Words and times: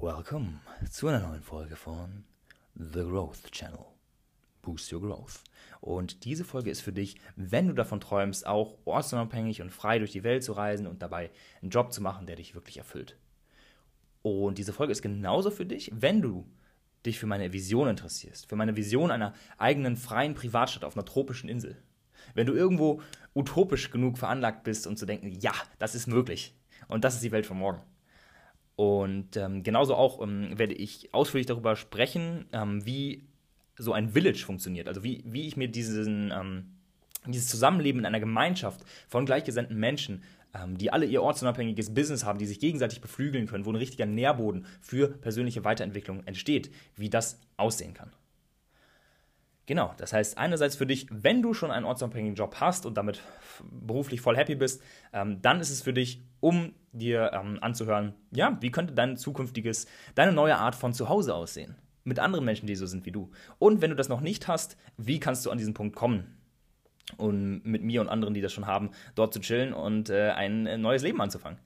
Welcome 0.00 0.60
zu 0.88 1.08
einer 1.08 1.18
neuen 1.18 1.42
Folge 1.42 1.74
von 1.74 2.22
The 2.76 3.00
Growth 3.00 3.50
Channel. 3.50 3.84
Boost 4.62 4.92
Your 4.92 5.00
Growth. 5.00 5.40
Und 5.80 6.24
diese 6.24 6.44
Folge 6.44 6.70
ist 6.70 6.82
für 6.82 6.92
dich, 6.92 7.16
wenn 7.34 7.66
du 7.66 7.74
davon 7.74 8.00
träumst, 8.00 8.46
auch 8.46 8.78
ortsunabhängig 8.84 9.60
und 9.60 9.72
frei 9.72 9.98
durch 9.98 10.12
die 10.12 10.22
Welt 10.22 10.44
zu 10.44 10.52
reisen 10.52 10.86
und 10.86 11.02
dabei 11.02 11.30
einen 11.60 11.72
Job 11.72 11.92
zu 11.92 12.00
machen, 12.00 12.28
der 12.28 12.36
dich 12.36 12.54
wirklich 12.54 12.78
erfüllt. 12.78 13.16
Und 14.22 14.58
diese 14.58 14.72
Folge 14.72 14.92
ist 14.92 15.02
genauso 15.02 15.50
für 15.50 15.66
dich, 15.66 15.90
wenn 15.92 16.22
du 16.22 16.46
dich 17.04 17.18
für 17.18 17.26
meine 17.26 17.52
Vision 17.52 17.88
interessierst, 17.88 18.48
für 18.48 18.56
meine 18.56 18.76
Vision 18.76 19.10
einer 19.10 19.34
eigenen 19.56 19.96
freien 19.96 20.34
Privatstadt 20.34 20.84
auf 20.84 20.96
einer 20.96 21.06
tropischen 21.06 21.48
Insel. 21.48 21.76
Wenn 22.34 22.46
du 22.46 22.52
irgendwo 22.52 23.02
utopisch 23.34 23.90
genug 23.90 24.16
veranlagt 24.16 24.62
bist, 24.62 24.86
um 24.86 24.96
zu 24.96 25.06
denken, 25.06 25.32
ja, 25.40 25.54
das 25.80 25.96
ist 25.96 26.06
möglich 26.06 26.54
und 26.86 27.02
das 27.02 27.14
ist 27.14 27.24
die 27.24 27.32
Welt 27.32 27.46
von 27.46 27.58
morgen. 27.58 27.82
Und 28.78 29.36
ähm, 29.36 29.64
genauso 29.64 29.96
auch 29.96 30.22
ähm, 30.22 30.56
werde 30.56 30.72
ich 30.72 31.12
ausführlich 31.12 31.48
darüber 31.48 31.74
sprechen, 31.74 32.46
ähm, 32.52 32.86
wie 32.86 33.24
so 33.76 33.92
ein 33.92 34.10
Village 34.10 34.44
funktioniert. 34.44 34.86
Also 34.86 35.02
wie, 35.02 35.24
wie 35.26 35.48
ich 35.48 35.56
mir 35.56 35.66
diesen, 35.66 36.30
ähm, 36.30 36.66
dieses 37.26 37.48
Zusammenleben 37.48 37.98
in 37.98 38.06
einer 38.06 38.20
Gemeinschaft 38.20 38.84
von 39.08 39.26
gleichgesinnten 39.26 39.76
Menschen, 39.76 40.22
ähm, 40.54 40.78
die 40.78 40.92
alle 40.92 41.06
ihr 41.06 41.24
ortsunabhängiges 41.24 41.92
Business 41.92 42.24
haben, 42.24 42.38
die 42.38 42.46
sich 42.46 42.60
gegenseitig 42.60 43.00
beflügeln 43.00 43.48
können, 43.48 43.66
wo 43.66 43.72
ein 43.72 43.74
richtiger 43.74 44.06
Nährboden 44.06 44.64
für 44.80 45.08
persönliche 45.08 45.64
Weiterentwicklung 45.64 46.24
entsteht, 46.24 46.70
wie 46.94 47.10
das 47.10 47.40
aussehen 47.56 47.94
kann. 47.94 48.12
Genau, 49.68 49.92
das 49.98 50.14
heißt 50.14 50.38
einerseits 50.38 50.76
für 50.76 50.86
dich, 50.86 51.06
wenn 51.10 51.42
du 51.42 51.52
schon 51.52 51.70
einen 51.70 51.84
ortsunabhängigen 51.84 52.34
Job 52.34 52.56
hast 52.58 52.86
und 52.86 52.96
damit 52.96 53.20
beruflich 53.70 54.22
voll 54.22 54.34
happy 54.34 54.54
bist, 54.54 54.82
ähm, 55.12 55.42
dann 55.42 55.60
ist 55.60 55.68
es 55.68 55.82
für 55.82 55.92
dich, 55.92 56.22
um 56.40 56.72
dir 56.92 57.32
ähm, 57.34 57.58
anzuhören, 57.60 58.14
ja, 58.30 58.56
wie 58.62 58.70
könnte 58.70 58.94
dein 58.94 59.18
zukünftiges, 59.18 59.86
deine 60.14 60.32
neue 60.32 60.56
Art 60.56 60.74
von 60.74 60.94
Zuhause 60.94 61.34
aussehen? 61.34 61.76
Mit 62.02 62.18
anderen 62.18 62.46
Menschen, 62.46 62.66
die 62.66 62.76
so 62.76 62.86
sind 62.86 63.04
wie 63.04 63.12
du. 63.12 63.30
Und 63.58 63.82
wenn 63.82 63.90
du 63.90 63.96
das 63.96 64.08
noch 64.08 64.22
nicht 64.22 64.48
hast, 64.48 64.78
wie 64.96 65.20
kannst 65.20 65.44
du 65.44 65.50
an 65.50 65.58
diesen 65.58 65.74
Punkt 65.74 65.94
kommen? 65.94 66.38
Und 67.18 67.60
mit 67.66 67.82
mir 67.82 68.00
und 68.00 68.08
anderen, 68.08 68.32
die 68.32 68.40
das 68.40 68.54
schon 68.54 68.66
haben, 68.66 68.92
dort 69.16 69.34
zu 69.34 69.40
chillen 69.40 69.74
und 69.74 70.08
äh, 70.08 70.30
ein 70.30 70.64
äh, 70.64 70.78
neues 70.78 71.02
Leben 71.02 71.20
anzufangen. 71.20 71.58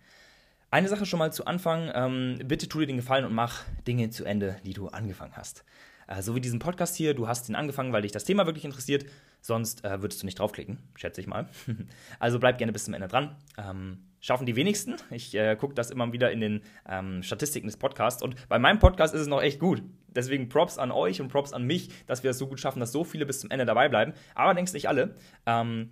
Eine 0.73 0.89
Sache 0.89 1.07
schon 1.07 1.21
mal 1.21 1.33
zu 1.33 1.45
Anfang, 1.45 1.93
ähm, 1.95 2.41
bitte 2.49 2.67
tu 2.67 2.81
dir 2.81 2.87
den 2.87 2.97
Gefallen 2.97 3.25
und 3.25 3.33
mach 3.33 3.63
Dinge 3.87 4.11
zu 4.11 4.25
Ende, 4.25 4.57
die 4.65 4.73
du 4.73 4.89
angefangen 4.89 5.37
hast. 5.37 5.65
Äh, 6.13 6.23
so 6.23 6.35
wie 6.35 6.41
diesen 6.41 6.59
Podcast 6.59 6.97
hier, 6.97 7.15
du 7.15 7.29
hast 7.29 7.49
ihn 7.49 7.55
angefangen, 7.55 7.93
weil 7.93 8.03
dich 8.03 8.13
das 8.13 8.25
Thema 8.25 8.47
wirklich 8.47 8.65
interessiert, 8.65 9.07
sonst 9.41 9.85
äh, 9.85 10.03
würdest 10.03 10.23
du 10.23 10.27
nicht 10.27 10.39
draufklicken, 10.39 10.79
schätze 10.95 11.21
ich 11.21 11.27
mal. 11.27 11.49
also 12.19 12.39
bleib 12.39 12.59
gerne 12.59 12.73
bis 12.73 12.85
zum 12.85 12.95
Ende 12.95 13.09
dran. 13.09 13.37
Ähm, 13.57 13.99
schaffen 14.21 14.47
die 14.47 14.57
wenigsten. 14.57 14.97
Ich 15.11 15.35
äh, 15.35 15.57
gucke 15.57 15.75
das 15.75 15.91
immer 15.91 16.13
wieder 16.13 16.31
in 16.31 16.41
den 16.41 16.63
ähm, 16.89 17.23
Statistiken 17.23 17.67
des 17.67 17.77
Podcasts 17.77 18.23
und 18.23 18.49
bei 18.49 18.59
meinem 18.59 18.79
Podcast 18.79 19.15
ist 19.15 19.23
es 19.23 19.27
noch 19.27 19.43
echt 19.43 19.59
gut. 19.59 19.83
Deswegen 20.09 20.49
Props 20.49 20.79
an 20.79 20.91
euch 20.91 21.21
und 21.21 21.29
Props 21.29 21.53
an 21.53 21.65
mich, 21.65 21.89
dass 22.07 22.23
wir 22.23 22.31
es 22.31 22.39
so 22.39 22.47
gut 22.47 22.61
schaffen, 22.61 22.81
dass 22.81 22.93
so 22.93 23.05
viele 23.05 23.27
bis 23.27 23.41
zum 23.41 23.51
Ende 23.51 23.65
dabei 23.65 23.89
bleiben. 23.89 24.13
Aber 24.35 24.55
denkst 24.55 24.75
nicht 24.75 24.89
alle. 24.89 25.17
Ähm, 25.47 25.91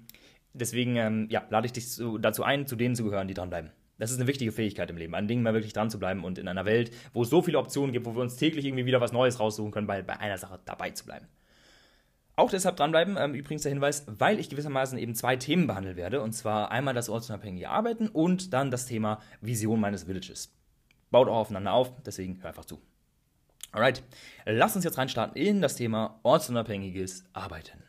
deswegen 0.53 0.97
ähm, 0.97 1.27
ja, 1.31 1.45
lade 1.49 1.67
ich 1.67 1.73
dich 1.73 1.89
zu, 1.89 2.19
dazu 2.19 2.45
ein, 2.45 2.67
zu 2.67 2.77
denen 2.77 2.95
zu 2.95 3.05
gehören, 3.05 3.29
die 3.29 3.35
dranbleiben. 3.35 3.71
Das 4.01 4.11
ist 4.11 4.17
eine 4.17 4.27
wichtige 4.27 4.51
Fähigkeit 4.51 4.89
im 4.89 4.97
Leben, 4.97 5.15
an 5.15 5.29
Dingen 5.29 5.43
mal 5.43 5.53
wirklich 5.53 5.75
dran 5.75 5.91
zu 5.91 5.99
bleiben 5.99 6.25
und 6.25 6.39
in 6.39 6.49
einer 6.49 6.65
Welt, 6.65 6.91
wo 7.13 7.23
es 7.23 7.29
so 7.29 7.43
viele 7.43 7.59
Optionen 7.59 7.93
gibt, 7.93 8.07
wo 8.07 8.15
wir 8.15 8.23
uns 8.23 8.37
täglich 8.37 8.65
irgendwie 8.65 8.87
wieder 8.87 9.03
was 9.03 9.13
Neues 9.13 9.39
raussuchen 9.39 9.73
können, 9.73 9.87
bei, 9.87 10.01
bei 10.01 10.19
einer 10.19 10.39
Sache 10.39 10.59
dabei 10.65 10.91
zu 10.91 11.05
bleiben. 11.05 11.29
Auch 12.35 12.51
deshalb 12.51 12.77
dranbleiben, 12.77 13.19
ähm, 13.19 13.35
übrigens 13.35 13.65
der 13.65 13.73
Hinweis, 13.73 14.07
weil 14.07 14.41
ich 14.41 14.49
gewissermaßen 14.49 14.99
eben 14.99 15.15
zwei 15.15 15.37
Themen 15.37 15.67
behandeln 15.67 15.97
werde, 15.97 16.23
und 16.23 16.33
zwar 16.33 16.71
einmal 16.71 16.95
das 16.95 17.11
ortsunabhängige 17.11 17.69
Arbeiten 17.69 18.09
und 18.09 18.55
dann 18.55 18.71
das 18.71 18.87
Thema 18.87 19.21
Vision 19.43 19.79
meines 19.79 20.07
Villages. 20.07 20.51
Baut 21.11 21.29
auch 21.29 21.37
aufeinander 21.37 21.75
auf, 21.75 21.93
deswegen 22.03 22.41
hör 22.41 22.49
einfach 22.49 22.65
zu. 22.65 22.81
Alright, 23.71 24.03
lass 24.47 24.75
uns 24.75 24.87
jetzt 24.87 24.97
reinstarten 24.97 25.37
in 25.37 25.61
das 25.61 25.77
Thema 25.77 26.19
ortsunabhängiges 26.23 27.25
Arbeiten. 27.35 27.83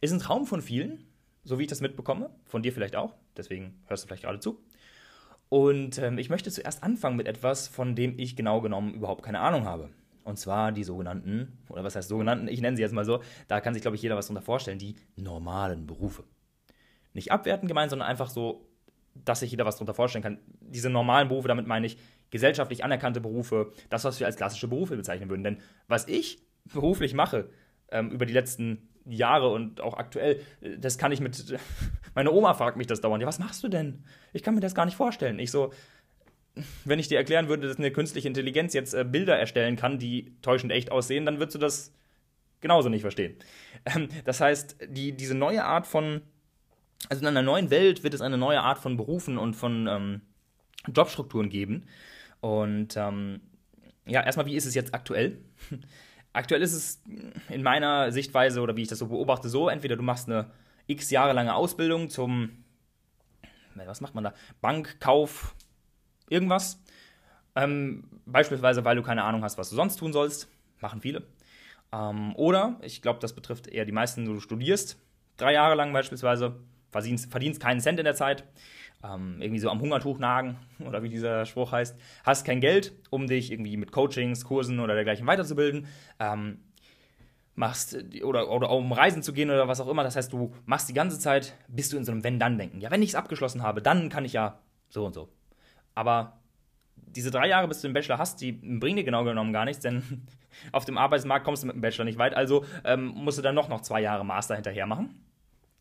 Ist 0.00 0.12
ein 0.12 0.20
Traum 0.20 0.46
von 0.46 0.62
vielen, 0.62 1.08
so 1.42 1.58
wie 1.58 1.62
ich 1.62 1.68
das 1.68 1.80
mitbekomme, 1.80 2.30
von 2.44 2.62
dir 2.62 2.72
vielleicht 2.72 2.94
auch, 2.94 3.16
deswegen 3.36 3.82
hörst 3.86 4.04
du 4.04 4.06
vielleicht 4.06 4.22
gerade 4.22 4.38
zu. 4.38 4.62
Und 5.48 5.98
ähm, 5.98 6.18
ich 6.18 6.30
möchte 6.30 6.50
zuerst 6.50 6.82
anfangen 6.82 7.16
mit 7.16 7.28
etwas, 7.28 7.68
von 7.68 7.94
dem 7.94 8.18
ich 8.18 8.36
genau 8.36 8.60
genommen 8.60 8.94
überhaupt 8.94 9.22
keine 9.22 9.40
Ahnung 9.40 9.64
habe. 9.64 9.90
Und 10.24 10.38
zwar 10.38 10.72
die 10.72 10.84
sogenannten, 10.84 11.58
oder 11.68 11.84
was 11.84 11.96
heißt 11.96 12.08
sogenannten, 12.08 12.48
ich 12.48 12.60
nenne 12.60 12.76
sie 12.76 12.82
jetzt 12.82 12.94
mal 12.94 13.04
so, 13.04 13.22
da 13.46 13.60
kann 13.60 13.74
sich, 13.74 13.82
glaube 13.82 13.96
ich, 13.96 14.02
jeder 14.02 14.16
was 14.16 14.26
darunter 14.26 14.44
vorstellen, 14.44 14.78
die 14.78 14.96
normalen 15.16 15.86
Berufe. 15.86 16.24
Nicht 17.12 17.30
abwertend 17.30 17.68
gemeint, 17.68 17.90
sondern 17.90 18.08
einfach 18.08 18.30
so, 18.30 18.66
dass 19.14 19.40
sich 19.40 19.50
jeder 19.50 19.66
was 19.66 19.76
darunter 19.76 19.94
vorstellen 19.94 20.22
kann. 20.24 20.38
Diese 20.60 20.90
normalen 20.90 21.28
Berufe, 21.28 21.46
damit 21.46 21.66
meine 21.66 21.86
ich 21.86 21.98
gesellschaftlich 22.30 22.82
anerkannte 22.82 23.20
Berufe, 23.20 23.72
das, 23.90 24.04
was 24.04 24.18
wir 24.18 24.26
als 24.26 24.36
klassische 24.36 24.66
Berufe 24.66 24.96
bezeichnen 24.96 25.28
würden. 25.28 25.44
Denn 25.44 25.58
was 25.86 26.08
ich 26.08 26.38
beruflich 26.72 27.14
mache, 27.14 27.50
ähm, 27.90 28.10
über 28.10 28.26
die 28.26 28.32
letzten 28.32 28.88
Jahre 29.04 29.50
und 29.50 29.80
auch 29.80 29.94
aktuell, 29.94 30.40
äh, 30.60 30.78
das 30.78 30.98
kann 30.98 31.12
ich 31.12 31.20
mit. 31.20 31.56
Meine 32.14 32.30
Oma 32.30 32.54
fragt 32.54 32.76
mich 32.76 32.86
das 32.86 33.00
dauernd. 33.00 33.22
Ja, 33.22 33.28
was 33.28 33.38
machst 33.38 33.62
du 33.64 33.68
denn? 33.68 34.04
Ich 34.32 34.42
kann 34.42 34.54
mir 34.54 34.60
das 34.60 34.74
gar 34.74 34.84
nicht 34.84 34.96
vorstellen. 34.96 35.38
Ich 35.38 35.50
so, 35.50 35.72
wenn 36.84 36.98
ich 36.98 37.08
dir 37.08 37.18
erklären 37.18 37.48
würde, 37.48 37.66
dass 37.66 37.78
eine 37.78 37.90
künstliche 37.90 38.28
Intelligenz 38.28 38.72
jetzt 38.74 38.94
äh, 38.94 39.04
Bilder 39.04 39.36
erstellen 39.36 39.76
kann, 39.76 39.98
die 39.98 40.36
täuschend 40.42 40.72
echt 40.72 40.92
aussehen, 40.92 41.26
dann 41.26 41.38
würdest 41.38 41.56
du 41.56 41.58
das 41.58 41.92
genauso 42.60 42.88
nicht 42.88 43.02
verstehen. 43.02 43.36
Ähm, 43.84 44.08
das 44.24 44.40
heißt, 44.40 44.76
die, 44.88 45.12
diese 45.12 45.34
neue 45.34 45.64
Art 45.64 45.86
von, 45.86 46.22
also 47.08 47.20
in 47.20 47.28
einer 47.28 47.42
neuen 47.42 47.70
Welt 47.70 48.04
wird 48.04 48.14
es 48.14 48.20
eine 48.20 48.38
neue 48.38 48.60
Art 48.60 48.78
von 48.78 48.96
Berufen 48.96 49.36
und 49.36 49.54
von 49.54 49.86
ähm, 49.88 50.20
Jobstrukturen 50.94 51.48
geben. 51.48 51.84
Und 52.40 52.96
ähm, 52.96 53.40
ja, 54.06 54.22
erstmal, 54.22 54.46
wie 54.46 54.56
ist 54.56 54.66
es 54.66 54.74
jetzt 54.74 54.94
aktuell? 54.94 55.38
Aktuell 56.32 56.62
ist 56.62 56.72
es 56.72 57.02
in 57.48 57.62
meiner 57.62 58.10
Sichtweise 58.10 58.60
oder 58.60 58.76
wie 58.76 58.82
ich 58.82 58.88
das 58.88 58.98
so 58.98 59.06
beobachte, 59.06 59.48
so: 59.48 59.68
entweder 59.68 59.94
du 59.94 60.02
machst 60.02 60.28
eine 60.28 60.50
x 60.86 61.10
Jahre 61.10 61.32
lange 61.32 61.54
Ausbildung 61.54 62.10
zum, 62.10 62.64
was 63.74 64.00
macht 64.00 64.14
man 64.14 64.24
da? 64.24 64.34
Bankkauf, 64.60 65.54
irgendwas. 66.28 66.82
Ähm, 67.56 68.04
beispielsweise, 68.26 68.84
weil 68.84 68.96
du 68.96 69.02
keine 69.02 69.24
Ahnung 69.24 69.42
hast, 69.42 69.58
was 69.58 69.70
du 69.70 69.76
sonst 69.76 69.96
tun 69.96 70.12
sollst. 70.12 70.48
Machen 70.80 71.00
viele. 71.00 71.22
Ähm, 71.92 72.34
oder, 72.36 72.78
ich 72.82 73.02
glaube, 73.02 73.20
das 73.20 73.34
betrifft 73.34 73.68
eher 73.68 73.84
die 73.84 73.92
meisten, 73.92 74.24
du 74.24 74.40
studierst 74.40 74.98
drei 75.36 75.52
Jahre 75.52 75.74
lang 75.74 75.92
beispielsweise, 75.92 76.56
verdienst, 76.90 77.30
verdienst 77.30 77.60
keinen 77.60 77.80
Cent 77.80 77.98
in 77.98 78.04
der 78.04 78.14
Zeit, 78.14 78.44
ähm, 79.02 79.36
irgendwie 79.40 79.60
so 79.60 79.70
am 79.70 79.80
Hungertuch 79.80 80.18
nagen 80.18 80.56
oder 80.86 81.02
wie 81.02 81.08
dieser 81.08 81.46
Spruch 81.46 81.72
heißt, 81.72 81.96
hast 82.24 82.44
kein 82.44 82.60
Geld, 82.60 82.92
um 83.10 83.26
dich 83.26 83.52
irgendwie 83.52 83.76
mit 83.76 83.92
Coachings, 83.92 84.44
Kursen 84.44 84.80
oder 84.80 84.94
dergleichen 84.94 85.26
weiterzubilden, 85.26 85.86
ähm, 86.18 86.58
machst 87.54 87.96
oder, 88.22 88.50
oder 88.50 88.70
um 88.70 88.92
reisen 88.92 89.22
zu 89.22 89.32
gehen 89.32 89.50
oder 89.50 89.68
was 89.68 89.80
auch 89.80 89.88
immer. 89.88 90.02
Das 90.02 90.16
heißt, 90.16 90.32
du 90.32 90.52
machst 90.66 90.88
die 90.88 90.94
ganze 90.94 91.18
Zeit, 91.18 91.54
bist 91.68 91.92
du 91.92 91.96
in 91.96 92.04
so 92.04 92.12
einem 92.12 92.24
Wenn-Dann-Denken. 92.24 92.80
Ja, 92.80 92.90
wenn 92.90 93.02
ich 93.02 93.10
es 93.10 93.14
abgeschlossen 93.14 93.62
habe, 93.62 93.80
dann 93.80 94.08
kann 94.08 94.24
ich 94.24 94.32
ja 94.32 94.58
so 94.88 95.04
und 95.04 95.14
so. 95.14 95.28
Aber 95.94 96.40
diese 96.96 97.30
drei 97.30 97.48
Jahre, 97.48 97.68
bis 97.68 97.80
du 97.80 97.88
den 97.88 97.94
Bachelor 97.94 98.18
hast, 98.18 98.40
die 98.40 98.52
bringen 98.52 98.96
dir 98.96 99.04
genau 99.04 99.24
genommen 99.24 99.52
gar 99.52 99.64
nichts, 99.64 99.82
denn 99.82 100.26
auf 100.72 100.84
dem 100.84 100.98
Arbeitsmarkt 100.98 101.44
kommst 101.44 101.62
du 101.62 101.68
mit 101.68 101.76
dem 101.76 101.82
Bachelor 101.82 102.04
nicht 102.04 102.18
weit. 102.18 102.34
Also 102.34 102.64
ähm, 102.84 103.06
musst 103.06 103.38
du 103.38 103.42
dann 103.42 103.54
noch, 103.54 103.68
noch 103.68 103.82
zwei 103.82 104.00
Jahre 104.00 104.24
Master 104.24 104.54
hinterher 104.54 104.86
machen. 104.86 105.20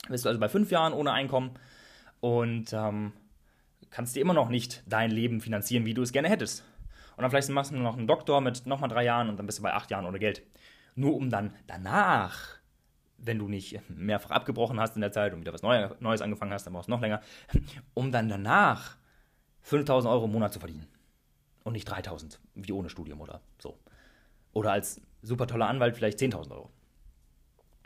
Bist 0.09 0.25
du 0.25 0.29
also 0.29 0.39
bei 0.39 0.49
fünf 0.49 0.69
Jahren 0.69 0.93
ohne 0.93 1.11
Einkommen 1.13 1.51
und 2.19 2.73
ähm, 2.73 3.13
kannst 3.89 4.15
dir 4.15 4.21
immer 4.21 4.33
noch 4.33 4.49
nicht 4.49 4.83
dein 4.85 5.11
Leben 5.11 5.41
finanzieren, 5.41 5.85
wie 5.85 5.93
du 5.93 6.01
es 6.01 6.11
gerne 6.11 6.29
hättest. 6.29 6.63
Und 7.15 7.21
dann 7.21 7.31
vielleicht 7.31 7.49
machst 7.49 7.71
du 7.71 7.75
noch 7.77 7.97
einen 7.97 8.07
Doktor 8.07 8.41
mit 8.41 8.65
nochmal 8.65 8.89
drei 8.89 9.03
Jahren 9.03 9.29
und 9.29 9.37
dann 9.37 9.45
bist 9.45 9.59
du 9.59 9.63
bei 9.63 9.73
acht 9.73 9.91
Jahren 9.91 10.05
ohne 10.05 10.19
Geld. 10.19 10.41
Nur 10.95 11.15
um 11.15 11.29
dann 11.29 11.53
danach, 11.67 12.59
wenn 13.17 13.39
du 13.39 13.47
nicht 13.47 13.79
mehrfach 13.89 14.31
abgebrochen 14.31 14.79
hast 14.79 14.95
in 14.95 15.01
der 15.01 15.11
Zeit 15.11 15.33
und 15.33 15.41
wieder 15.41 15.53
was 15.53 15.61
Neues 15.63 16.21
angefangen 16.21 16.53
hast, 16.53 16.65
dann 16.65 16.73
brauchst 16.73 16.87
du 16.87 16.91
noch 16.91 17.01
länger, 17.01 17.21
um 17.93 18.11
dann 18.11 18.29
danach 18.29 18.97
5000 19.61 20.11
Euro 20.11 20.25
im 20.25 20.31
Monat 20.31 20.53
zu 20.53 20.59
verdienen. 20.59 20.87
Und 21.63 21.73
nicht 21.73 21.85
3000, 21.85 22.39
wie 22.55 22.73
ohne 22.73 22.89
Studium 22.89 23.21
oder 23.21 23.41
so. 23.57 23.79
Oder 24.51 24.73
als 24.73 25.01
super 25.21 25.47
toller 25.47 25.69
Anwalt 25.69 25.95
vielleicht 25.95 26.19
10.000 26.19 26.51
Euro. 26.51 26.69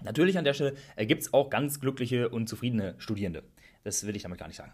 Natürlich 0.03 0.37
an 0.37 0.45
der 0.45 0.53
Stelle 0.53 0.75
gibt 0.99 1.21
es 1.21 1.33
auch 1.33 1.49
ganz 1.49 1.79
glückliche 1.79 2.29
und 2.29 2.47
zufriedene 2.47 2.95
Studierende. 2.97 3.43
Das 3.83 4.05
will 4.05 4.15
ich 4.15 4.23
damit 4.23 4.39
gar 4.39 4.47
nicht 4.47 4.57
sagen. 4.57 4.73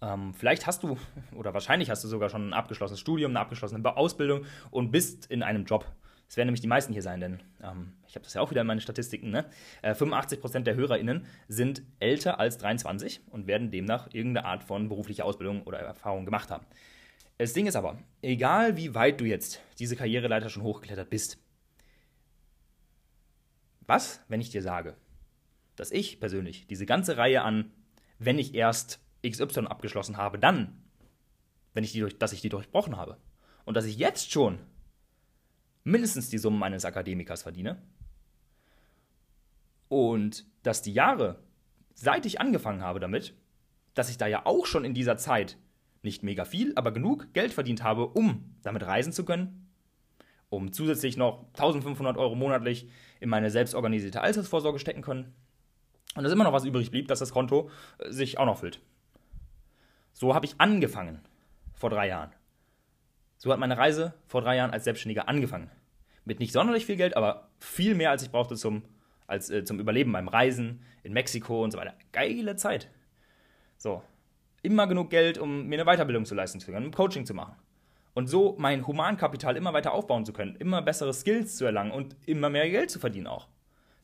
Ähm, 0.00 0.34
vielleicht 0.34 0.66
hast 0.66 0.82
du, 0.82 0.96
oder 1.34 1.54
wahrscheinlich 1.54 1.90
hast 1.90 2.04
du 2.04 2.08
sogar 2.08 2.28
schon 2.28 2.50
ein 2.50 2.52
abgeschlossenes 2.52 3.00
Studium, 3.00 3.32
eine 3.32 3.40
abgeschlossene 3.40 3.96
Ausbildung 3.96 4.44
und 4.70 4.90
bist 4.90 5.26
in 5.26 5.42
einem 5.42 5.64
Job. 5.64 5.86
Das 6.28 6.36
werden 6.36 6.48
nämlich 6.48 6.60
die 6.60 6.68
meisten 6.68 6.92
hier 6.92 7.02
sein, 7.02 7.20
denn 7.20 7.40
ähm, 7.62 7.94
ich 8.06 8.14
habe 8.14 8.24
das 8.24 8.34
ja 8.34 8.40
auch 8.40 8.50
wieder 8.50 8.60
in 8.60 8.66
meinen 8.66 8.80
Statistiken. 8.80 9.30
Ne? 9.30 9.46
Äh, 9.82 9.94
85% 9.94 10.60
der 10.60 10.76
HörerInnen 10.76 11.26
sind 11.48 11.82
älter 11.98 12.38
als 12.38 12.58
23 12.58 13.22
und 13.30 13.46
werden 13.46 13.70
demnach 13.70 14.08
irgendeine 14.12 14.46
Art 14.46 14.62
von 14.62 14.88
beruflicher 14.88 15.24
Ausbildung 15.24 15.62
oder 15.62 15.78
Erfahrung 15.78 16.26
gemacht 16.26 16.50
haben. 16.50 16.66
Das 17.38 17.54
Ding 17.54 17.66
ist 17.66 17.76
aber, 17.76 17.98
egal 18.20 18.76
wie 18.76 18.94
weit 18.94 19.20
du 19.20 19.24
jetzt 19.24 19.62
diese 19.78 19.96
Karriereleiter 19.96 20.50
schon 20.50 20.62
hochgeklettert 20.62 21.08
bist, 21.08 21.38
was, 23.86 24.20
wenn 24.28 24.40
ich 24.40 24.50
dir 24.50 24.62
sage, 24.62 24.96
dass 25.76 25.90
ich 25.90 26.20
persönlich 26.20 26.66
diese 26.66 26.84
ganze 26.84 27.16
Reihe 27.16 27.42
an 27.42 27.72
wenn 28.18 28.38
ich 28.38 28.54
erst 28.54 29.00
XY 29.26 29.66
abgeschlossen 29.66 30.16
habe, 30.16 30.38
dann, 30.38 30.82
wenn 31.72 31.84
ich 31.84 31.92
die 31.92 32.00
durch, 32.00 32.18
dass 32.18 32.32
ich 32.32 32.40
die 32.40 32.48
durchbrochen 32.48 32.96
habe. 32.96 33.16
und 33.64 33.76
dass 33.76 33.84
ich 33.84 33.98
jetzt 33.98 34.32
schon 34.32 34.58
mindestens 35.84 36.28
die 36.28 36.38
Summe 36.38 36.64
eines 36.64 36.84
Akademikers 36.84 37.42
verdiene 37.42 37.80
und 39.88 40.46
dass 40.62 40.82
die 40.82 40.92
Jahre, 40.92 41.42
seit 41.94 42.26
ich 42.26 42.40
angefangen 42.40 42.82
habe 42.82 43.00
damit, 43.00 43.34
dass 43.94 44.10
ich 44.10 44.18
da 44.18 44.26
ja 44.26 44.46
auch 44.46 44.66
schon 44.66 44.84
in 44.84 44.94
dieser 44.94 45.16
Zeit 45.16 45.56
nicht 46.02 46.22
mega 46.22 46.44
viel, 46.44 46.72
aber 46.76 46.92
genug 46.92 47.32
Geld 47.32 47.52
verdient 47.52 47.82
habe, 47.82 48.06
um 48.06 48.54
damit 48.62 48.84
reisen 48.84 49.12
zu 49.12 49.24
können, 49.24 49.68
um 50.48 50.72
zusätzlich 50.72 51.16
noch 51.16 51.46
1500 51.54 52.16
Euro 52.16 52.34
monatlich 52.34 52.88
in 53.20 53.28
meine 53.28 53.50
selbstorganisierte 53.50 54.20
Altersvorsorge 54.20 54.78
stecken 54.78 55.02
können 55.02 55.34
und 56.14 56.24
dass 56.24 56.32
immer 56.32 56.44
noch 56.44 56.52
was 56.52 56.64
übrig 56.64 56.90
blieb, 56.90 57.08
dass 57.08 57.18
das 57.18 57.32
Konto 57.32 57.70
äh, 57.98 58.10
sich 58.10 58.38
auch 58.38 58.46
noch 58.46 58.58
füllt. 58.58 58.80
So 60.12 60.34
habe 60.34 60.46
ich 60.46 60.54
angefangen 60.58 61.20
vor 61.74 61.90
drei 61.90 62.08
Jahren. 62.08 62.32
So 63.38 63.52
hat 63.52 63.60
meine 63.60 63.78
Reise 63.78 64.14
vor 64.26 64.42
drei 64.42 64.56
Jahren 64.56 64.72
als 64.72 64.84
Selbstständiger 64.84 65.28
angefangen. 65.28 65.70
Mit 66.24 66.40
nicht 66.40 66.52
sonderlich 66.52 66.84
viel 66.84 66.96
Geld, 66.96 67.16
aber 67.16 67.48
viel 67.60 67.94
mehr, 67.94 68.10
als 68.10 68.22
ich 68.22 68.30
brauchte 68.30 68.56
zum, 68.56 68.82
als, 69.26 69.48
äh, 69.48 69.64
zum 69.64 69.78
Überleben 69.78 70.12
beim 70.12 70.28
Reisen 70.28 70.82
in 71.04 71.12
Mexiko 71.12 71.62
und 71.62 71.70
so 71.70 71.78
weiter. 71.78 71.94
Geile 72.12 72.56
Zeit. 72.56 72.90
So. 73.76 74.02
Immer 74.62 74.88
genug 74.88 75.10
Geld, 75.10 75.38
um 75.38 75.66
mir 75.66 75.80
eine 75.80 75.90
Weiterbildung 75.90 76.24
zu 76.24 76.34
leisten 76.34 76.58
zu 76.58 76.72
können, 76.72 76.86
um 76.86 76.92
Coaching 76.92 77.24
zu 77.24 77.32
machen. 77.32 77.54
Und 78.12 78.26
so 78.26 78.56
mein 78.58 78.84
Humankapital 78.84 79.56
immer 79.56 79.72
weiter 79.72 79.92
aufbauen 79.92 80.26
zu 80.26 80.32
können, 80.32 80.56
immer 80.56 80.82
bessere 80.82 81.14
Skills 81.14 81.56
zu 81.56 81.64
erlangen 81.64 81.92
und 81.92 82.16
immer 82.26 82.50
mehr 82.50 82.68
Geld 82.68 82.90
zu 82.90 82.98
verdienen 82.98 83.28
auch. 83.28 83.46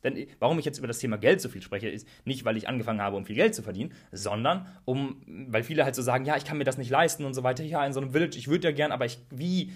Denn 0.05 0.27
warum 0.39 0.59
ich 0.59 0.67
jetzt 0.67 0.79
über 0.79 0.87
das 0.87 0.99
Thema 0.99 1.17
Geld 1.17 1.41
so 1.41 1.49
viel 1.49 1.63
spreche, 1.63 1.89
ist 1.89 2.07
nicht, 2.25 2.45
weil 2.45 2.57
ich 2.57 2.69
angefangen 2.69 3.01
habe, 3.01 3.17
um 3.17 3.25
viel 3.25 3.35
Geld 3.35 3.55
zu 3.55 3.63
verdienen, 3.63 3.93
sondern 4.13 4.67
um, 4.85 5.23
weil 5.27 5.65
viele 5.65 5.85
halt 5.85 5.95
so 5.95 6.03
sagen, 6.03 6.27
ja, 6.27 6.37
ich 6.37 6.45
kann 6.45 6.59
mir 6.59 6.65
das 6.65 6.79
nicht 6.79 6.91
leisten 6.91 7.25
und 7.25 7.35
so 7.35 7.43
weiter. 7.43 7.65
Ja, 7.65 7.85
in 7.85 7.95
so 7.95 8.01
einem 8.01 8.13
Village, 8.13 8.37
ich 8.37 8.49
würde 8.49 8.69
ja 8.69 8.75
gern, 8.75 8.93
aber 8.93 9.07
ich, 9.07 9.19
wie? 9.31 9.73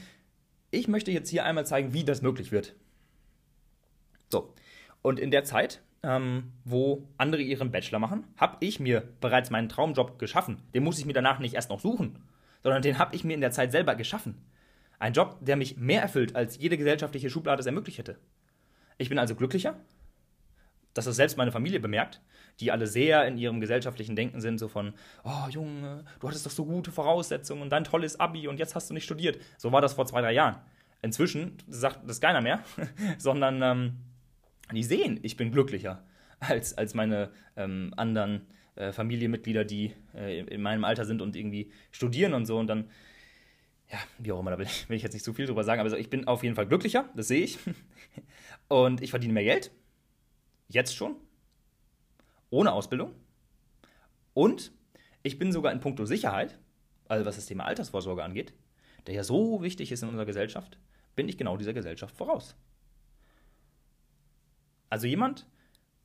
Ich 0.71 0.87
möchte 0.87 1.11
jetzt 1.11 1.31
hier 1.31 1.45
einmal 1.45 1.67
zeigen, 1.67 1.95
wie 1.95 2.05
das 2.05 2.21
möglich 2.21 2.53
wird. 2.53 2.75
So. 4.31 4.53
Und 5.01 5.19
in 5.19 5.31
der 5.31 5.45
Zeit, 5.45 5.81
ähm, 6.03 6.53
wo 6.65 7.09
andere 7.17 7.41
ihren 7.41 7.71
Bachelor 7.71 7.99
machen, 7.99 8.25
habe 8.37 8.59
ich 8.61 8.79
mir 8.79 9.03
bereits 9.23 9.49
meinen 9.49 9.71
Traumjob 9.71 10.19
geschaffen. 10.19 10.59
Den 10.75 10.85
muss 10.85 10.99
ich 10.99 11.07
mir 11.07 11.15
danach 11.15 11.39
nicht 11.39 11.55
erst 11.55 11.71
noch 11.71 11.81
suchen, 11.81 12.19
sondern 12.63 12.83
den 12.83 12.99
habe 12.99 13.17
ich 13.17 13.25
mir 13.25 13.33
in 13.33 13.41
der 13.41 13.51
Zeit 13.51 13.73
selber 13.73 13.95
geschaffen. 13.95 14.35
Ein 14.99 15.15
Job, 15.15 15.39
der 15.41 15.57
mich 15.57 15.79
mehr 15.79 16.03
erfüllt, 16.03 16.37
als 16.37 16.59
jede 16.59 16.77
gesellschaftliche 16.77 17.31
Schublade 17.31 17.61
es 17.61 17.67
ermöglicht 17.67 17.99
hätte. 17.99 18.19
Ich 18.99 19.09
bin 19.09 19.19
also 19.19 19.37
glücklicher, 19.37 19.77
dass 20.99 21.05
das 21.05 21.15
selbst 21.15 21.39
meine 21.39 21.53
Familie 21.53 21.79
bemerkt, 21.79 22.21
die 22.59 22.73
alle 22.73 22.89
sehr 22.89 23.25
in 23.29 23.39
ihrem 23.39 23.61
gesellschaftlichen 23.61 24.17
Denken 24.17 24.41
sind, 24.41 24.59
so 24.59 24.67
von, 24.67 24.95
oh 25.23 25.49
Junge, 25.49 26.05
du 26.19 26.27
hattest 26.27 26.45
doch 26.45 26.51
so 26.51 26.65
gute 26.65 26.91
Voraussetzungen 26.91 27.63
und 27.63 27.71
dein 27.71 27.85
tolles 27.85 28.19
Abi 28.19 28.49
und 28.49 28.59
jetzt 28.59 28.75
hast 28.75 28.91
du 28.91 28.95
nicht 28.95 29.05
studiert. 29.05 29.39
So 29.59 29.71
war 29.71 29.81
das 29.81 29.95
vor 29.95 30.07
zwei, 30.07 30.21
drei 30.21 30.33
Jahren. 30.33 30.57
Inzwischen 31.01 31.57
sagt 31.69 32.01
das 32.05 32.21
keiner 32.21 32.41
mehr, 32.41 32.65
sondern 33.19 33.63
ähm, 33.63 33.97
die 34.73 34.83
sehen, 34.83 35.21
ich 35.23 35.37
bin 35.37 35.53
glücklicher 35.53 36.03
als, 36.41 36.77
als 36.77 36.95
meine 36.95 37.31
ähm, 37.57 37.95
anderen 37.97 38.49
äh, 38.75 38.91
Familienmitglieder, 38.91 39.65
die 39.65 39.93
äh, 40.17 40.41
in 40.41 40.63
meinem 40.63 40.83
Alter 40.83 41.05
sind 41.05 41.23
und 41.23 41.37
irgendwie 41.37 41.71
studieren 41.93 42.35
und 42.35 42.47
so 42.47 42.59
und 42.59 42.67
dann 42.67 42.91
ja, 43.91 43.99
wie 44.19 44.33
auch 44.33 44.41
immer, 44.41 44.51
da 44.51 44.59
will 44.59 44.67
ich, 44.67 44.89
will 44.89 44.97
ich, 44.97 45.03
jetzt 45.03 45.15
nicht 45.15 45.25
zu 45.25 45.33
viel 45.33 45.47
drüber 45.47 45.65
sagen, 45.65 45.81
aber 45.81 45.97
ich 45.97 46.11
bin 46.11 46.27
auf 46.27 46.43
jeden 46.43 46.57
Fall 46.57 46.67
glücklicher, 46.67 47.09
das 47.15 47.29
sehe 47.29 47.45
ich. 47.45 47.59
Und 48.69 49.01
ich 49.03 49.11
verdiene 49.11 49.33
mehr 49.33 49.45
Geld, 49.45 49.71
Jetzt 50.69 50.95
schon. 50.95 51.17
Ohne 52.51 52.73
Ausbildung. 52.73 53.15
Und 54.35 54.73
ich 55.23 55.39
bin 55.39 55.53
sogar 55.53 55.73
in 55.73 55.81
puncto 55.81 56.05
Sicherheit, 56.05 56.59
also 57.09 57.25
was 57.25 57.37
das 57.37 57.47
Thema 57.47 57.65
Altersvorsorge 57.65 58.23
angeht, 58.23 58.55
der 59.07 59.15
ja 59.15 59.25
so 59.25 59.63
wichtig 59.63 59.91
ist 59.91 60.03
in 60.03 60.09
unserer 60.09 60.27
Gesellschaft, 60.27 60.79
bin 61.17 61.29
ich 61.29 61.37
genau 61.37 61.57
dieser 61.57 61.73
Gesellschaft 61.73 62.17
voraus. 62.17 62.55
Also 64.91 65.07
jemand 65.07 65.47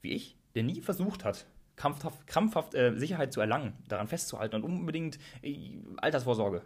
wie 0.04 0.12
ich, 0.12 0.38
der 0.54 0.64
nie 0.64 0.82
versucht 0.82 1.24
hat, 1.24 1.48
krampfhaft, 1.76 2.28
krampfhaft 2.28 2.76
äh, 2.76 2.96
Sicherheit 2.96 3.34
zu 3.34 3.42
erlangen, 3.42 3.74
daran 3.88 4.08
festzuhalten 4.08 4.56
und 4.56 4.64
unbedingt 4.64 5.18
äh, 5.42 5.78
Altersvorsorge. 5.98 6.62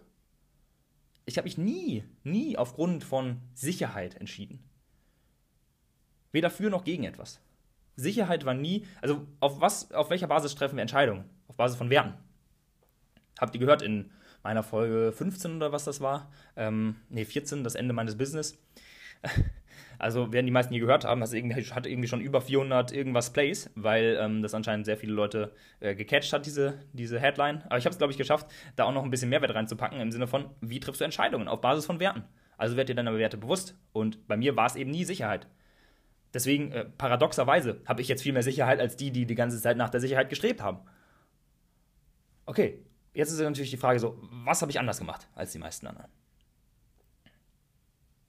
Ich 1.26 1.38
habe 1.38 1.46
mich 1.46 1.58
nie, 1.58 2.04
nie 2.24 2.58
aufgrund 2.58 3.04
von 3.04 3.42
Sicherheit 3.54 4.16
entschieden. 4.16 4.64
Weder 6.32 6.50
für 6.50 6.70
noch 6.70 6.84
gegen 6.84 7.04
etwas. 7.04 7.40
Sicherheit 7.98 8.46
war 8.46 8.54
nie, 8.54 8.86
also 9.02 9.28
auf 9.40 9.60
was, 9.60 9.92
auf 9.92 10.10
welcher 10.10 10.28
Basis 10.28 10.56
treffen 10.56 10.78
wir 10.78 10.84
Entscheidungen? 10.84 11.26
Auf 11.48 11.58
Basis 11.58 11.78
von 11.78 11.90
Werten. 11.90 12.14
Habt 13.40 13.54
ihr 13.56 13.60
gehört 13.60 13.82
in 13.82 14.12
meiner 14.44 14.64
Folge 14.64 15.12
15 15.12 15.58
oder 15.58 15.72
was 15.72 15.84
das 15.84 16.00
war? 16.00 16.32
Ähm, 16.56 16.96
ne, 17.10 17.26
14, 17.26 17.64
das 17.64 17.76
Ende 17.76 17.94
meines 17.94 18.18
Business. 18.18 18.58
Also 20.00 20.32
werden 20.32 20.46
die 20.46 20.52
meisten 20.52 20.74
hier 20.74 20.82
gehört 20.82 21.06
haben, 21.06 21.22
das 21.22 21.34
irgendwie, 21.34 21.64
hat 21.72 21.88
irgendwie 21.88 22.08
schon 22.08 22.22
über 22.22 22.40
400 22.40 22.92
irgendwas 22.92 23.34
Plays, 23.34 23.72
weil 23.74 24.18
ähm, 24.22 24.44
das 24.44 24.54
anscheinend 24.54 24.86
sehr 24.86 24.98
viele 24.98 25.14
Leute 25.14 25.54
äh, 25.80 25.96
gecatcht 25.96 26.34
hat, 26.34 26.46
diese, 26.46 26.76
diese 26.94 27.20
Headline. 27.20 27.64
Aber 27.66 27.80
ich 27.80 27.86
habe 27.86 27.94
es, 27.94 27.98
glaube 27.98 28.12
ich, 28.12 28.18
geschafft, 28.18 28.48
da 28.76 28.84
auch 28.84 28.94
noch 28.94 29.04
ein 29.04 29.10
bisschen 29.10 29.30
Mehrwert 29.30 29.56
reinzupacken, 29.56 30.00
im 30.00 30.12
Sinne 30.12 30.28
von, 30.28 30.52
wie 30.62 30.80
triffst 30.80 31.02
du 31.02 31.06
Entscheidungen 31.06 31.48
auf 31.48 31.62
Basis 31.62 31.88
von 31.88 32.00
Werten? 32.00 32.24
Also 32.58 32.78
werd 32.78 32.90
dir 32.90 32.96
deiner 32.96 33.18
Werte 33.18 33.38
bewusst. 33.38 33.76
Und 33.92 34.28
bei 34.28 34.38
mir 34.38 34.56
war 34.56 34.68
es 34.68 34.76
eben 34.76 34.92
nie 34.92 35.04
Sicherheit. 35.04 35.48
Deswegen, 36.38 36.72
äh, 36.72 36.86
paradoxerweise, 36.86 37.82
habe 37.88 38.00
ich 38.00 38.08
jetzt 38.08 38.22
viel 38.22 38.32
mehr 38.32 38.44
Sicherheit 38.44 38.80
als 38.80 38.96
die, 38.96 39.10
die 39.10 39.26
die 39.26 39.34
ganze 39.34 39.60
Zeit 39.60 39.76
nach 39.76 39.90
der 39.90 40.00
Sicherheit 40.00 40.30
gestrebt 40.30 40.62
haben. 40.62 40.82
Okay, 42.46 42.86
jetzt 43.16 43.32
ist 43.32 43.40
natürlich 43.40 43.72
die 43.72 43.78
Frage 43.78 44.00
so, 44.00 44.22
was 44.22 44.62
habe 44.62 44.70
ich 44.70 44.80
anders 44.80 45.00
gemacht 45.00 45.28
als 45.34 45.52
die 45.52 45.58
meisten 45.58 45.88
anderen? 45.88 46.12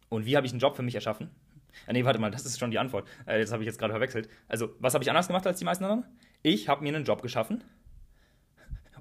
Und 0.08 0.24
wie 0.24 0.38
habe 0.38 0.46
ich 0.46 0.52
einen 0.54 0.58
Job 0.58 0.74
für 0.74 0.82
mich 0.82 0.94
erschaffen? 0.94 1.28
Ah, 1.86 1.92
nee, 1.92 2.02
warte 2.02 2.18
mal, 2.18 2.30
das 2.30 2.46
ist 2.46 2.58
schon 2.58 2.70
die 2.70 2.78
Antwort. 2.78 3.06
Äh, 3.26 3.40
das 3.40 3.52
habe 3.52 3.62
ich 3.62 3.66
jetzt 3.66 3.78
gerade 3.78 3.92
verwechselt. 3.92 4.30
Also, 4.48 4.70
was 4.78 4.94
habe 4.94 5.04
ich 5.04 5.10
anders 5.10 5.26
gemacht 5.26 5.46
als 5.46 5.58
die 5.58 5.66
meisten 5.66 5.84
anderen? 5.84 6.06
Ich 6.42 6.66
habe 6.66 6.82
mir 6.82 6.96
einen 6.96 7.04
Job 7.04 7.20
geschaffen. 7.20 7.62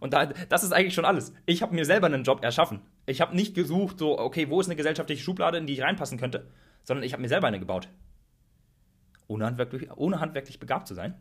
Und 0.01 0.11
da, 0.11 0.25
das 0.25 0.65
ist 0.65 0.73
eigentlich 0.73 0.95
schon 0.95 1.05
alles. 1.05 1.31
Ich 1.45 1.61
habe 1.61 1.73
mir 1.73 1.85
selber 1.85 2.07
einen 2.07 2.25
Job 2.25 2.43
erschaffen. 2.43 2.81
Ich 3.05 3.21
habe 3.21 3.33
nicht 3.33 3.55
gesucht, 3.55 3.99
so, 3.99 4.19
okay, 4.19 4.49
wo 4.49 4.59
ist 4.59 4.67
eine 4.67 4.75
gesellschaftliche 4.75 5.23
Schublade, 5.23 5.59
in 5.59 5.65
die 5.65 5.75
ich 5.75 5.81
reinpassen 5.81 6.17
könnte, 6.17 6.51
sondern 6.83 7.05
ich 7.05 7.13
habe 7.13 7.21
mir 7.21 7.29
selber 7.29 7.47
eine 7.47 7.59
gebaut 7.59 7.87
ohne 9.27 9.45
handwerklich, 9.45 9.89
ohne 9.95 10.19
handwerklich 10.19 10.59
begabt 10.59 10.87
zu 10.87 10.93
sein. 10.93 11.15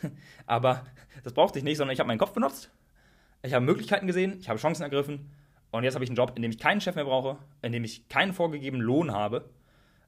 Aber 0.46 0.84
das 1.22 1.32
brauchte 1.32 1.58
ich 1.58 1.64
nicht, 1.64 1.76
sondern 1.76 1.92
ich 1.92 2.00
habe 2.00 2.08
meinen 2.08 2.18
Kopf 2.18 2.32
benutzt, 2.32 2.70
ich 3.42 3.54
habe 3.54 3.64
Möglichkeiten 3.64 4.06
gesehen, 4.06 4.38
ich 4.40 4.48
habe 4.48 4.58
Chancen 4.58 4.82
ergriffen 4.82 5.30
und 5.70 5.84
jetzt 5.84 5.94
habe 5.94 6.04
ich 6.04 6.10
einen 6.10 6.16
Job, 6.16 6.32
in 6.36 6.42
dem 6.42 6.50
ich 6.50 6.58
keinen 6.58 6.80
Chef 6.80 6.94
mehr 6.94 7.04
brauche, 7.04 7.38
in 7.62 7.72
dem 7.72 7.84
ich 7.84 8.08
keinen 8.08 8.32
vorgegebenen 8.32 8.84
Lohn 8.84 9.12
habe, 9.12 9.50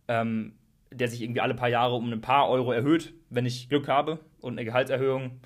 ähm, 0.08 0.54
der 0.92 1.08
sich 1.08 1.22
irgendwie 1.22 1.40
alle 1.40 1.54
paar 1.54 1.68
Jahre 1.68 1.94
um 1.94 2.12
ein 2.12 2.20
paar 2.20 2.48
Euro 2.48 2.72
erhöht, 2.72 3.14
wenn 3.30 3.46
ich 3.46 3.68
Glück 3.68 3.88
habe 3.88 4.20
und 4.40 4.54
eine 4.54 4.64
Gehaltserhöhung 4.64 5.40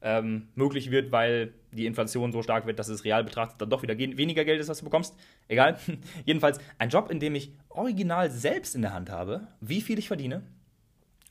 ähm, 0.00 0.48
möglich 0.54 0.90
wird, 0.90 1.12
weil 1.12 1.54
die 1.72 1.86
Inflation 1.86 2.30
so 2.30 2.42
stark 2.42 2.66
wird, 2.66 2.78
dass 2.78 2.88
es 2.88 3.04
real 3.04 3.24
betrachtet 3.24 3.60
dann 3.60 3.70
doch 3.70 3.82
wieder 3.82 3.98
weniger 3.98 4.44
Geld 4.44 4.60
ist, 4.60 4.68
was 4.68 4.78
du 4.78 4.84
bekommst. 4.84 5.16
Egal. 5.48 5.78
Jedenfalls 6.24 6.58
ein 6.78 6.90
Job, 6.90 7.10
in 7.10 7.20
dem 7.20 7.34
ich 7.34 7.52
original 7.68 8.30
selbst 8.30 8.74
in 8.74 8.82
der 8.82 8.94
Hand 8.94 9.10
habe, 9.10 9.48
wie 9.60 9.80
viel 9.80 9.98
ich 9.98 10.08
verdiene, 10.08 10.42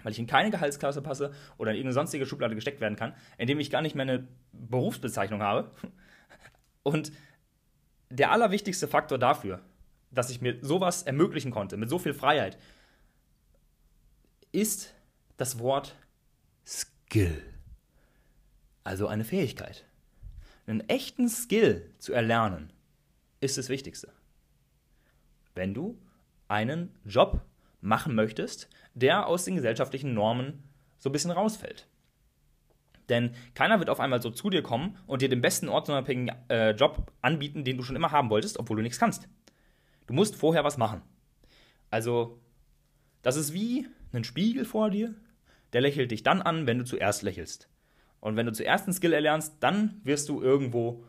weil 0.04 0.12
ich 0.12 0.20
in 0.20 0.28
keine 0.28 0.52
Gehaltsklasse 0.52 1.02
passe 1.02 1.34
oder 1.58 1.72
in 1.72 1.78
irgendeine 1.78 1.94
sonstige 1.94 2.26
Schublade 2.26 2.56
gesteckt 2.56 2.82
werden 2.82 2.96
kann, 2.96 3.14
indem 3.38 3.60
ich 3.60 3.72
gar 3.72 3.82
nicht 3.82 3.96
mehr 3.96 4.04
eine 4.04 4.28
Berufsbezeichnung 4.52 5.42
habe. 5.42 5.72
Und 6.84 7.12
der 8.10 8.32
allerwichtigste 8.32 8.88
Faktor 8.88 9.18
dafür, 9.18 9.62
dass 10.12 10.30
ich 10.30 10.42
mir 10.42 10.58
sowas 10.62 11.04
ermöglichen 11.04 11.52
konnte, 11.52 11.78
mit 11.78 11.90
so 11.90 11.98
viel 11.98 12.14
Freiheit, 12.14 12.58
ist 14.52 14.94
das 15.38 15.58
Wort 15.60 15.96
Skill. 16.66 17.42
Also 18.84 19.08
eine 19.08 19.24
Fähigkeit. 19.24 19.86
Einen 20.68 20.88
echten 20.90 21.28
Skill 21.28 21.90
zu 21.98 22.14
erlernen, 22.14 22.72
ist 23.42 23.58
das 23.58 23.70
Wichtigste. 23.70 24.12
Wenn 25.56 25.74
du 25.74 25.98
einen 26.48 26.96
Job 27.04 27.42
machen 27.82 28.16
möchtest, 28.16 28.70
der 28.94 29.28
aus 29.28 29.46
den 29.46 29.56
gesellschaftlichen 29.56 30.14
Normen 30.14 30.64
so 31.00 31.10
ein 31.10 31.12
bisschen 31.12 31.32
rausfällt. 31.32 31.88
Denn 33.10 33.32
keiner 33.54 33.80
wird 33.80 33.90
auf 33.90 34.00
einmal 34.00 34.22
so 34.22 34.30
zu 34.30 34.50
dir 34.50 34.64
kommen 34.64 34.98
und 35.08 35.22
dir 35.22 35.30
den 35.30 35.42
besten 35.42 35.68
ortsunabhängigen 35.68 36.36
äh, 36.50 36.72
Job 36.72 37.12
anbieten, 37.22 37.66
den 37.66 37.78
du 37.78 37.84
schon 37.84 37.96
immer 37.96 38.12
haben 38.12 38.30
wolltest, 38.30 38.58
obwohl 38.60 38.78
du 38.78 38.84
nichts 38.84 39.00
kannst. 39.00 39.28
Du 40.08 40.14
musst 40.14 40.36
vorher 40.36 40.64
was 40.64 40.78
machen. 40.78 41.02
Also, 41.90 42.40
das 43.22 43.36
ist 43.36 43.54
wie 43.54 43.88
ein 44.14 44.24
Spiegel 44.24 44.66
vor 44.66 44.90
dir, 44.90 45.14
der 45.74 45.82
lächelt 45.82 46.12
dich 46.12 46.24
dann 46.24 46.42
an, 46.42 46.66
wenn 46.68 46.80
du 46.80 46.86
zuerst 46.86 47.24
lächelst. 47.24 47.68
Und 48.20 48.38
wenn 48.38 48.46
du 48.46 48.54
zuerst 48.54 48.86
einen 48.86 48.94
Skill 48.94 49.14
erlernst, 49.14 49.58
dann 49.60 50.00
wirst 50.04 50.30
du 50.30 50.42
irgendwo, 50.42 51.04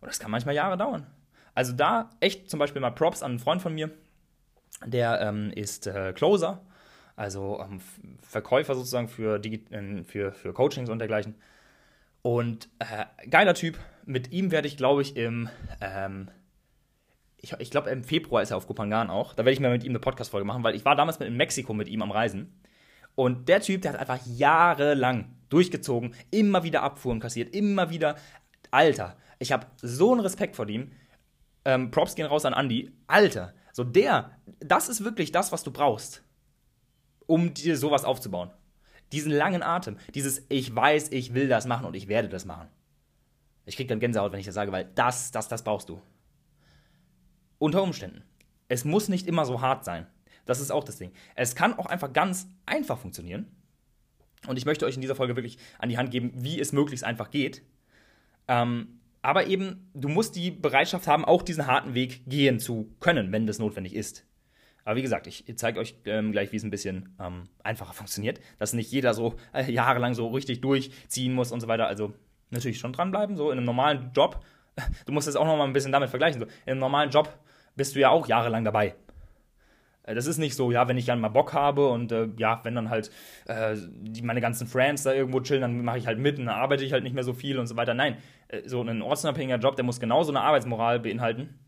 und 0.00 0.08
das 0.08 0.20
kann 0.20 0.30
manchmal 0.30 0.54
Jahre 0.54 0.76
dauern. 0.76 1.06
Also 1.54 1.72
da 1.72 2.10
echt 2.20 2.48
zum 2.48 2.60
Beispiel 2.60 2.80
mal 2.80 2.90
Props 2.90 3.22
an 3.22 3.32
einen 3.32 3.38
Freund 3.40 3.60
von 3.60 3.74
mir, 3.74 3.90
der 4.86 5.20
ähm, 5.20 5.50
ist 5.50 5.86
äh, 5.86 6.12
Closer 6.12 6.64
also 7.20 7.60
ähm, 7.60 7.82
Verkäufer 8.22 8.74
sozusagen 8.74 9.06
für, 9.06 9.38
Digi 9.38 9.62
äh, 9.74 10.02
für, 10.04 10.32
für 10.32 10.54
Coachings 10.54 10.88
und 10.88 11.00
dergleichen. 11.00 11.34
Und 12.22 12.70
äh, 12.78 13.04
geiler 13.28 13.52
Typ. 13.52 13.78
Mit 14.06 14.32
ihm 14.32 14.50
werde 14.50 14.66
ich, 14.66 14.78
glaube 14.78 15.02
ich, 15.02 15.16
im, 15.16 15.50
ähm, 15.82 16.30
ich, 17.36 17.52
ich 17.58 17.70
glaube, 17.70 17.90
im 17.90 18.04
Februar 18.04 18.42
ist 18.42 18.52
er 18.52 18.56
auf 18.56 18.66
Kupangan 18.66 19.10
auch. 19.10 19.34
Da 19.34 19.44
werde 19.44 19.52
ich 19.52 19.60
mir 19.60 19.68
mit 19.68 19.84
ihm 19.84 19.92
eine 19.92 19.98
Podcast-Folge 19.98 20.46
machen, 20.46 20.64
weil 20.64 20.74
ich 20.74 20.86
war 20.86 20.96
damals 20.96 21.18
mit 21.18 21.28
in 21.28 21.36
Mexiko 21.36 21.74
mit 21.74 21.88
ihm 21.88 22.00
am 22.00 22.10
Reisen. 22.10 22.58
Und 23.16 23.50
der 23.50 23.60
Typ, 23.60 23.82
der 23.82 23.92
hat 23.92 24.00
einfach 24.00 24.26
jahrelang 24.26 25.36
durchgezogen, 25.50 26.14
immer 26.30 26.64
wieder 26.64 26.82
Abfuhren 26.82 27.20
kassiert, 27.20 27.54
immer 27.54 27.90
wieder. 27.90 28.16
Alter, 28.70 29.18
ich 29.38 29.52
habe 29.52 29.66
so 29.76 30.12
einen 30.12 30.20
Respekt 30.20 30.56
vor 30.56 30.66
ihm. 30.70 30.92
Ähm, 31.66 31.90
Props 31.90 32.14
gehen 32.14 32.24
raus 32.24 32.46
an 32.46 32.54
Andy. 32.54 32.92
Alter, 33.08 33.52
so 33.74 33.84
der, 33.84 34.38
das 34.60 34.88
ist 34.88 35.04
wirklich 35.04 35.32
das, 35.32 35.52
was 35.52 35.64
du 35.64 35.70
brauchst, 35.70 36.24
um 37.30 37.54
dir 37.54 37.76
sowas 37.76 38.04
aufzubauen. 38.04 38.50
Diesen 39.12 39.30
langen 39.30 39.62
Atem, 39.62 39.96
dieses 40.14 40.44
Ich 40.48 40.74
weiß, 40.74 41.12
ich 41.12 41.32
will 41.32 41.48
das 41.48 41.64
machen 41.64 41.86
und 41.86 41.94
ich 41.94 42.08
werde 42.08 42.28
das 42.28 42.44
machen. 42.44 42.68
Ich 43.66 43.76
krieg 43.76 43.88
dann 43.88 44.00
Gänsehaut, 44.00 44.32
wenn 44.32 44.40
ich 44.40 44.46
das 44.46 44.54
sage, 44.54 44.72
weil 44.72 44.90
das, 44.96 45.30
das, 45.30 45.46
das 45.46 45.62
brauchst 45.62 45.88
du. 45.88 46.02
Unter 47.58 47.82
Umständen. 47.82 48.24
Es 48.68 48.84
muss 48.84 49.08
nicht 49.08 49.28
immer 49.28 49.46
so 49.46 49.60
hart 49.60 49.84
sein. 49.84 50.06
Das 50.44 50.60
ist 50.60 50.72
auch 50.72 50.82
das 50.82 50.98
Ding. 50.98 51.12
Es 51.36 51.54
kann 51.54 51.78
auch 51.78 51.86
einfach 51.86 52.12
ganz 52.12 52.48
einfach 52.66 52.98
funktionieren. 52.98 53.46
Und 54.48 54.56
ich 54.56 54.64
möchte 54.64 54.86
euch 54.86 54.96
in 54.96 55.00
dieser 55.00 55.14
Folge 55.14 55.36
wirklich 55.36 55.58
an 55.78 55.88
die 55.88 55.98
Hand 55.98 56.10
geben, 56.10 56.32
wie 56.34 56.58
es 56.58 56.72
möglichst 56.72 57.04
einfach 57.04 57.30
geht. 57.30 57.62
Ähm, 58.48 59.00
aber 59.22 59.46
eben, 59.46 59.90
du 59.94 60.08
musst 60.08 60.34
die 60.34 60.50
Bereitschaft 60.50 61.06
haben, 61.06 61.24
auch 61.24 61.42
diesen 61.42 61.66
harten 61.66 61.94
Weg 61.94 62.22
gehen 62.26 62.58
zu 62.58 62.90
können, 62.98 63.30
wenn 63.30 63.46
das 63.46 63.58
notwendig 63.58 63.94
ist. 63.94 64.24
Aber 64.84 64.96
wie 64.96 65.02
gesagt, 65.02 65.26
ich 65.26 65.44
zeige 65.56 65.78
euch 65.78 65.94
ähm, 66.04 66.32
gleich, 66.32 66.52
wie 66.52 66.56
es 66.56 66.62
ein 66.62 66.70
bisschen 66.70 67.14
ähm, 67.20 67.44
einfacher 67.62 67.92
funktioniert, 67.92 68.40
dass 68.58 68.72
nicht 68.72 68.90
jeder 68.90 69.14
so 69.14 69.34
äh, 69.52 69.70
jahrelang 69.70 70.14
so 70.14 70.28
richtig 70.28 70.60
durchziehen 70.60 71.34
muss 71.34 71.52
und 71.52 71.60
so 71.60 71.68
weiter. 71.68 71.86
Also 71.86 72.12
natürlich 72.50 72.78
schon 72.78 72.92
dranbleiben, 72.92 73.36
so 73.36 73.50
in 73.50 73.58
einem 73.58 73.66
normalen 73.66 74.10
Job. 74.14 74.44
Du 75.04 75.12
musst 75.12 75.28
es 75.28 75.36
auch 75.36 75.44
noch 75.44 75.58
mal 75.58 75.64
ein 75.64 75.72
bisschen 75.72 75.92
damit 75.92 76.10
vergleichen. 76.10 76.40
So, 76.40 76.46
in 76.46 76.72
einem 76.72 76.80
normalen 76.80 77.10
Job 77.10 77.38
bist 77.76 77.94
du 77.94 78.00
ja 78.00 78.08
auch 78.08 78.26
jahrelang 78.28 78.64
dabei. 78.64 78.94
Äh, 80.04 80.14
das 80.14 80.26
ist 80.26 80.38
nicht 80.38 80.54
so, 80.54 80.70
ja, 80.70 80.88
wenn 80.88 80.96
ich 80.96 81.06
dann 81.06 81.20
mal 81.20 81.28
Bock 81.28 81.52
habe 81.52 81.88
und 81.88 82.12
äh, 82.12 82.28
ja, 82.38 82.60
wenn 82.64 82.74
dann 82.74 82.90
halt 82.90 83.10
äh, 83.46 83.76
die, 83.76 84.22
meine 84.22 84.40
ganzen 84.40 84.66
Friends 84.66 85.02
da 85.02 85.12
irgendwo 85.12 85.40
chillen, 85.40 85.62
dann 85.62 85.84
mache 85.84 85.98
ich 85.98 86.06
halt 86.06 86.18
mit 86.18 86.38
und 86.38 86.46
dann 86.46 86.54
arbeite 86.54 86.84
ich 86.84 86.92
halt 86.92 87.04
nicht 87.04 87.14
mehr 87.14 87.24
so 87.24 87.32
viel 87.32 87.58
und 87.58 87.66
so 87.66 87.76
weiter. 87.76 87.94
Nein, 87.94 88.16
äh, 88.48 88.62
so 88.66 88.82
ein 88.82 89.02
ortsunabhängiger 89.02 89.58
Job, 89.58 89.76
der 89.76 89.84
muss 89.84 90.00
genauso 90.00 90.32
eine 90.32 90.40
Arbeitsmoral 90.40 91.00
beinhalten, 91.00 91.58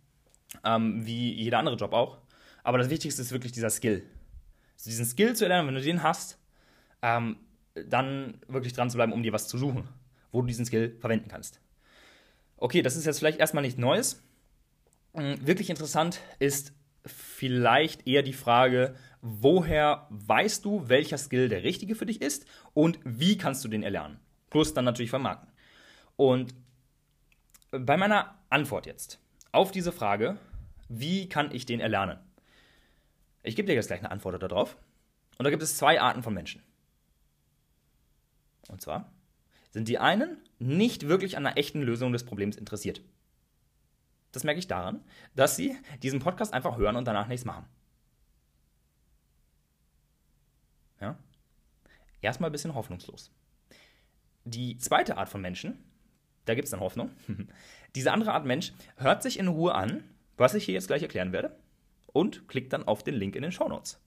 ähm, 0.65 1.05
wie 1.07 1.33
jeder 1.35 1.59
andere 1.59 1.77
Job 1.77 1.93
auch. 1.93 2.19
Aber 2.63 2.79
das 2.79 2.91
Wichtigste 2.91 3.23
ist 3.23 3.33
wirklich 3.33 3.53
dieser 3.53 3.71
Skill. 3.71 4.03
Also 4.75 4.91
diesen 4.91 5.07
Skill 5.07 5.35
zu 5.35 5.45
erlernen, 5.45 5.69
wenn 5.69 5.75
du 5.75 5.81
den 5.81 6.03
hast, 6.03 6.39
ähm, 7.03 7.37
dann 7.75 8.41
wirklich 8.49 8.73
dran 8.73 8.91
zu 8.91 8.97
bleiben, 8.97 9.13
um 9.13 9.23
dir 9.23 9.33
was 9.33 9.49
zu 9.49 9.59
suchen, 9.59 9.89
wo 10.31 10.41
du 10.41 10.47
diesen 10.47 10.67
Skill 10.67 10.97
verwenden 11.01 11.29
kannst. 11.29 11.61
Okay, 12.57 12.83
das 12.83 12.97
ist 12.97 13.07
jetzt 13.07 13.19
vielleicht 13.19 13.41
erstmal 13.41 13.63
nichts 13.63 13.79
Neues. 13.79 14.23
Ähm, 15.15 15.37
wirklich 15.47 15.71
interessant 15.71 16.21
ist 16.39 16.73
vielleicht 17.05 18.07
eher 18.07 18.23
die 18.23 18.33
Frage, 18.33 18.95
woher 19.21 20.07
weißt 20.11 20.65
du, 20.65 20.89
welcher 20.89 21.19
Skill 21.19 21.49
der 21.49 21.65
richtige 21.65 21.95
für 21.95 22.07
dich 22.07 22.23
ist 22.23 22.47
und 22.75 23.01
wie 23.05 23.37
kannst 23.37 23.65
du 23.65 23.69
den 23.69 23.83
erlernen? 23.83 24.21
Plus 24.51 24.75
dann 24.75 24.85
natürlich 24.85 25.11
vermarkten. 25.11 25.49
Und 26.17 26.55
bei 27.71 27.97
meiner 27.97 28.39
Antwort 28.51 28.87
jetzt 28.87 29.19
auf 29.51 29.73
diese 29.73 29.93
Frage, 29.93 30.39
wie 30.89 31.29
kann 31.29 31.53
ich 31.53 31.67
den 31.67 31.81
erlernen? 31.81 32.19
Ich 33.43 33.57
gebe 33.57 33.67
dir 33.67 33.75
jetzt 33.75 33.89
gleich 33.89 34.01
eine 34.01 34.11
Antwort 34.11 34.43
darauf. 34.43 34.77
Und 35.39 35.45
da 35.45 35.51
gibt 35.51 35.63
es 35.63 35.77
zwei 35.77 36.01
Arten 36.01 36.23
von 36.23 36.35
Menschen. 36.35 36.63
Und 38.69 38.81
zwar 38.81 39.11
sind 39.71 39.89
die 39.89 39.99
einen 39.99 40.37
nicht 40.59 41.09
wirklich 41.09 41.37
an 41.37 41.47
einer 41.47 41.57
echten 41.57 41.83
Lösung 41.83 42.13
des 42.13 42.25
Problems 42.25 42.57
interessiert. 42.57 43.01
Das 44.31 44.45
merke 44.45 44.59
ich 44.59 44.67
daran, 44.67 45.05
dass 45.35 45.57
sie 45.57 45.77
diesen 46.03 46.21
Podcast 46.21 46.55
einfach 46.55 46.77
hören 46.77 46.97
und 46.97 47.07
danach 47.07 47.27
nichts 47.27 47.45
machen. 47.45 47.67
Ja? 51.01 51.19
Erstmal 52.21 52.51
ein 52.51 52.53
bisschen 52.53 52.75
hoffnungslos. 52.75 53.31
Die 54.45 54.77
zweite 54.79 55.17
Art 55.17 55.29
von 55.29 55.41
Menschen, 55.41 55.83
da 56.45 56.55
gibt 56.55 56.67
es 56.67 56.71
dann 56.71 56.81
Hoffnung. 56.81 57.11
Diese 57.95 58.13
andere 58.13 58.33
Art 58.33 58.47
Mensch 58.47 58.73
hört 58.97 59.23
sich 59.23 59.39
in 59.39 59.49
Ruhe 59.49 59.75
an, 59.75 60.05
was 60.37 60.55
ich 60.55 60.65
hier 60.65 60.75
jetzt 60.75 60.87
gleich 60.87 61.03
erklären 61.03 61.33
werde, 61.33 61.57
und 62.13 62.49
klickt 62.49 62.73
dann 62.73 62.87
auf 62.87 63.03
den 63.03 63.15
Link 63.15 63.37
in 63.37 63.43
den 63.43 63.53
Show 63.53 63.69
Notes. 63.69 64.01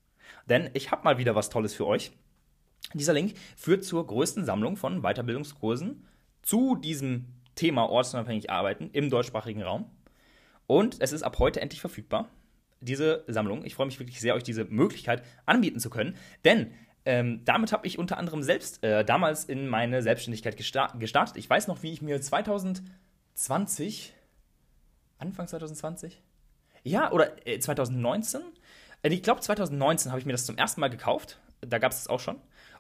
Denn 0.48 0.70
ich 0.74 0.92
habe 0.92 1.04
mal 1.04 1.18
wieder 1.18 1.36
was 1.36 1.50
Tolles 1.50 1.74
für 1.74 1.88
euch. 1.88 2.12
Dieser 2.94 3.14
Link 3.14 3.36
führt 3.56 3.84
zur 3.84 4.06
größten 4.06 4.46
Sammlung 4.46 4.78
von 4.78 5.02
Weiterbildungskursen 5.02 6.06
zu 6.42 6.76
diesem 6.76 7.26
Thema 7.56 7.90
ortsunabhängig 7.90 8.50
arbeiten 8.50 8.90
im 8.94 9.10
deutschsprachigen 9.10 9.64
Raum. 9.64 9.90
Und 10.68 10.98
es 11.00 11.12
ist 11.12 11.24
ab 11.24 11.40
heute 11.40 11.62
endlich 11.62 11.82
verfügbar, 11.82 12.30
diese 12.82 13.24
Sammlung. 13.28 13.66
Ich 13.66 13.76
freue 13.76 13.88
mich 13.88 14.00
wirklich 14.00 14.20
sehr, 14.20 14.36
euch 14.36 14.44
diese 14.44 14.66
Möglichkeit 14.66 15.24
anbieten 15.46 15.80
zu 15.80 15.90
können, 15.90 16.16
denn 16.44 16.72
ähm, 17.06 17.42
damit 17.46 17.72
habe 17.72 17.86
ich 17.86 18.00
unter 18.00 18.18
anderem 18.18 18.42
selbst 18.42 18.84
äh, 18.84 19.06
damals 19.06 19.46
in 19.46 19.68
meine 19.68 20.02
Selbstständigkeit 20.02 20.58
gesta 20.58 20.88
gestartet. 20.98 21.38
Ich 21.38 21.48
weiß 21.48 21.68
noch, 21.68 21.84
wie 21.84 21.94
ich 21.94 22.02
mir 22.02 22.20
2020, 22.20 24.16
Anfang 25.20 25.48
2020, 25.48 26.24
ja, 26.86 27.12
oder 27.12 27.48
äh, 27.48 27.60
2019, 27.60 28.42
äh, 29.02 29.10
ich 29.10 29.24
glaube 29.24 29.42
2019 29.42 30.12
habe 30.12 30.20
ich 30.20 30.26
mir 30.26 30.32
das 30.32 30.46
zum 30.46 30.58
ersten 30.58 30.80
Mal 30.80 30.90
gekauft. 30.90 31.40
Da 31.62 31.80
gab 31.80 31.92
es 31.92 32.02
es 32.02 32.08
auch 32.08 32.20
schon. 32.20 32.38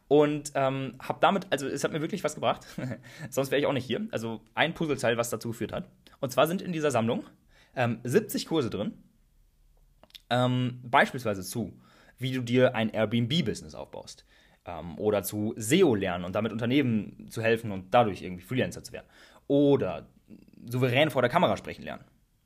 Und 0.07 0.51
ähm, 0.53 0.93
habe 0.99 1.17
damit, 1.19 1.47
also 1.49 1.67
es 1.67 1.83
hat 1.83 1.91
mir 1.91 2.01
wirklich 2.01 2.23
was 2.23 2.35
gebracht. 2.35 2.65
Sonst 3.31 3.49
wäre 3.49 3.59
ich 3.59 3.65
auch 3.65 3.73
nicht 3.73 3.85
hier. 3.85 4.07
Also 4.11 4.41
ein 4.53 4.75
Puzzleteil, 4.75 5.17
was 5.17 5.31
dazu 5.31 5.49
geführt 5.49 5.73
hat. 5.73 5.89
Und 6.19 6.31
zwar 6.31 6.45
sind 6.45 6.61
in 6.61 6.71
dieser 6.71 6.91
Sammlung 6.91 7.23
ähm, 7.75 7.99
70 8.03 8.45
Kurse 8.45 8.69
drin. 8.69 8.93
Ähm, 10.29 10.79
beispielsweise 10.83 11.43
zu, 11.43 11.73
wie 12.19 12.31
du 12.31 12.41
dir 12.41 12.75
ein 12.75 12.89
Airbnb-Business 12.89 13.73
aufbaust. 13.73 14.25
Ähm, 14.65 14.99
oder 14.99 15.23
zu 15.23 15.55
SEO 15.57 15.95
lernen 15.95 16.25
und 16.25 16.35
damit 16.35 16.51
Unternehmen 16.51 17.27
zu 17.31 17.41
helfen 17.41 17.71
und 17.71 17.91
dadurch 17.91 18.21
irgendwie 18.21 18.43
Freelancer 18.43 18.83
zu 18.83 18.93
werden. 18.93 19.07
Oder 19.47 20.07
souverän 20.69 21.09
vor 21.09 21.23
der 21.23 21.31
Kamera 21.31 21.57
sprechen 21.57 21.83
lernen, 21.83 22.03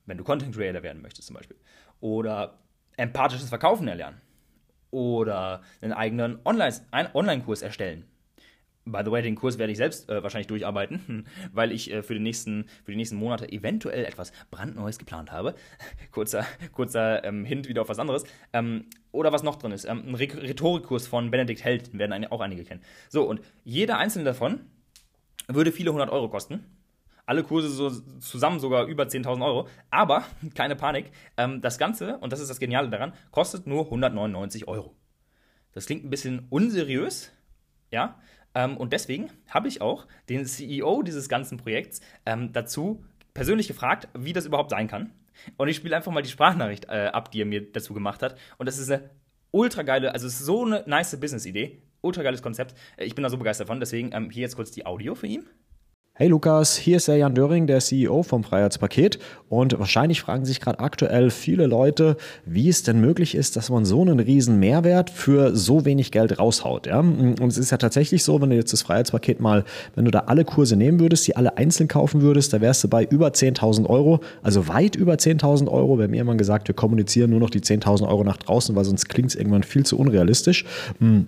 wenn 0.09 0.17
du 0.17 0.23
Content 0.23 0.55
Creator 0.55 0.83
werden 0.83 1.01
möchtest 1.01 1.27
zum 1.27 1.35
Beispiel. 1.35 1.57
Oder 2.01 2.59
empathisches 2.97 3.49
Verkaufen 3.49 3.87
erlernen. 3.87 4.21
Oder 4.91 5.61
einen 5.81 5.93
eigenen 5.93 6.39
Online-Kurs 6.43 7.61
erstellen 7.61 8.05
By 8.91 9.01
the 9.05 9.11
way, 9.11 9.21
den 9.21 9.35
Kurs 9.35 9.57
werde 9.57 9.71
ich 9.71 9.77
selbst 9.77 10.09
äh, 10.09 10.23
wahrscheinlich 10.23 10.47
durcharbeiten, 10.47 11.27
weil 11.53 11.71
ich 11.71 11.91
äh, 11.91 12.01
für, 12.01 12.13
den 12.13 12.23
nächsten, 12.23 12.65
für 12.83 12.91
die 12.91 12.97
nächsten 12.97 13.17
Monate 13.17 13.51
eventuell 13.51 14.05
etwas 14.05 14.31
brandneues 14.51 14.97
geplant 14.97 15.31
habe. 15.31 15.55
kurzer 16.11 16.45
kurzer 16.73 17.23
ähm, 17.23 17.45
Hint 17.45 17.67
wieder 17.67 17.81
auf 17.81 17.89
was 17.89 17.99
anderes. 17.99 18.23
Ähm, 18.53 18.85
oder 19.11 19.31
was 19.31 19.43
noch 19.43 19.57
drin 19.57 19.71
ist. 19.71 19.85
Ähm, 19.85 20.03
ein 20.07 20.15
Rhetorikkurs 20.15 21.07
von 21.07 21.29
Benedikt 21.29 21.63
Held, 21.63 21.93
den 21.93 21.99
werden 21.99 22.25
auch 22.25 22.41
einige 22.41 22.63
kennen. 22.63 22.81
So, 23.09 23.23
und 23.23 23.41
jeder 23.63 23.97
einzelne 23.97 24.25
davon 24.25 24.61
würde 25.47 25.71
viele 25.71 25.91
hundert 25.91 26.09
Euro 26.09 26.29
kosten. 26.29 26.65
Alle 27.29 27.43
Kurse 27.43 27.69
so 27.69 27.91
zusammen 28.19 28.59
sogar 28.59 28.87
über 28.87 29.03
10.000 29.03 29.45
Euro. 29.45 29.67
Aber, 29.91 30.23
keine 30.55 30.75
Panik, 30.75 31.11
ähm, 31.37 31.61
das 31.61 31.77
Ganze, 31.77 32.17
und 32.17 32.33
das 32.33 32.39
ist 32.39 32.49
das 32.49 32.59
Geniale 32.59 32.89
daran, 32.89 33.13
kostet 33.29 33.67
nur 33.67 33.85
199 33.85 34.67
Euro. 34.67 34.95
Das 35.73 35.85
klingt 35.85 36.03
ein 36.03 36.09
bisschen 36.09 36.47
unseriös, 36.49 37.31
ja, 37.91 38.19
ähm, 38.55 38.77
und 38.77 38.93
deswegen 38.93 39.29
habe 39.47 39.67
ich 39.67 39.79
auch 39.79 40.07
den 40.27 40.43
CEO 40.43 41.03
dieses 41.03 41.29
ganzen 41.29 41.59
Projekts 41.59 42.01
ähm, 42.25 42.51
dazu 42.51 43.05
persönlich 43.35 43.67
gefragt, 43.67 44.07
wie 44.17 44.33
das 44.33 44.47
überhaupt 44.47 44.71
sein 44.71 44.87
kann. 44.87 45.11
Und 45.55 45.67
ich 45.67 45.75
spiele 45.75 45.95
einfach 45.95 46.11
mal 46.11 46.23
die 46.23 46.29
Sprachnachricht 46.29 46.85
äh, 46.85 47.11
ab, 47.13 47.29
die 47.29 47.43
er 47.43 47.45
mir 47.45 47.71
dazu 47.71 47.93
gemacht 47.93 48.23
hat. 48.23 48.39
Und 48.57 48.65
das 48.65 48.79
ist 48.79 48.89
eine 48.89 49.07
ultra 49.51 49.83
geile, 49.83 50.13
also 50.13 50.25
es 50.25 50.39
ist 50.39 50.45
so 50.47 50.65
eine 50.65 50.83
nice 50.87 51.19
Business-Idee, 51.19 51.83
ultra 52.01 52.23
geiles 52.23 52.41
Konzept. 52.41 52.73
Äh, 52.97 53.05
ich 53.05 53.13
bin 53.13 53.21
da 53.21 53.29
so 53.29 53.37
begeistert 53.37 53.67
von. 53.67 53.79
Deswegen 53.79 54.13
ähm, 54.13 54.31
hier 54.31 54.41
jetzt 54.41 54.55
kurz 54.55 54.71
die 54.71 54.87
Audio 54.87 55.13
für 55.13 55.27
ihn. 55.27 55.47
Hey 56.21 56.27
Lukas, 56.27 56.75
hier 56.75 56.97
ist 56.97 57.07
der 57.07 57.15
Jan 57.15 57.33
Döring, 57.33 57.65
der 57.65 57.79
CEO 57.79 58.23
vom 58.23 58.43
Freiheitspaket. 58.43 59.19
Und 59.47 59.79
wahrscheinlich 59.79 60.19
fragen 60.19 60.43
sich 60.43 60.59
gerade 60.59 60.79
aktuell 60.79 61.29
viele 61.29 61.65
Leute, 61.65 62.17
wie 62.45 62.67
es 62.67 62.83
denn 62.83 62.99
möglich 62.99 63.35
ist, 63.35 63.55
dass 63.55 63.69
man 63.69 63.85
so 63.85 64.01
einen 64.01 64.19
riesen 64.19 64.59
Mehrwert 64.59 65.09
für 65.09 65.55
so 65.55 65.85
wenig 65.85 66.11
Geld 66.11 66.37
raushaut. 66.37 66.87
Ja? 66.87 66.99
Und 66.99 67.41
es 67.41 67.57
ist 67.57 67.71
ja 67.71 67.77
tatsächlich 67.77 68.25
so, 68.25 68.41
wenn 68.41 68.49
du 68.49 68.57
jetzt 68.57 68.73
das 68.73 68.81
Freiheitspaket 68.81 69.39
mal, 69.39 69.63
wenn 69.95 70.03
du 70.03 70.11
da 70.11 70.23
alle 70.27 70.43
Kurse 70.43 70.75
nehmen 70.75 70.99
würdest, 70.99 71.25
die 71.25 71.37
alle 71.37 71.55
einzeln 71.55 71.87
kaufen 71.87 72.21
würdest, 72.21 72.51
da 72.51 72.59
wärst 72.59 72.83
du 72.83 72.89
bei 72.89 73.05
über 73.05 73.29
10.000 73.29 73.85
Euro, 73.85 74.19
also 74.43 74.67
weit 74.67 74.97
über 74.97 75.13
10.000 75.13 75.69
Euro. 75.69 75.99
Wir 75.99 76.03
haben 76.03 76.13
irgendwann 76.13 76.37
gesagt, 76.37 76.67
wir 76.67 76.75
kommunizieren 76.75 77.29
nur 77.29 77.39
noch 77.39 77.49
die 77.49 77.61
10.000 77.61 78.05
Euro 78.05 78.25
nach 78.25 78.35
draußen, 78.35 78.75
weil 78.75 78.83
sonst 78.83 79.07
klingt 79.07 79.29
es 79.29 79.35
irgendwann 79.35 79.63
viel 79.63 79.85
zu 79.85 79.97
unrealistisch. 79.97 80.65
Hm. 80.99 81.27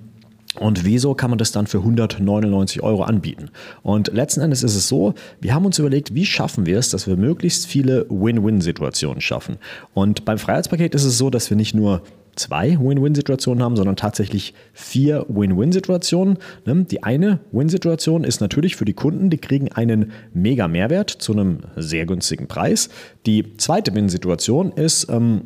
Und 0.59 0.83
wieso 0.83 1.13
kann 1.13 1.29
man 1.29 1.39
das 1.39 1.53
dann 1.53 1.65
für 1.65 1.77
199 1.77 2.83
Euro 2.83 3.03
anbieten? 3.03 3.49
Und 3.83 4.11
letzten 4.13 4.41
Endes 4.41 4.63
ist 4.63 4.75
es 4.75 4.89
so, 4.89 5.13
wir 5.39 5.53
haben 5.53 5.65
uns 5.65 5.79
überlegt, 5.79 6.13
wie 6.13 6.25
schaffen 6.25 6.65
wir 6.65 6.77
es, 6.77 6.89
dass 6.89 7.07
wir 7.07 7.15
möglichst 7.15 7.67
viele 7.67 8.05
Win-Win-Situationen 8.09 9.21
schaffen. 9.21 9.57
Und 9.93 10.25
beim 10.25 10.37
Freiheitspaket 10.37 10.93
ist 10.93 11.05
es 11.05 11.17
so, 11.17 11.29
dass 11.29 11.49
wir 11.49 11.55
nicht 11.55 11.73
nur 11.73 12.01
zwei 12.35 12.77
Win-Win-Situationen 12.79 13.63
haben, 13.63 13.77
sondern 13.77 13.95
tatsächlich 13.95 14.53
vier 14.73 15.25
Win-Win-Situationen. 15.29 16.37
Ne? 16.65 16.85
Die 16.89 17.03
eine 17.03 17.39
Win-Situation 17.51 18.25
ist 18.25 18.41
natürlich 18.41 18.75
für 18.75 18.85
die 18.85 18.93
Kunden, 18.93 19.29
die 19.29 19.37
kriegen 19.37 19.71
einen 19.71 20.11
mega 20.33 20.67
Mehrwert 20.67 21.09
zu 21.09 21.31
einem 21.31 21.59
sehr 21.77 22.05
günstigen 22.05 22.47
Preis. 22.47 22.89
Die 23.25 23.55
zweite 23.57 23.93
Win-Situation 23.93 24.73
ist, 24.73 25.07
ähm, 25.09 25.43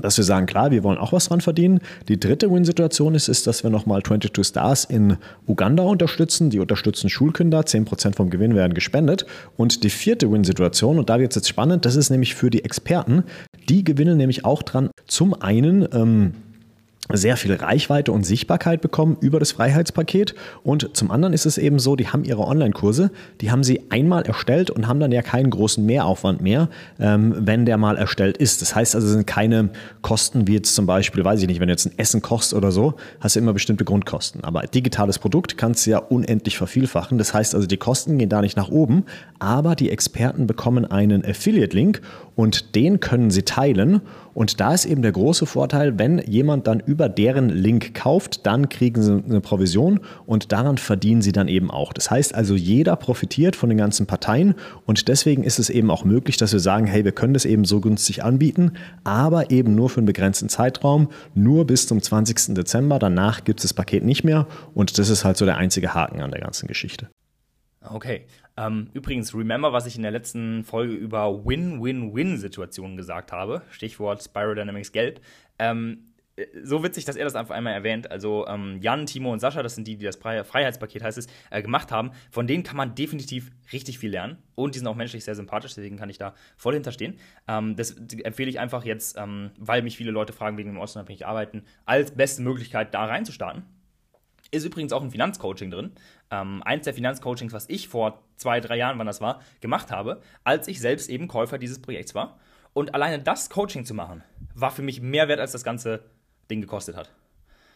dass 0.00 0.16
wir 0.16 0.24
sagen, 0.24 0.46
klar, 0.46 0.70
wir 0.70 0.82
wollen 0.82 0.98
auch 0.98 1.12
was 1.12 1.28
dran 1.28 1.40
verdienen. 1.40 1.80
Die 2.08 2.18
dritte 2.18 2.50
Win-Situation 2.50 3.14
ist, 3.14 3.28
ist, 3.28 3.46
dass 3.46 3.62
wir 3.62 3.70
nochmal 3.70 4.02
22 4.02 4.46
Stars 4.46 4.84
in 4.84 5.16
Uganda 5.46 5.84
unterstützen. 5.84 6.50
Die 6.50 6.60
unterstützen 6.60 7.08
Schulkinder, 7.08 7.60
10% 7.60 8.14
vom 8.14 8.30
Gewinn 8.30 8.54
werden 8.54 8.74
gespendet. 8.74 9.26
Und 9.56 9.84
die 9.84 9.90
vierte 9.90 10.30
Win-Situation, 10.30 10.98
und 10.98 11.10
da 11.10 11.18
wird 11.18 11.32
es 11.32 11.36
jetzt 11.36 11.48
spannend, 11.48 11.84
das 11.84 11.96
ist 11.96 12.10
nämlich 12.10 12.34
für 12.34 12.50
die 12.50 12.64
Experten, 12.64 13.24
die 13.68 13.84
gewinnen 13.84 14.16
nämlich 14.16 14.44
auch 14.44 14.62
dran, 14.62 14.90
zum 15.06 15.34
einen 15.40 15.88
ähm, 15.92 16.32
sehr 17.12 17.36
viel 17.36 17.54
Reichweite 17.54 18.12
und 18.12 18.24
Sichtbarkeit 18.24 18.80
bekommen 18.80 19.16
über 19.20 19.38
das 19.38 19.52
Freiheitspaket. 19.52 20.34
Und 20.62 20.96
zum 20.96 21.10
anderen 21.10 21.34
ist 21.34 21.44
es 21.44 21.58
eben 21.58 21.78
so, 21.78 21.96
die 21.96 22.08
haben 22.08 22.24
ihre 22.24 22.46
Online-Kurse, 22.46 23.10
die 23.40 23.50
haben 23.50 23.62
sie 23.62 23.82
einmal 23.90 24.22
erstellt 24.22 24.70
und 24.70 24.88
haben 24.88 25.00
dann 25.00 25.12
ja 25.12 25.22
keinen 25.22 25.50
großen 25.50 25.84
Mehraufwand 25.84 26.40
mehr, 26.40 26.68
ähm, 26.98 27.34
wenn 27.38 27.66
der 27.66 27.76
mal 27.76 27.96
erstellt 27.96 28.38
ist. 28.38 28.62
Das 28.62 28.74
heißt 28.74 28.94
also, 28.94 29.06
es 29.06 29.12
sind 29.12 29.26
keine 29.26 29.70
Kosten 30.00 30.48
wie 30.48 30.54
jetzt 30.54 30.74
zum 30.74 30.86
Beispiel, 30.86 31.24
weiß 31.24 31.42
ich 31.42 31.46
nicht, 31.46 31.60
wenn 31.60 31.68
du 31.68 31.72
jetzt 31.72 31.86
ein 31.86 31.98
Essen 31.98 32.22
kostest 32.22 32.54
oder 32.54 32.72
so, 32.72 32.94
hast 33.20 33.36
du 33.36 33.40
immer 33.40 33.52
bestimmte 33.52 33.84
Grundkosten. 33.84 34.42
Aber 34.42 34.62
digitales 34.62 35.18
Produkt 35.18 35.58
kannst 35.58 35.86
du 35.86 35.90
ja 35.90 35.98
unendlich 35.98 36.56
vervielfachen. 36.56 37.18
Das 37.18 37.34
heißt 37.34 37.54
also, 37.54 37.66
die 37.66 37.76
Kosten 37.76 38.18
gehen 38.18 38.28
da 38.28 38.40
nicht 38.40 38.56
nach 38.56 38.68
oben, 38.68 39.04
aber 39.38 39.74
die 39.74 39.90
Experten 39.90 40.46
bekommen 40.46 40.84
einen 40.84 41.24
Affiliate-Link 41.24 42.00
und 42.36 42.74
den 42.74 43.00
können 43.00 43.30
sie 43.30 43.42
teilen. 43.42 44.00
Und 44.34 44.58
da 44.58 44.74
ist 44.74 44.84
eben 44.84 45.02
der 45.02 45.12
große 45.12 45.46
Vorteil, 45.46 45.96
wenn 45.98 46.18
jemand 46.18 46.66
dann 46.66 46.80
über 46.80 47.08
deren 47.08 47.50
Link 47.50 47.94
kauft, 47.94 48.46
dann 48.46 48.68
kriegen 48.68 49.00
sie 49.00 49.22
eine 49.24 49.40
Provision 49.40 50.00
und 50.26 50.50
daran 50.50 50.76
verdienen 50.76 51.22
sie 51.22 51.30
dann 51.30 51.46
eben 51.46 51.70
auch. 51.70 51.92
Das 51.92 52.10
heißt 52.10 52.34
also, 52.34 52.54
jeder 52.54 52.96
profitiert 52.96 53.54
von 53.54 53.68
den 53.68 53.78
ganzen 53.78 54.06
Parteien 54.06 54.54
und 54.86 55.06
deswegen 55.06 55.44
ist 55.44 55.60
es 55.60 55.70
eben 55.70 55.90
auch 55.90 56.04
möglich, 56.04 56.36
dass 56.36 56.52
wir 56.52 56.60
sagen, 56.60 56.86
hey, 56.86 57.04
wir 57.04 57.12
können 57.12 57.34
das 57.34 57.44
eben 57.44 57.64
so 57.64 57.80
günstig 57.80 58.24
anbieten, 58.24 58.72
aber 59.04 59.52
eben 59.52 59.76
nur 59.76 59.88
für 59.88 59.98
einen 59.98 60.06
begrenzten 60.06 60.48
Zeitraum, 60.48 61.08
nur 61.34 61.64
bis 61.66 61.86
zum 61.86 62.02
20. 62.02 62.54
Dezember. 62.54 62.98
Danach 62.98 63.44
gibt 63.44 63.60
es 63.60 63.64
das 63.64 63.74
Paket 63.74 64.04
nicht 64.04 64.24
mehr 64.24 64.48
und 64.74 64.98
das 64.98 65.10
ist 65.10 65.24
halt 65.24 65.36
so 65.36 65.44
der 65.44 65.58
einzige 65.58 65.94
Haken 65.94 66.20
an 66.20 66.32
der 66.32 66.40
ganzen 66.40 66.66
Geschichte. 66.66 67.08
Okay. 67.90 68.26
Ähm, 68.56 68.88
übrigens, 68.94 69.34
remember, 69.34 69.72
was 69.72 69.86
ich 69.86 69.96
in 69.96 70.02
der 70.02 70.10
letzten 70.10 70.64
Folge 70.64 70.94
über 70.94 71.44
Win-Win-Win-Situationen 71.44 72.96
gesagt 72.96 73.32
habe. 73.32 73.62
Stichwort 73.70 74.22
Spiral 74.22 74.54
Dynamics 74.54 74.92
Gelb. 74.92 75.20
Ähm, 75.58 76.14
äh, 76.36 76.46
so 76.62 76.82
witzig, 76.82 77.04
dass 77.04 77.16
er 77.16 77.24
das 77.24 77.34
einfach 77.34 77.54
einmal 77.54 77.74
erwähnt. 77.74 78.10
Also 78.10 78.46
ähm, 78.46 78.78
Jan, 78.80 79.06
Timo 79.06 79.32
und 79.32 79.40
Sascha, 79.40 79.62
das 79.62 79.74
sind 79.74 79.86
die, 79.86 79.96
die 79.96 80.04
das 80.04 80.16
Freiheitspaket 80.16 81.02
heißt 81.02 81.18
es, 81.18 81.26
äh, 81.50 81.62
gemacht 81.62 81.92
haben. 81.92 82.12
Von 82.30 82.46
denen 82.46 82.62
kann 82.62 82.76
man 82.76 82.94
definitiv 82.94 83.50
richtig 83.72 83.98
viel 83.98 84.10
lernen. 84.10 84.38
Und 84.54 84.74
die 84.74 84.78
sind 84.78 84.88
auch 84.88 84.96
menschlich 84.96 85.24
sehr 85.24 85.34
sympathisch, 85.34 85.74
deswegen 85.74 85.96
kann 85.96 86.10
ich 86.10 86.18
da 86.18 86.34
voll 86.56 86.74
hinterstehen. 86.74 87.18
Ähm, 87.48 87.76
das 87.76 87.92
empfehle 87.92 88.50
ich 88.50 88.60
einfach 88.60 88.84
jetzt, 88.84 89.16
ähm, 89.18 89.50
weil 89.58 89.82
mich 89.82 89.96
viele 89.96 90.10
Leute 90.10 90.32
fragen 90.32 90.56
wegen 90.56 90.70
dem 90.70 90.78
ortsunabhängig 90.78 91.26
arbeiten, 91.26 91.64
als 91.84 92.12
beste 92.12 92.42
Möglichkeit 92.42 92.94
da 92.94 93.04
reinzustarten. 93.04 93.64
Ist 94.54 94.64
übrigens 94.64 94.92
auch 94.92 95.02
ein 95.02 95.10
Finanzcoaching 95.10 95.70
drin. 95.70 95.92
Ähm, 96.30 96.62
eins 96.62 96.84
der 96.84 96.94
Finanzcoachings, 96.94 97.52
was 97.52 97.68
ich 97.68 97.88
vor 97.88 98.22
zwei, 98.36 98.60
drei 98.60 98.76
Jahren, 98.76 98.98
wann 98.98 99.06
das 99.06 99.20
war, 99.20 99.40
gemacht 99.60 99.90
habe, 99.90 100.20
als 100.44 100.68
ich 100.68 100.80
selbst 100.80 101.10
eben 101.10 101.26
Käufer 101.26 101.58
dieses 101.58 101.82
Projekts 101.82 102.14
war. 102.14 102.38
Und 102.72 102.94
alleine 102.94 103.20
das 103.20 103.50
Coaching 103.50 103.84
zu 103.84 103.94
machen, 103.94 104.22
war 104.54 104.70
für 104.70 104.82
mich 104.82 105.00
mehr 105.00 105.26
wert, 105.26 105.40
als 105.40 105.50
das 105.50 105.64
ganze 105.64 106.04
Ding 106.50 106.60
gekostet 106.60 106.96
hat. 106.96 107.10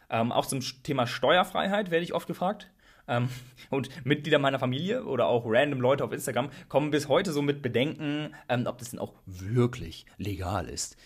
Ähm, 0.09 0.31
auch 0.31 0.47
zum 0.47 0.61
Thema 0.61 1.09
Steuerfreiheit 1.09 1.91
werde 1.91 2.05
ich 2.05 2.15
oft 2.15 2.29
gefragt. 2.29 2.71
Ähm, 3.09 3.29
und 3.71 3.89
Mitglieder 4.07 4.39
meiner 4.39 4.61
Familie 4.61 5.05
oder 5.05 5.27
auch 5.27 5.45
random 5.47 5.81
Leute 5.81 6.05
auf 6.05 6.13
Instagram 6.13 6.51
kommen 6.69 6.93
bis 6.93 7.09
heute 7.09 7.33
so 7.33 7.43
mit 7.43 7.61
Bedenken, 7.61 8.35
ähm, 8.49 8.67
ob 8.67 8.79
das 8.79 8.91
denn 8.91 9.01
auch 9.01 9.15
wirklich 9.27 10.07
legal 10.17 10.69
ist. 10.69 10.97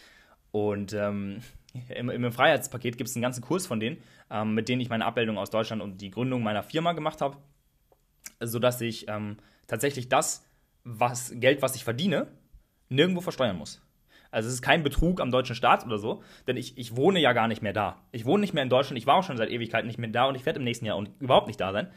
Und 0.51 0.93
ähm, 0.93 1.41
im, 1.89 2.11
im 2.11 2.33
Freiheitspaket 2.33 2.97
gibt 2.97 3.09
es 3.09 3.17
einen 3.17 3.23
ganzen 3.23 3.43
Kurs 3.43 3.67
von 3.67 3.81
denen, 3.81 3.99
ähm, 4.31 4.55
mit 4.55 4.69
denen 4.69 4.81
ich 4.81 4.89
meine 4.89 5.05
Abmeldung 5.05 5.39
aus 5.39 5.51
Deutschland 5.51 5.83
und 5.83 6.01
die 6.01 6.11
Gründung 6.11 6.43
meiner 6.43 6.63
Firma 6.63 6.93
gemacht 6.93 7.21
habe, 7.21 7.37
sodass 8.41 8.81
ich 8.81 9.09
ähm, 9.09 9.37
tatsächlich 9.67 10.09
das 10.09 10.45
was, 10.85 11.33
Geld, 11.37 11.63
was 11.63 11.77
ich 11.77 11.85
verdiene, 11.85 12.27
nirgendwo 12.89 13.21
versteuern 13.21 13.57
muss. 13.57 13.81
Also 14.31 14.49
es 14.49 14.55
ist 14.55 14.63
kein 14.63 14.83
Betrug 14.83 15.21
am 15.21 15.31
deutschen 15.31 15.55
Staat 15.55 15.85
oder 15.85 15.99
so, 15.99 16.23
denn 16.47 16.57
ich, 16.57 16.79
ich 16.79 16.97
wohne 16.97 17.21
ja 17.21 17.35
gar 17.35 17.49
nicht 17.49 17.63
mehr 17.63 17.75
da. 17.75 18.03
Ich 18.13 18.25
wohne 18.25 18.41
nicht 18.41 18.55
mehr 18.55 18.63
in 18.63 18.71
Deutschland, 18.71 18.99
ich 18.99 19.07
war 19.07 19.17
auch 19.17 19.25
schon 19.25 19.37
seit 19.37 19.51
Ewigkeiten 19.51 19.87
nicht 19.87 19.99
mehr 19.99 20.09
da 20.09 20.25
und 20.25 20.35
ich 20.35 20.47
werde 20.47 20.59
im 20.59 20.65
nächsten 20.65 20.87
Jahr 20.87 20.97
und 20.97 21.11
überhaupt 21.21 21.49
nicht 21.49 21.61
da 21.61 21.73
sein. 21.73 21.89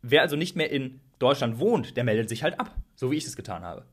Wer 0.00 0.22
also 0.22 0.36
nicht 0.36 0.56
mehr 0.56 0.70
in 0.70 1.00
Deutschland 1.18 1.58
wohnt, 1.58 1.96
der 1.96 2.04
meldet 2.04 2.28
sich 2.28 2.42
halt 2.42 2.58
ab, 2.58 2.74
so 2.94 3.10
wie 3.10 3.16
ich 3.16 3.26
es 3.26 3.36
getan 3.36 3.62
habe. 3.62 3.84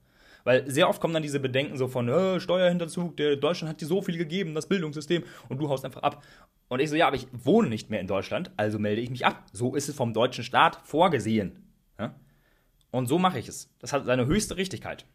Weil 0.44 0.70
sehr 0.70 0.90
oft 0.90 1.02
kommen 1.02 1.14
dann 1.14 1.24
diese 1.24 1.40
Bedenken 1.40 1.78
so 1.78 1.88
von, 1.88 2.10
äh, 2.10 2.40
Steuerhinterzug, 2.40 3.18
der 3.18 3.36
Deutschland 3.36 3.70
hat 3.70 3.82
dir 3.82 3.86
so 3.86 4.02
viel 4.02 4.18
gegeben, 4.18 4.54
das 4.54 4.68
Bildungssystem, 4.68 5.24
und 5.50 5.60
du 5.60 5.70
haust 5.70 5.86
einfach 5.86 6.04
ab. 6.04 6.24
Und 6.68 6.80
ich 6.80 6.90
so, 6.90 6.96
ja, 6.96 7.08
aber 7.08 7.16
ich 7.16 7.28
wohne 7.32 7.70
nicht 7.70 7.90
mehr 7.90 8.00
in 8.00 8.08
Deutschland, 8.08 8.52
also 8.58 8.80
melde 8.80 9.02
ich 9.02 9.10
mich 9.10 9.26
ab. 9.26 9.44
So 9.52 9.76
ist 9.76 9.90
es 9.90 9.96
vom 9.96 10.14
deutschen 10.14 10.44
Staat 10.44 10.80
vorgesehen. 10.84 11.64
Ja? 12.00 12.16
Und 12.92 13.08
so 13.08 13.20
mache 13.20 13.40
ich 13.40 13.48
es. 13.48 13.70
Das 13.80 13.94
hat 13.94 14.06
seine 14.06 14.26
höchste 14.26 14.58
Richtigkeit. 14.58 15.06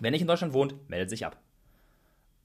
Wer 0.00 0.10
nicht 0.10 0.20
in 0.20 0.26
Deutschland 0.26 0.52
wohnt, 0.52 0.88
meldet 0.88 1.10
sich 1.10 1.26
ab. 1.26 1.40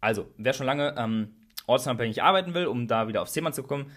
Also, 0.01 0.27
wer 0.37 0.53
schon 0.53 0.65
lange 0.65 0.95
ähm, 0.97 1.35
ortsunabhängig 1.67 2.23
arbeiten 2.23 2.53
will, 2.53 2.67
um 2.67 2.87
da 2.87 3.07
wieder 3.07 3.21
aufs 3.21 3.33
Thema 3.33 3.51
zu 3.51 3.63
kommen, 3.63 3.91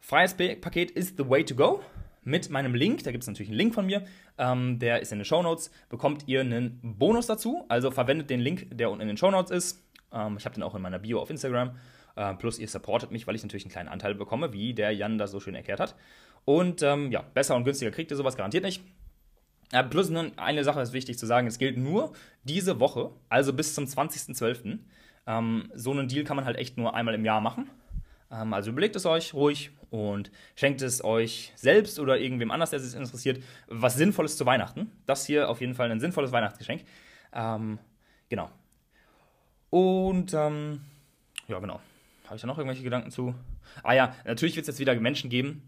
Freiheitspaket 0.00 0.90
ist 0.90 1.16
the 1.16 1.28
way 1.28 1.44
to 1.44 1.54
go 1.54 1.80
mit 2.24 2.50
meinem 2.50 2.74
Link, 2.74 3.04
da 3.04 3.12
gibt 3.12 3.22
es 3.22 3.28
natürlich 3.28 3.48
einen 3.48 3.58
Link 3.58 3.74
von 3.74 3.86
mir, 3.86 4.04
ähm, 4.38 4.78
der 4.78 5.00
ist 5.00 5.12
in 5.12 5.18
den 5.18 5.24
Show 5.24 5.42
Notes, 5.42 5.70
bekommt 5.88 6.24
ihr 6.26 6.40
einen 6.40 6.80
Bonus 6.82 7.26
dazu. 7.26 7.64
Also 7.68 7.90
verwendet 7.90 8.30
den 8.30 8.40
Link, 8.40 8.66
der 8.76 8.90
unten 8.90 9.02
in 9.02 9.08
den 9.08 9.16
Show 9.16 9.30
Notes 9.30 9.50
ist. 9.50 9.84
Ähm, 10.12 10.36
ich 10.38 10.44
habe 10.44 10.54
den 10.54 10.62
auch 10.62 10.74
in 10.74 10.82
meiner 10.82 10.98
Bio 10.98 11.20
auf 11.20 11.30
Instagram. 11.30 11.76
Äh, 12.16 12.34
plus 12.34 12.58
ihr 12.58 12.68
supportet 12.68 13.10
mich, 13.10 13.26
weil 13.26 13.34
ich 13.34 13.42
natürlich 13.42 13.64
einen 13.64 13.72
kleinen 13.72 13.88
Anteil 13.88 14.14
bekomme, 14.14 14.52
wie 14.52 14.74
der 14.74 14.92
Jan 14.92 15.18
das 15.18 15.30
so 15.30 15.40
schön 15.40 15.54
erklärt 15.54 15.80
hat. 15.80 15.94
Und 16.44 16.82
ähm, 16.82 17.10
ja, 17.10 17.22
besser 17.34 17.56
und 17.56 17.64
günstiger 17.64 17.90
kriegt 17.90 18.10
ihr 18.10 18.16
sowas 18.16 18.36
garantiert 18.36 18.64
nicht. 18.64 18.82
Äh, 19.72 19.82
plus 19.84 20.12
eine 20.36 20.64
Sache 20.64 20.80
ist 20.80 20.92
wichtig 20.92 21.18
zu 21.18 21.26
sagen, 21.26 21.46
es 21.46 21.58
gilt 21.58 21.76
nur 21.76 22.12
diese 22.44 22.80
Woche, 22.80 23.10
also 23.28 23.52
bis 23.52 23.74
zum 23.74 23.84
20.12. 23.84 24.78
Ähm, 25.26 25.70
so 25.74 25.90
einen 25.90 26.06
Deal 26.06 26.24
kann 26.24 26.36
man 26.36 26.44
halt 26.44 26.56
echt 26.56 26.76
nur 26.76 26.94
einmal 26.94 27.14
im 27.14 27.24
Jahr 27.24 27.40
machen. 27.40 27.70
Ähm, 28.30 28.52
also 28.52 28.70
überlegt 28.70 28.94
es 28.96 29.06
euch 29.06 29.34
ruhig 29.34 29.70
und 29.94 30.32
schenkt 30.56 30.82
es 30.82 31.04
euch 31.04 31.52
selbst 31.54 32.00
oder 32.00 32.18
irgendwem 32.18 32.50
anders, 32.50 32.70
der 32.70 32.80
sich 32.80 32.98
interessiert, 32.98 33.40
was 33.68 33.94
Sinnvolles 33.94 34.36
zu 34.36 34.44
Weihnachten. 34.44 34.90
Das 35.06 35.24
hier 35.24 35.48
auf 35.48 35.60
jeden 35.60 35.76
Fall 35.76 35.88
ein 35.88 36.00
sinnvolles 36.00 36.32
Weihnachtsgeschenk. 36.32 36.82
Ähm, 37.32 37.78
genau. 38.28 38.50
Und 39.70 40.34
ähm, 40.34 40.80
ja, 41.46 41.60
genau. 41.60 41.80
Habe 42.24 42.34
ich 42.34 42.40
da 42.40 42.48
noch 42.48 42.58
irgendwelche 42.58 42.82
Gedanken 42.82 43.12
zu? 43.12 43.36
Ah 43.84 43.92
ja, 43.92 44.16
natürlich 44.24 44.56
wird 44.56 44.64
es 44.64 44.74
jetzt 44.74 44.80
wieder 44.80 44.96
Menschen 44.96 45.30
geben, 45.30 45.62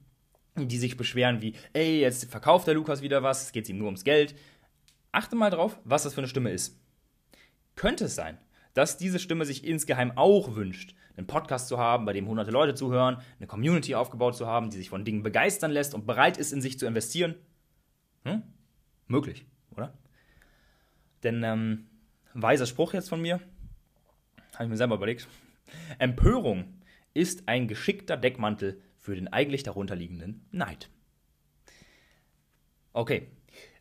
die 0.57 0.79
sich 0.79 0.97
beschweren 0.97 1.41
wie, 1.41 1.55
ey, 1.73 2.01
jetzt 2.01 2.29
verkauft 2.29 2.67
der 2.67 2.75
Lukas 2.75 3.03
wieder 3.03 3.23
was, 3.23 3.45
es 3.45 3.53
geht 3.53 3.69
ihm 3.69 3.79
nur 3.79 3.87
ums 3.87 4.03
Geld. 4.03 4.35
Achte 5.13 5.37
mal 5.37 5.51
drauf, 5.51 5.79
was 5.85 6.03
das 6.03 6.15
für 6.15 6.21
eine 6.21 6.29
Stimme 6.29 6.51
ist. 6.51 6.77
Könnte 7.77 8.07
es 8.07 8.17
sein, 8.17 8.39
dass 8.77 8.99
diese 8.99 9.19
Stimme 9.19 9.47
sich 9.47 9.65
insgeheim 9.65 10.13
auch 10.17 10.55
wünscht, 10.55 10.95
einen 11.17 11.27
Podcast 11.27 11.69
zu 11.69 11.79
haben, 11.79 12.05
bei 12.05 12.13
dem 12.13 12.29
hunderte 12.29 12.51
Leute 12.51 12.75
zuhören, 12.75 13.23
eine 13.39 13.47
Community 13.47 13.95
aufgebaut 13.95 14.37
zu 14.37 14.47
haben, 14.47 14.69
die 14.69 14.77
sich 14.77 14.91
von 14.91 15.03
Dingen 15.03 15.23
begeistern 15.23 15.71
lässt 15.71 15.95
und 15.95 16.07
bereit 16.07 16.37
ist, 16.37 16.53
in 16.53 16.61
sich 16.61 16.79
zu 16.79 16.85
investieren? 16.85 17.37
Hm? 18.25 18.43
Möglich, 19.07 19.47
oder? 19.75 19.95
Denn 21.23 21.43
ähm, 21.43 21.87
weiser 22.35 22.67
Spruch 22.67 22.93
jetzt 22.93 23.09
von 23.09 23.23
mir, 23.23 23.41
habe 24.53 24.65
ich 24.65 24.69
mir 24.69 24.77
selber 24.77 24.97
überlegt. 24.97 25.27
Empörung 25.99 26.75
ist 27.15 27.49
ein 27.49 27.69
geschickter 27.69 28.19
Deckmantel 28.19 28.83
für 28.99 29.15
den 29.15 29.33
eigentlich 29.33 29.63
darunterliegenden 29.63 30.45
Neid. 30.51 30.91
Okay, 32.93 33.29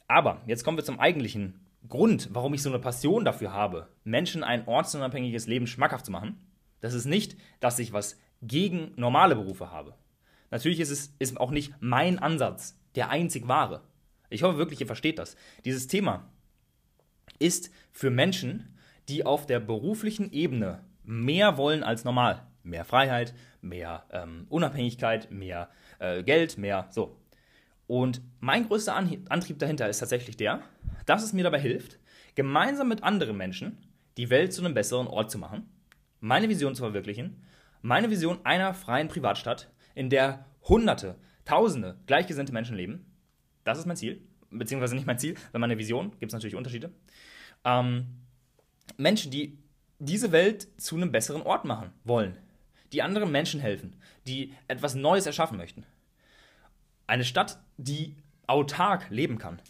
aber 0.08 0.42
jetzt 0.48 0.64
kommen 0.64 0.78
wir 0.78 0.86
zum 0.86 1.02
eigentlichen 1.02 1.65
Grund, 1.88 2.30
warum 2.32 2.54
ich 2.54 2.62
so 2.62 2.70
eine 2.70 2.80
Passion 2.80 3.26
dafür 3.26 3.54
habe, 3.54 3.90
Menschen 4.04 4.44
ein 4.44 4.68
ortsunabhängiges 4.68 5.48
Leben 5.48 5.68
schmackhaft 5.68 6.06
zu 6.06 6.12
machen. 6.12 6.40
Das 6.82 6.94
ist 6.94 7.06
nicht, 7.06 7.38
dass 7.60 7.80
ich 7.80 7.94
was 7.94 8.20
gegen 8.42 8.92
normale 8.96 9.36
Berufe 9.36 9.72
habe. 9.72 9.96
Natürlich 10.52 10.80
ist 10.80 10.92
es 10.92 11.16
ist 11.20 11.40
auch 11.40 11.52
nicht 11.52 11.74
mein 11.80 12.20
Ansatz, 12.20 12.80
der 12.96 13.10
einzig 13.10 13.48
wahre. 13.48 13.82
Ich 14.30 14.44
hoffe 14.44 14.58
wirklich, 14.58 14.80
ihr 14.82 14.88
versteht 14.88 15.20
das. 15.20 15.36
Dieses 15.66 15.88
Thema 15.88 16.30
ist 17.40 17.72
für 17.92 18.10
Menschen, 18.10 18.78
die 19.10 19.26
auf 19.26 19.46
der 19.46 19.60
beruflichen 19.60 20.32
Ebene 20.32 20.84
mehr 21.04 21.58
wollen 21.58 21.84
als 21.84 22.04
normal. 22.04 22.46
Mehr 22.64 22.86
Freiheit, 22.86 23.34
mehr 23.62 24.06
ähm, 24.12 24.48
Unabhängigkeit, 24.50 25.30
mehr 25.32 25.70
äh, 26.00 26.24
Geld, 26.24 26.58
mehr 26.58 26.88
so. 26.90 27.18
Und 27.88 28.22
mein 28.40 28.68
größter 28.68 28.96
Antrieb 28.96 29.60
dahinter 29.60 29.90
ist 29.90 30.00
tatsächlich 30.00 30.38
der, 30.38 30.62
dass 31.06 31.24
es 31.24 31.34
mir 31.34 31.44
dabei 31.44 31.60
hilft, 31.60 32.00
gemeinsam 32.34 32.90
mit 32.90 33.04
anderen 33.04 33.38
Menschen 33.38 33.78
die 34.18 34.30
Welt 34.30 34.54
zu 34.54 34.64
einem 34.64 34.74
besseren 34.74 35.08
Ort 35.08 35.30
zu 35.30 35.38
machen 35.38 35.70
meine 36.26 36.50
Vision 36.50 36.74
zu 36.74 36.82
verwirklichen, 36.82 37.44
Meine 37.84 38.10
Vision 38.10 38.44
einer 38.44 38.74
freien 38.74 39.10
Privatstadt, 39.10 39.70
in 39.94 40.10
der 40.10 40.44
Hunderte, 40.64 41.20
Tausende 41.46 42.00
gleichgesinnte 42.08 42.52
Menschen 42.52 42.76
leben. 42.76 43.06
Das 43.64 43.78
ist 43.78 43.86
mein 43.86 43.96
Ziel. 43.96 44.24
Beziehungsweise 44.50 44.96
nicht 44.96 45.06
mein 45.06 45.20
Ziel, 45.20 45.36
sondern 45.36 45.70
meine 45.70 45.78
Vision. 45.78 46.10
Gibt 46.20 46.32
es 46.32 46.34
natürlich 46.34 46.56
Unterschiede. 46.56 46.92
Ähm, 47.64 48.08
Menschen, 48.98 49.30
die 49.30 49.60
diese 50.00 50.32
Welt 50.32 50.68
zu 50.82 50.96
einem 50.96 51.12
besseren 51.12 51.44
Ort 51.44 51.66
machen 51.66 51.92
wollen. 52.04 52.40
Die 52.92 53.04
anderen 53.04 53.32
Menschen 53.32 53.60
helfen. 53.60 53.96
Die 54.26 54.52
etwas 54.68 54.96
Neues 54.96 55.28
erschaffen 55.28 55.58
möchten. 55.58 55.86
Eine 57.06 57.24
Stadt, 57.24 57.60
die 57.78 58.16
autark 58.48 59.10
leben 59.10 59.38
kann. 59.38 59.62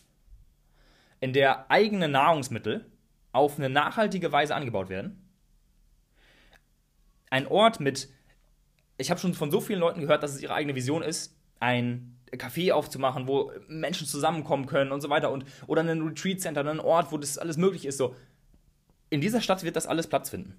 In 1.20 1.34
der 1.34 1.70
eigene 1.72 2.08
Nahrungsmittel 2.08 2.86
auf 3.32 3.58
eine 3.58 3.70
nachhaltige 3.70 4.32
Weise 4.32 4.56
angebaut 4.56 4.90
werden. 4.90 5.22
Ein 7.30 7.48
Ort 7.48 7.80
mit, 7.80 8.10
ich 8.98 9.10
habe 9.10 9.20
schon 9.20 9.34
von 9.34 9.52
so 9.52 9.60
vielen 9.60 9.80
Leuten 9.80 10.02
gehört, 10.02 10.24
dass 10.24 10.34
es 10.34 10.42
ihre 10.42 10.54
eigene 10.54 10.76
Vision 10.76 11.02
ist, 11.02 11.36
ein 11.60 12.18
Café 12.32 12.72
aufzumachen, 12.72 13.28
wo 13.28 13.52
Menschen 13.68 14.08
zusammenkommen 14.08 14.66
können 14.66 14.92
und 14.92 15.02
so 15.02 15.10
weiter 15.10 15.32
und 15.32 15.46
oder 15.68 15.82
ein 15.82 16.02
Retreat 16.02 16.42
Center, 16.42 16.62
einen 16.62 16.80
Ort, 16.80 17.12
wo 17.12 17.18
das 17.18 17.38
alles 17.38 17.58
möglich 17.58 17.86
ist. 17.86 17.98
So, 17.98 18.16
in 19.10 19.22
dieser 19.22 19.42
Stadt 19.42 19.64
wird 19.64 19.76
das 19.76 19.88
alles 19.88 20.08
Platz 20.08 20.30
finden. 20.30 20.56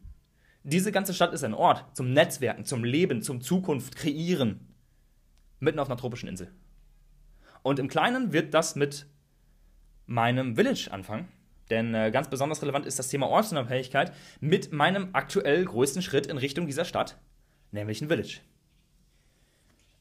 Diese 0.62 0.92
ganze 0.92 1.14
Stadt 1.14 1.32
ist 1.32 1.44
ein 1.44 1.54
Ort 1.54 1.84
zum 1.96 2.12
Netzwerken, 2.12 2.64
zum 2.64 2.84
Leben, 2.84 3.22
zum 3.22 3.40
Zukunft 3.40 3.96
kreieren, 3.96 4.74
mitten 5.60 5.78
auf 5.78 5.88
einer 5.88 5.96
tropischen 5.96 6.28
Insel. 6.28 6.52
Und 7.66 7.80
im 7.80 7.88
Kleinen 7.88 8.32
wird 8.32 8.54
das 8.54 8.76
mit 8.76 9.06
meinem 10.06 10.54
Village 10.54 10.86
anfangen. 10.92 11.26
Denn 11.68 11.94
äh, 11.94 12.12
ganz 12.12 12.30
besonders 12.30 12.62
relevant 12.62 12.86
ist 12.86 13.00
das 13.00 13.08
Thema 13.08 13.26
Ortsunabhängigkeit 13.26 14.12
mit 14.38 14.70
meinem 14.70 15.08
aktuell 15.14 15.64
größten 15.64 16.00
Schritt 16.00 16.28
in 16.28 16.38
Richtung 16.38 16.66
dieser 16.66 16.84
Stadt, 16.84 17.16
nämlich 17.72 18.00
ein 18.00 18.06
Village. 18.06 18.38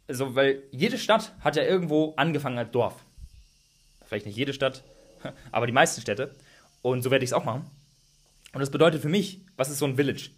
Also, 0.07 0.35
weil 0.35 0.61
jede 0.69 0.99
Stadt 0.99 1.33
hat 1.39 1.55
ja 1.55 1.63
irgendwo 1.63 2.13
angefangen 2.17 2.59
als 2.59 2.69
Dorf. 2.69 3.03
Vielleicht 4.05 4.27
nicht 4.27 4.37
jede 4.37 4.53
Stadt, 4.53 4.83
aber 5.51 5.65
die 5.65 5.73
meisten 5.73 6.01
Städte. 6.01 6.35
Und 6.83 7.01
so 7.01 7.09
werde 7.09 7.25
ich 7.25 7.29
es 7.29 7.33
auch 7.33 7.45
machen. 7.45 7.65
Und 8.53 8.59
das 8.59 8.69
bedeutet 8.69 9.01
für 9.01 9.09
mich, 9.09 9.41
was 9.57 9.71
ist 9.71 9.79
so 9.79 9.87
ein 9.87 9.95
Village? 9.95 10.29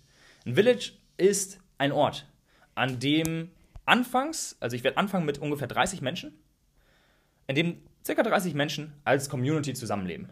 Ein 0.45 0.55
Village 0.55 0.93
ist 1.17 1.59
ein 1.77 1.91
Ort, 1.91 2.25
an 2.73 3.01
dem 3.01 3.51
anfangs, 3.83 4.55
also 4.61 4.77
ich 4.77 4.85
werde 4.85 4.95
anfangen 4.95 5.25
mit 5.25 5.39
ungefähr 5.39 5.67
30 5.67 5.99
Menschen, 5.99 6.31
in 7.47 7.55
dem 7.55 7.77
ca. 8.05 8.21
30 8.21 8.53
Menschen 8.53 8.93
als 9.03 9.29
Community 9.29 9.73
zusammenleben. 9.73 10.29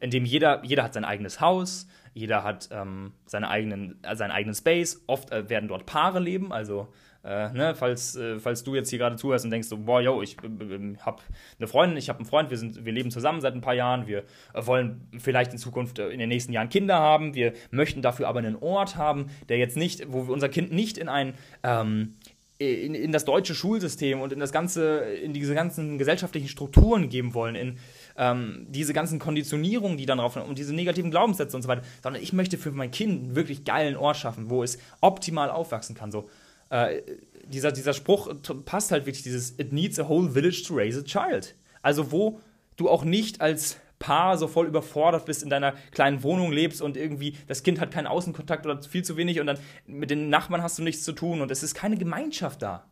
In 0.00 0.10
dem 0.10 0.24
jeder, 0.24 0.64
jeder 0.64 0.82
hat 0.82 0.94
sein 0.94 1.04
eigenes 1.04 1.40
Haus, 1.40 1.86
jeder 2.12 2.42
hat 2.42 2.68
ähm, 2.72 3.12
seine 3.24 3.48
eigenen, 3.48 4.02
äh, 4.02 4.16
seinen 4.16 4.32
eigenen 4.32 4.54
Space. 4.54 5.02
Oft 5.06 5.30
äh, 5.30 5.48
werden 5.48 5.68
dort 5.68 5.86
Paare 5.86 6.18
leben, 6.18 6.52
also 6.52 6.92
äh, 7.24 7.52
ne, 7.52 7.74
falls, 7.76 8.16
äh, 8.16 8.40
falls 8.40 8.64
du 8.64 8.74
jetzt 8.74 8.90
hier 8.90 8.98
gerade 8.98 9.14
zuhörst 9.14 9.44
und 9.44 9.52
denkst 9.52 9.68
so, 9.68 9.78
boah, 9.78 10.00
yo, 10.00 10.22
ich 10.22 10.36
äh, 10.42 10.96
habe 10.98 11.22
eine 11.58 11.68
Freundin, 11.68 11.96
ich 11.96 12.08
habe 12.08 12.18
einen 12.18 12.26
Freund, 12.26 12.50
wir, 12.50 12.58
sind, 12.58 12.84
wir 12.84 12.92
leben 12.92 13.12
zusammen 13.12 13.40
seit 13.40 13.54
ein 13.54 13.60
paar 13.60 13.74
Jahren, 13.74 14.08
wir 14.08 14.24
äh, 14.54 14.66
wollen 14.66 15.06
vielleicht 15.18 15.52
in 15.52 15.58
Zukunft 15.58 16.00
in 16.00 16.18
den 16.18 16.28
nächsten 16.28 16.52
Jahren 16.52 16.68
Kinder 16.68 16.98
haben, 16.98 17.34
wir 17.34 17.52
möchten 17.70 18.02
dafür 18.02 18.26
aber 18.26 18.40
einen 18.40 18.56
Ort 18.56 18.96
haben, 18.96 19.26
der 19.48 19.58
jetzt 19.58 19.76
nicht, 19.76 20.12
wo 20.12 20.26
wir 20.26 20.32
unser 20.34 20.48
Kind 20.48 20.72
nicht 20.72 20.98
in 20.98 21.08
ein 21.08 21.34
ähm, 21.62 22.16
in, 22.62 22.94
in 22.94 23.12
das 23.12 23.24
deutsche 23.24 23.54
Schulsystem 23.54 24.20
und 24.20 24.32
in 24.32 24.40
das 24.40 24.52
ganze, 24.52 25.00
in 25.00 25.32
diese 25.32 25.54
ganzen 25.54 25.98
gesellschaftlichen 25.98 26.48
Strukturen 26.48 27.08
geben 27.08 27.34
wollen, 27.34 27.54
in 27.54 27.78
ähm, 28.16 28.66
diese 28.68 28.92
ganzen 28.92 29.18
Konditionierungen, 29.18 29.96
die 29.96 30.06
dann 30.06 30.18
drauf 30.18 30.36
und 30.36 30.58
diese 30.58 30.74
negativen 30.74 31.10
Glaubenssätze 31.10 31.56
und 31.56 31.62
so 31.62 31.68
weiter, 31.68 31.82
sondern 32.02 32.22
ich 32.22 32.32
möchte 32.32 32.58
für 32.58 32.72
mein 32.72 32.90
Kind 32.90 33.24
einen 33.24 33.36
wirklich 33.36 33.64
geilen 33.64 33.96
Ort 33.96 34.16
schaffen, 34.16 34.50
wo 34.50 34.62
es 34.62 34.78
optimal 35.00 35.50
aufwachsen 35.50 35.94
kann. 35.94 36.10
So, 36.12 36.28
äh, 36.70 37.02
dieser, 37.46 37.72
dieser 37.72 37.92
Spruch 37.92 38.32
passt 38.64 38.92
halt 38.92 39.06
wirklich, 39.06 39.22
dieses 39.22 39.58
It 39.58 39.72
needs 39.72 39.98
a 39.98 40.08
whole 40.08 40.30
village 40.30 40.62
to 40.66 40.74
raise 40.74 40.98
a 40.98 41.02
child. 41.02 41.54
Also 41.82 42.12
wo 42.12 42.40
du 42.76 42.88
auch 42.88 43.04
nicht 43.04 43.40
als 43.40 43.76
Paar 44.02 44.36
so 44.36 44.48
voll 44.48 44.66
überfordert 44.66 45.26
bist, 45.26 45.44
in 45.44 45.48
deiner 45.48 45.74
kleinen 45.92 46.24
Wohnung 46.24 46.50
lebst 46.50 46.82
und 46.82 46.96
irgendwie 46.96 47.36
das 47.46 47.62
Kind 47.62 47.80
hat 47.80 47.92
keinen 47.92 48.08
Außenkontakt 48.08 48.66
oder 48.66 48.82
viel 48.82 49.04
zu 49.04 49.16
wenig 49.16 49.38
und 49.38 49.46
dann 49.46 49.58
mit 49.86 50.10
den 50.10 50.28
Nachbarn 50.28 50.60
hast 50.60 50.76
du 50.76 50.82
nichts 50.82 51.04
zu 51.04 51.12
tun 51.12 51.40
und 51.40 51.52
es 51.52 51.62
ist 51.62 51.74
keine 51.74 51.96
Gemeinschaft 51.96 52.62
da. 52.62 52.90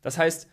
Das 0.00 0.16
heißt, 0.16 0.48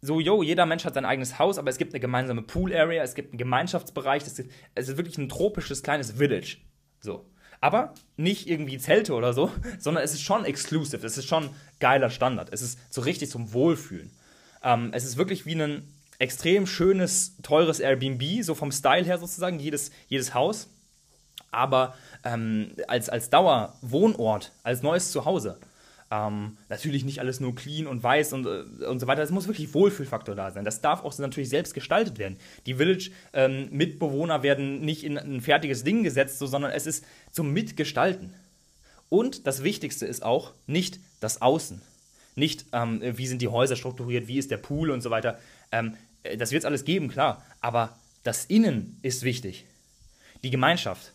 so, 0.00 0.18
yo, 0.18 0.42
jeder 0.42 0.66
Mensch 0.66 0.84
hat 0.84 0.94
sein 0.94 1.04
eigenes 1.04 1.38
Haus, 1.38 1.58
aber 1.58 1.70
es 1.70 1.78
gibt 1.78 1.94
eine 1.94 2.00
gemeinsame 2.00 2.42
Pool-Area, 2.42 3.04
es 3.04 3.14
gibt 3.14 3.30
einen 3.30 3.38
Gemeinschaftsbereich, 3.38 4.24
es 4.24 4.88
ist 4.88 4.96
wirklich 4.96 5.16
ein 5.16 5.28
tropisches 5.28 5.84
kleines 5.84 6.10
Village. 6.10 6.58
So. 7.00 7.24
Aber 7.60 7.94
nicht 8.16 8.48
irgendwie 8.48 8.78
Zelte 8.78 9.14
oder 9.14 9.32
so, 9.32 9.52
sondern 9.78 10.02
es 10.02 10.12
ist 10.12 10.22
schon 10.22 10.44
exclusive, 10.44 11.06
es 11.06 11.16
ist 11.16 11.28
schon 11.28 11.50
geiler 11.78 12.10
Standard, 12.10 12.52
es 12.52 12.62
ist 12.62 12.80
so 12.92 13.00
richtig 13.00 13.30
zum 13.30 13.52
Wohlfühlen. 13.52 14.10
Ähm, 14.64 14.90
es 14.92 15.04
ist 15.04 15.16
wirklich 15.16 15.46
wie 15.46 15.54
ein 15.54 15.88
extrem 16.18 16.66
schönes, 16.66 17.36
teures 17.42 17.80
Airbnb, 17.80 18.42
so 18.42 18.54
vom 18.54 18.72
Style 18.72 19.04
her 19.04 19.18
sozusagen, 19.18 19.58
jedes, 19.58 19.90
jedes 20.08 20.34
Haus. 20.34 20.68
Aber 21.50 21.94
ähm, 22.24 22.72
als, 22.88 23.08
als 23.08 23.30
Dauerwohnort, 23.30 24.52
als 24.62 24.82
neues 24.82 25.10
Zuhause. 25.12 25.58
Ähm, 26.10 26.58
natürlich 26.68 27.04
nicht 27.04 27.20
alles 27.20 27.40
nur 27.40 27.54
clean 27.54 27.86
und 27.86 28.02
weiß 28.02 28.34
und, 28.34 28.46
äh, 28.46 28.86
und 28.86 29.00
so 29.00 29.06
weiter. 29.06 29.22
Es 29.22 29.30
muss 29.30 29.48
wirklich 29.48 29.72
Wohlfühlfaktor 29.74 30.34
da 30.34 30.50
sein. 30.50 30.64
Das 30.64 30.80
darf 30.80 31.02
auch 31.02 31.16
natürlich 31.18 31.48
selbst 31.48 31.74
gestaltet 31.74 32.18
werden. 32.18 32.36
Die 32.66 32.74
Village-Mitbewohner 32.74 34.36
ähm, 34.36 34.42
werden 34.42 34.80
nicht 34.80 35.04
in 35.04 35.18
ein 35.18 35.40
fertiges 35.40 35.82
Ding 35.82 36.04
gesetzt, 36.04 36.38
so, 36.38 36.46
sondern 36.46 36.72
es 36.72 36.86
ist 36.86 37.04
zum 37.30 37.52
Mitgestalten. 37.52 38.34
Und 39.08 39.46
das 39.46 39.62
Wichtigste 39.62 40.06
ist 40.06 40.22
auch 40.24 40.52
nicht 40.66 41.00
das 41.20 41.40
Außen. 41.40 41.80
Nicht, 42.36 42.66
ähm, 42.72 43.00
wie 43.02 43.26
sind 43.26 43.42
die 43.42 43.48
Häuser 43.48 43.76
strukturiert, 43.76 44.26
wie 44.26 44.38
ist 44.38 44.50
der 44.50 44.56
Pool 44.56 44.90
und 44.90 45.00
so 45.00 45.10
weiter. 45.10 45.38
Ähm, 45.70 45.96
äh, 46.22 46.36
das 46.36 46.50
wird 46.50 46.62
es 46.62 46.66
alles 46.66 46.84
geben, 46.84 47.08
klar. 47.08 47.44
Aber 47.60 47.96
das 48.24 48.44
Innen 48.46 48.98
ist 49.02 49.22
wichtig. 49.22 49.64
Die 50.42 50.50
Gemeinschaft. 50.50 51.12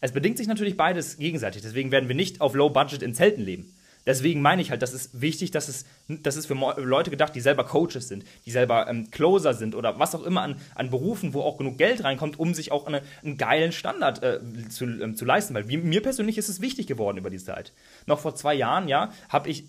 Es 0.00 0.12
bedingt 0.12 0.38
sich 0.38 0.46
natürlich 0.46 0.76
beides 0.76 1.18
gegenseitig. 1.18 1.62
Deswegen 1.62 1.90
werden 1.90 2.08
wir 2.08 2.16
nicht 2.16 2.40
auf 2.40 2.54
Low 2.54 2.70
Budget 2.70 3.02
in 3.02 3.14
Zelten 3.14 3.42
leben. 3.42 3.74
Deswegen 4.06 4.42
meine 4.42 4.60
ich 4.60 4.70
halt, 4.70 4.82
das 4.82 4.92
ist 4.92 5.20
wichtig, 5.22 5.50
dass 5.50 5.68
es, 5.68 5.86
das 6.08 6.36
ist 6.36 6.46
für 6.46 6.54
Leute 6.54 7.10
gedacht, 7.10 7.34
die 7.34 7.40
selber 7.40 7.64
Coaches 7.64 8.08
sind, 8.08 8.24
die 8.44 8.50
selber 8.50 8.86
ähm, 8.86 9.10
Closer 9.10 9.54
sind 9.54 9.74
oder 9.74 9.98
was 9.98 10.14
auch 10.14 10.24
immer 10.24 10.42
an, 10.42 10.60
an 10.74 10.90
Berufen, 10.90 11.32
wo 11.32 11.40
auch 11.40 11.56
genug 11.56 11.78
Geld 11.78 12.04
reinkommt, 12.04 12.38
um 12.38 12.52
sich 12.52 12.70
auch 12.70 12.86
eine, 12.86 13.00
einen 13.22 13.38
geilen 13.38 13.72
Standard 13.72 14.22
äh, 14.22 14.40
zu, 14.68 14.84
ähm, 14.84 15.16
zu 15.16 15.24
leisten. 15.24 15.54
Weil 15.54 15.64
mir 15.64 16.02
persönlich 16.02 16.36
ist 16.36 16.50
es 16.50 16.60
wichtig 16.60 16.86
geworden 16.86 17.16
über 17.16 17.30
die 17.30 17.38
Zeit. 17.38 17.72
Noch 18.06 18.20
vor 18.20 18.34
zwei 18.34 18.54
Jahren, 18.54 18.88
ja, 18.88 19.10
habe 19.30 19.48
ich 19.48 19.64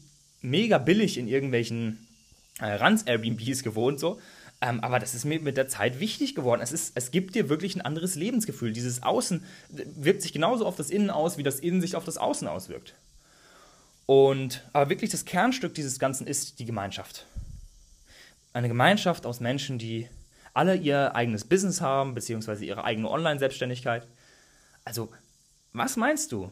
mega 0.45 0.77
billig 0.77 1.17
in 1.17 1.27
irgendwelchen 1.27 2.08
äh, 2.60 2.65
Ranz-Airbnbs 2.65 3.63
gewohnt, 3.63 3.99
so. 3.99 4.19
Ähm, 4.62 4.79
aber 4.79 4.99
das 4.99 5.13
ist 5.13 5.25
mir 5.25 5.39
mit 5.41 5.58
der 5.58 5.67
Zeit 5.67 5.99
wichtig 5.99 6.34
geworden. 6.34 6.62
Es, 6.62 6.71
ist, 6.71 6.93
es 6.95 7.12
gibt 7.12 7.36
dir 7.36 7.49
wirklich 7.49 7.75
ein 7.75 7.81
anderes 7.81 8.15
Lebensgefühl. 8.15 8.71
Dieses 8.71 9.03
Außen 9.03 9.43
wirkt 9.69 10.21
sich 10.21 10.31
genauso 10.34 10.65
auf 10.65 10.77
das 10.77 10.89
Innen 10.89 11.10
aus, 11.10 11.38
wie 11.38 11.43
das 11.43 11.60
Innen 11.60 11.81
sich 11.81 11.95
auf 11.95 12.05
das 12.05 12.17
Außen 12.17 12.47
auswirkt. 12.47 12.95
Und, 14.05 14.63
aber 14.71 14.89
wirklich 14.89 15.12
das 15.12 15.25
Kernstück 15.25 15.73
dieses 15.73 15.99
Ganzen 15.99 16.27
ist 16.27 16.60
die 16.60 16.65
Gemeinschaft. 16.65 17.25
Eine 18.53 18.69
Gemeinschaft 18.69 19.25
aus 19.25 19.39
Menschen, 19.39 19.77
die 19.77 20.08
alle 20.53 20.75
ihr 20.75 21.15
eigenes 21.15 21.43
Business 21.43 21.81
haben, 21.81 22.15
beziehungsweise 22.15 22.63
ihre 22.63 22.86
eigene 22.86 23.10
Online-Selbstständigkeit. 23.10 24.08
Also, 24.86 25.12
was 25.73 25.97
meinst 25.97 26.31
du? 26.31 26.51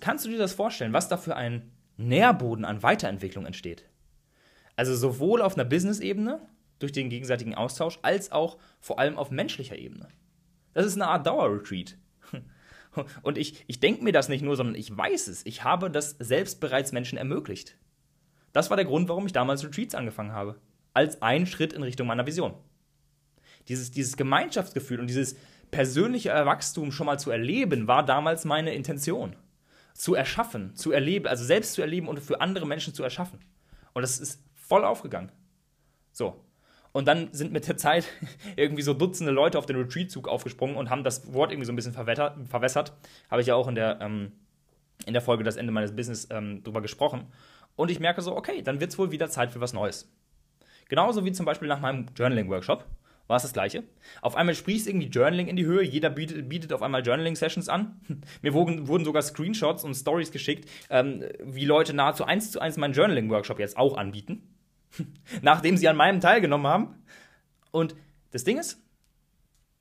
Kannst 0.00 0.26
du 0.26 0.28
dir 0.28 0.38
das 0.38 0.52
vorstellen, 0.52 0.92
was 0.92 1.08
da 1.08 1.16
für 1.16 1.34
ein 1.34 1.72
Nährboden 1.98 2.64
an 2.64 2.82
Weiterentwicklung 2.82 3.44
entsteht? 3.44 3.84
Also 4.76 4.96
sowohl 4.96 5.42
auf 5.42 5.54
einer 5.54 5.64
Business-Ebene, 5.64 6.40
durch 6.78 6.92
den 6.92 7.10
gegenseitigen 7.10 7.54
Austausch, 7.54 7.98
als 8.02 8.32
auch 8.32 8.58
vor 8.80 8.98
allem 8.98 9.18
auf 9.18 9.30
menschlicher 9.30 9.76
Ebene. 9.76 10.08
Das 10.74 10.86
ist 10.86 10.94
eine 10.94 11.08
Art 11.08 11.26
Dauerretreat. 11.26 11.96
Und 13.22 13.36
ich, 13.36 13.64
ich 13.66 13.80
denke 13.80 14.04
mir 14.04 14.12
das 14.12 14.28
nicht 14.28 14.42
nur, 14.42 14.56
sondern 14.56 14.76
ich 14.76 14.96
weiß 14.96 15.28
es. 15.28 15.44
Ich 15.44 15.64
habe 15.64 15.90
das 15.90 16.16
selbst 16.18 16.60
bereits 16.60 16.92
Menschen 16.92 17.18
ermöglicht. 17.18 17.76
Das 18.52 18.70
war 18.70 18.76
der 18.76 18.86
Grund, 18.86 19.08
warum 19.08 19.26
ich 19.26 19.32
damals 19.32 19.64
Retreats 19.64 19.94
angefangen 19.94 20.32
habe. 20.32 20.60
Als 20.94 21.20
ein 21.22 21.46
Schritt 21.46 21.72
in 21.72 21.82
Richtung 21.82 22.06
meiner 22.06 22.26
Vision. 22.26 22.54
Dieses, 23.68 23.90
dieses 23.90 24.16
Gemeinschaftsgefühl 24.16 25.00
und 25.00 25.08
dieses 25.08 25.36
persönliche 25.70 26.30
Wachstum 26.30 26.92
schon 26.92 27.06
mal 27.06 27.18
zu 27.18 27.30
erleben, 27.30 27.86
war 27.86 28.04
damals 28.04 28.44
meine 28.44 28.72
Intention. 28.72 29.36
Zu 29.98 30.14
erschaffen, 30.14 30.76
zu 30.76 30.92
erleben, 30.92 31.26
also 31.26 31.44
selbst 31.44 31.72
zu 31.72 31.82
erleben 31.82 32.06
und 32.06 32.20
für 32.20 32.40
andere 32.40 32.66
Menschen 32.66 32.94
zu 32.94 33.02
erschaffen. 33.02 33.40
Und 33.94 34.02
das 34.02 34.20
ist 34.20 34.40
voll 34.54 34.84
aufgegangen. 34.84 35.32
So. 36.12 36.44
Und 36.92 37.08
dann 37.08 37.32
sind 37.32 37.52
mit 37.52 37.66
der 37.66 37.76
Zeit 37.76 38.04
irgendwie 38.56 38.82
so 38.82 38.94
Dutzende 38.94 39.32
Leute 39.32 39.58
auf 39.58 39.66
den 39.66 39.76
Retreat-Zug 39.76 40.28
aufgesprungen 40.28 40.76
und 40.76 40.88
haben 40.88 41.02
das 41.02 41.32
Wort 41.32 41.50
irgendwie 41.50 41.66
so 41.66 41.72
ein 41.72 41.76
bisschen 41.76 41.92
verwässert. 41.92 42.92
Habe 43.28 43.40
ich 43.40 43.48
ja 43.48 43.56
auch 43.56 43.66
in 43.66 43.74
der, 43.74 44.00
ähm, 44.00 44.32
in 45.04 45.14
der 45.14 45.22
Folge 45.22 45.42
Das 45.42 45.56
Ende 45.56 45.72
meines 45.72 45.96
Business 45.96 46.28
ähm, 46.30 46.62
drüber 46.62 46.80
gesprochen. 46.80 47.26
Und 47.74 47.90
ich 47.90 47.98
merke 47.98 48.22
so, 48.22 48.36
okay, 48.36 48.62
dann 48.62 48.80
wird 48.80 48.92
es 48.92 48.98
wohl 48.98 49.10
wieder 49.10 49.28
Zeit 49.28 49.50
für 49.50 49.60
was 49.60 49.72
Neues. 49.72 50.10
Genauso 50.88 51.24
wie 51.24 51.32
zum 51.32 51.44
Beispiel 51.44 51.68
nach 51.68 51.80
meinem 51.80 52.06
Journaling-Workshop, 52.16 52.84
war 53.28 53.36
es 53.36 53.42
das 53.42 53.52
Gleiche. 53.52 53.84
Auf 54.22 54.34
einmal 54.34 54.54
sprießt 54.54 54.88
irgendwie 54.88 55.06
Journaling 55.06 55.46
in 55.46 55.56
die 55.56 55.66
Höhe, 55.66 55.84
jeder 55.84 56.10
bietet, 56.10 56.48
bietet 56.48 56.72
auf 56.72 56.82
einmal 56.82 57.06
Journaling-Sessions 57.06 57.68
an. 57.68 58.00
Mir 58.42 58.54
wurden, 58.54 58.88
wurden, 58.88 59.04
sogar 59.04 59.22
Screenshots 59.22 59.84
und 59.84 59.94
Stories 59.94 60.32
geschickt, 60.32 60.68
ähm, 60.90 61.24
wie 61.40 61.64
Leute 61.64 61.94
nahezu 61.94 62.24
eins 62.24 62.50
zu 62.50 62.60
eins 62.60 62.76
meinen 62.76 62.94
Journaling-Workshop 62.94 63.60
jetzt 63.60 63.76
auch 63.76 63.96
anbieten, 63.96 64.42
nachdem 65.42 65.76
sie 65.76 65.88
an 65.88 65.96
meinem 65.96 66.20
teilgenommen 66.20 66.66
haben. 66.66 66.94
Und 67.70 67.94
das 68.32 68.44
Ding 68.44 68.58
ist, 68.58 68.82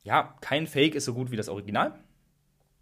ja, 0.04 0.36
kein 0.42 0.68
Fake 0.68 0.96
ist 0.96 1.06
so 1.06 1.14
gut 1.14 1.32
wie 1.32 1.38
das 1.38 1.50
Original. 1.50 1.98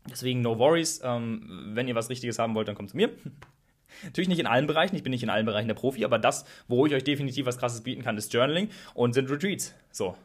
Deswegen 0.10 0.42
no 0.42 0.60
worries, 0.60 1.02
ähm, 1.04 1.72
wenn 1.74 1.88
ihr 1.88 1.96
was 1.96 2.10
Richtiges 2.10 2.38
haben 2.38 2.54
wollt, 2.56 2.68
dann 2.68 2.76
kommt 2.76 2.90
zu 2.90 2.98
mir. 2.98 3.10
Natürlich 4.04 4.28
nicht 4.28 4.40
in 4.40 4.48
allen 4.48 4.68
Bereichen, 4.68 4.96
ich 4.96 5.04
bin 5.04 5.12
nicht 5.12 5.24
in 5.24 5.30
allen 5.30 5.46
Bereichen 5.46 5.68
der 5.68 5.76
Profi, 5.76 6.04
aber 6.06 6.20
das, 6.20 6.46
wo 6.68 6.86
ich 6.86 6.94
euch 6.94 7.04
definitiv 7.04 7.46
was 7.46 7.58
Krasses 7.58 7.82
bieten 7.82 8.04
kann, 8.04 8.18
ist 8.18 8.34
Journaling 8.34 8.70
und 8.94 9.14
sind 9.14 9.30
Retreats. 9.30 9.74
So, 9.92 10.18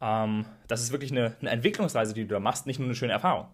ähm, 0.00 0.44
das 0.66 0.82
ist 0.82 0.92
wirklich 0.92 1.10
eine, 1.10 1.36
eine, 1.40 1.50
Entwicklungsreise, 1.50 2.14
die 2.14 2.22
du 2.22 2.34
da 2.34 2.40
machst, 2.40 2.66
nicht 2.66 2.78
nur 2.78 2.86
eine 2.86 2.94
schöne 2.94 3.12
Erfahrung. 3.12 3.48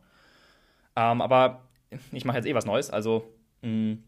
Ähm, 0.96 1.20
aber 1.20 1.68
ich 2.12 2.24
mache 2.24 2.36
jetzt 2.36 2.46
eh 2.46 2.54
was 2.54 2.66
Neues, 2.66 2.90
also 2.90 3.32
mh, 3.62 3.70
mm, 3.70 4.04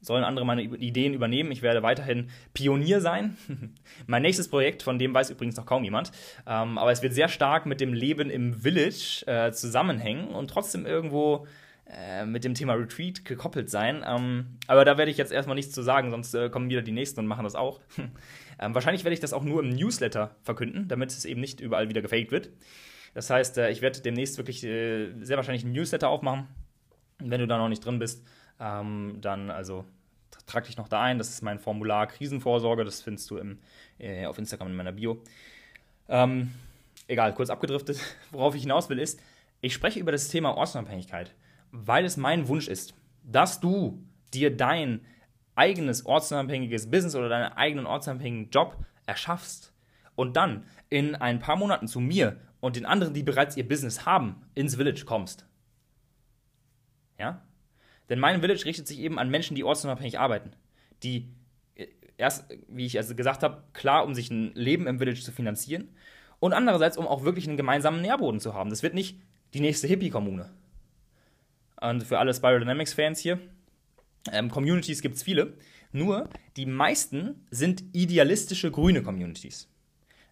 sollen 0.00 0.24
andere 0.24 0.44
meine 0.44 0.62
Ideen 0.62 1.14
übernehmen. 1.14 1.50
Ich 1.50 1.62
werde 1.62 1.82
weiterhin 1.82 2.30
Pionier 2.52 3.00
sein. 3.00 3.36
mein 4.06 4.22
nächstes 4.22 4.48
Projekt, 4.48 4.82
von 4.82 4.98
dem 4.98 5.14
weiß 5.14 5.30
übrigens 5.30 5.56
noch 5.56 5.66
kaum 5.66 5.82
jemand, 5.82 6.12
ähm, 6.46 6.78
aber 6.78 6.92
es 6.92 7.02
wird 7.02 7.14
sehr 7.14 7.28
stark 7.28 7.66
mit 7.66 7.80
dem 7.80 7.94
Leben 7.94 8.30
im 8.30 8.52
Village 8.52 9.24
äh, 9.26 9.52
zusammenhängen 9.52 10.28
und 10.28 10.48
trotzdem 10.48 10.84
irgendwo 10.84 11.46
äh, 11.86 12.24
mit 12.24 12.44
dem 12.44 12.54
Thema 12.54 12.74
Retreat 12.74 13.24
gekoppelt 13.24 13.70
sein. 13.70 14.04
Ähm, 14.06 14.58
aber 14.66 14.84
da 14.84 14.96
werde 14.96 15.10
ich 15.10 15.16
jetzt 15.16 15.32
erstmal 15.32 15.54
nichts 15.54 15.72
zu 15.72 15.82
sagen, 15.82 16.10
sonst 16.10 16.34
äh, 16.34 16.48
kommen 16.48 16.70
wieder 16.70 16.82
die 16.82 16.92
nächsten 16.92 17.20
und 17.20 17.26
machen 17.26 17.44
das 17.44 17.54
auch. 17.54 17.80
Ähm, 18.56 18.72
wahrscheinlich 18.72 19.02
werde 19.02 19.14
ich 19.14 19.20
das 19.20 19.32
auch 19.32 19.42
nur 19.42 19.60
im 19.64 19.70
Newsletter 19.70 20.36
verkünden, 20.42 20.86
damit 20.86 21.10
es 21.10 21.24
eben 21.24 21.40
nicht 21.40 21.58
überall 21.58 21.88
wieder 21.88 22.02
gefaked 22.02 22.30
wird. 22.30 22.50
Das 23.12 23.28
heißt, 23.28 23.58
äh, 23.58 23.70
ich 23.70 23.82
werde 23.82 24.00
demnächst 24.00 24.36
wirklich 24.36 24.62
äh, 24.62 25.12
sehr 25.22 25.36
wahrscheinlich 25.36 25.64
einen 25.64 25.72
Newsletter 25.72 26.08
aufmachen. 26.08 26.46
Wenn 27.18 27.40
du 27.40 27.48
da 27.48 27.58
noch 27.58 27.68
nicht 27.68 27.84
drin 27.84 27.98
bist, 27.98 28.24
ähm, 28.60 29.18
dann 29.20 29.50
also 29.50 29.84
trag 30.46 30.64
dich 30.64 30.76
noch 30.76 30.88
da 30.88 31.00
ein. 31.02 31.18
Das 31.18 31.30
ist 31.30 31.42
mein 31.42 31.58
Formular 31.58 32.06
Krisenvorsorge. 32.06 32.84
Das 32.84 33.02
findest 33.02 33.30
du 33.30 33.38
im, 33.38 33.58
äh, 33.98 34.26
auf 34.26 34.38
Instagram 34.38 34.68
in 34.68 34.76
meiner 34.76 34.92
Bio. 34.92 35.22
Ähm, 36.08 36.52
egal, 37.06 37.34
kurz 37.34 37.50
abgedriftet. 37.50 37.98
Worauf 38.30 38.54
ich 38.54 38.62
hinaus 38.62 38.88
will, 38.88 38.98
ist, 38.98 39.20
ich 39.60 39.72
spreche 39.72 40.00
über 40.00 40.12
das 40.12 40.28
Thema 40.28 40.56
Ortsunabhängigkeit, 40.56 41.34
weil 41.74 42.04
es 42.04 42.16
mein 42.16 42.46
Wunsch 42.46 42.68
ist, 42.68 42.94
dass 43.24 43.58
du 43.58 44.00
dir 44.32 44.56
dein 44.56 45.00
eigenes 45.56 46.06
ortsunabhängiges 46.06 46.88
Business 46.90 47.16
oder 47.16 47.28
deinen 47.28 47.52
eigenen 47.52 47.86
ortsunabhängigen 47.86 48.50
Job 48.50 48.78
erschaffst 49.06 49.72
und 50.14 50.36
dann 50.36 50.64
in 50.88 51.16
ein 51.16 51.40
paar 51.40 51.56
Monaten 51.56 51.88
zu 51.88 51.98
mir 51.98 52.40
und 52.60 52.76
den 52.76 52.86
anderen, 52.86 53.12
die 53.12 53.24
bereits 53.24 53.56
ihr 53.56 53.66
Business 53.66 54.06
haben, 54.06 54.36
ins 54.54 54.76
Village 54.76 55.04
kommst. 55.04 55.46
Ja? 57.18 57.42
Denn 58.08 58.20
mein 58.20 58.40
Village 58.40 58.64
richtet 58.64 58.86
sich 58.86 59.00
eben 59.00 59.18
an 59.18 59.28
Menschen, 59.28 59.56
die 59.56 59.64
ortsunabhängig 59.64 60.18
arbeiten, 60.18 60.52
die 61.02 61.28
äh, 61.74 61.88
erst, 62.16 62.48
wie 62.68 62.86
ich 62.86 62.96
also 62.98 63.16
gesagt 63.16 63.42
habe, 63.42 63.64
klar, 63.72 64.04
um 64.04 64.14
sich 64.14 64.30
ein 64.30 64.52
Leben 64.54 64.86
im 64.86 64.98
Village 64.98 65.20
zu 65.20 65.32
finanzieren 65.32 65.88
und 66.38 66.52
andererseits, 66.52 66.96
um 66.96 67.08
auch 67.08 67.24
wirklich 67.24 67.48
einen 67.48 67.56
gemeinsamen 67.56 68.00
Nährboden 68.00 68.38
zu 68.38 68.54
haben. 68.54 68.70
Das 68.70 68.84
wird 68.84 68.94
nicht 68.94 69.20
die 69.54 69.60
nächste 69.60 69.88
Hippie-Kommune. 69.88 70.50
Und 71.84 72.02
für 72.02 72.18
alle 72.18 72.32
Spiral 72.32 72.60
Dynamics-Fans 72.60 73.20
hier, 73.20 73.38
ähm, 74.32 74.50
Communities 74.50 75.02
gibt 75.02 75.16
es 75.16 75.22
viele, 75.22 75.58
nur 75.92 76.30
die 76.56 76.64
meisten 76.64 77.46
sind 77.50 77.84
idealistische 77.92 78.70
grüne 78.70 79.02
Communities, 79.02 79.68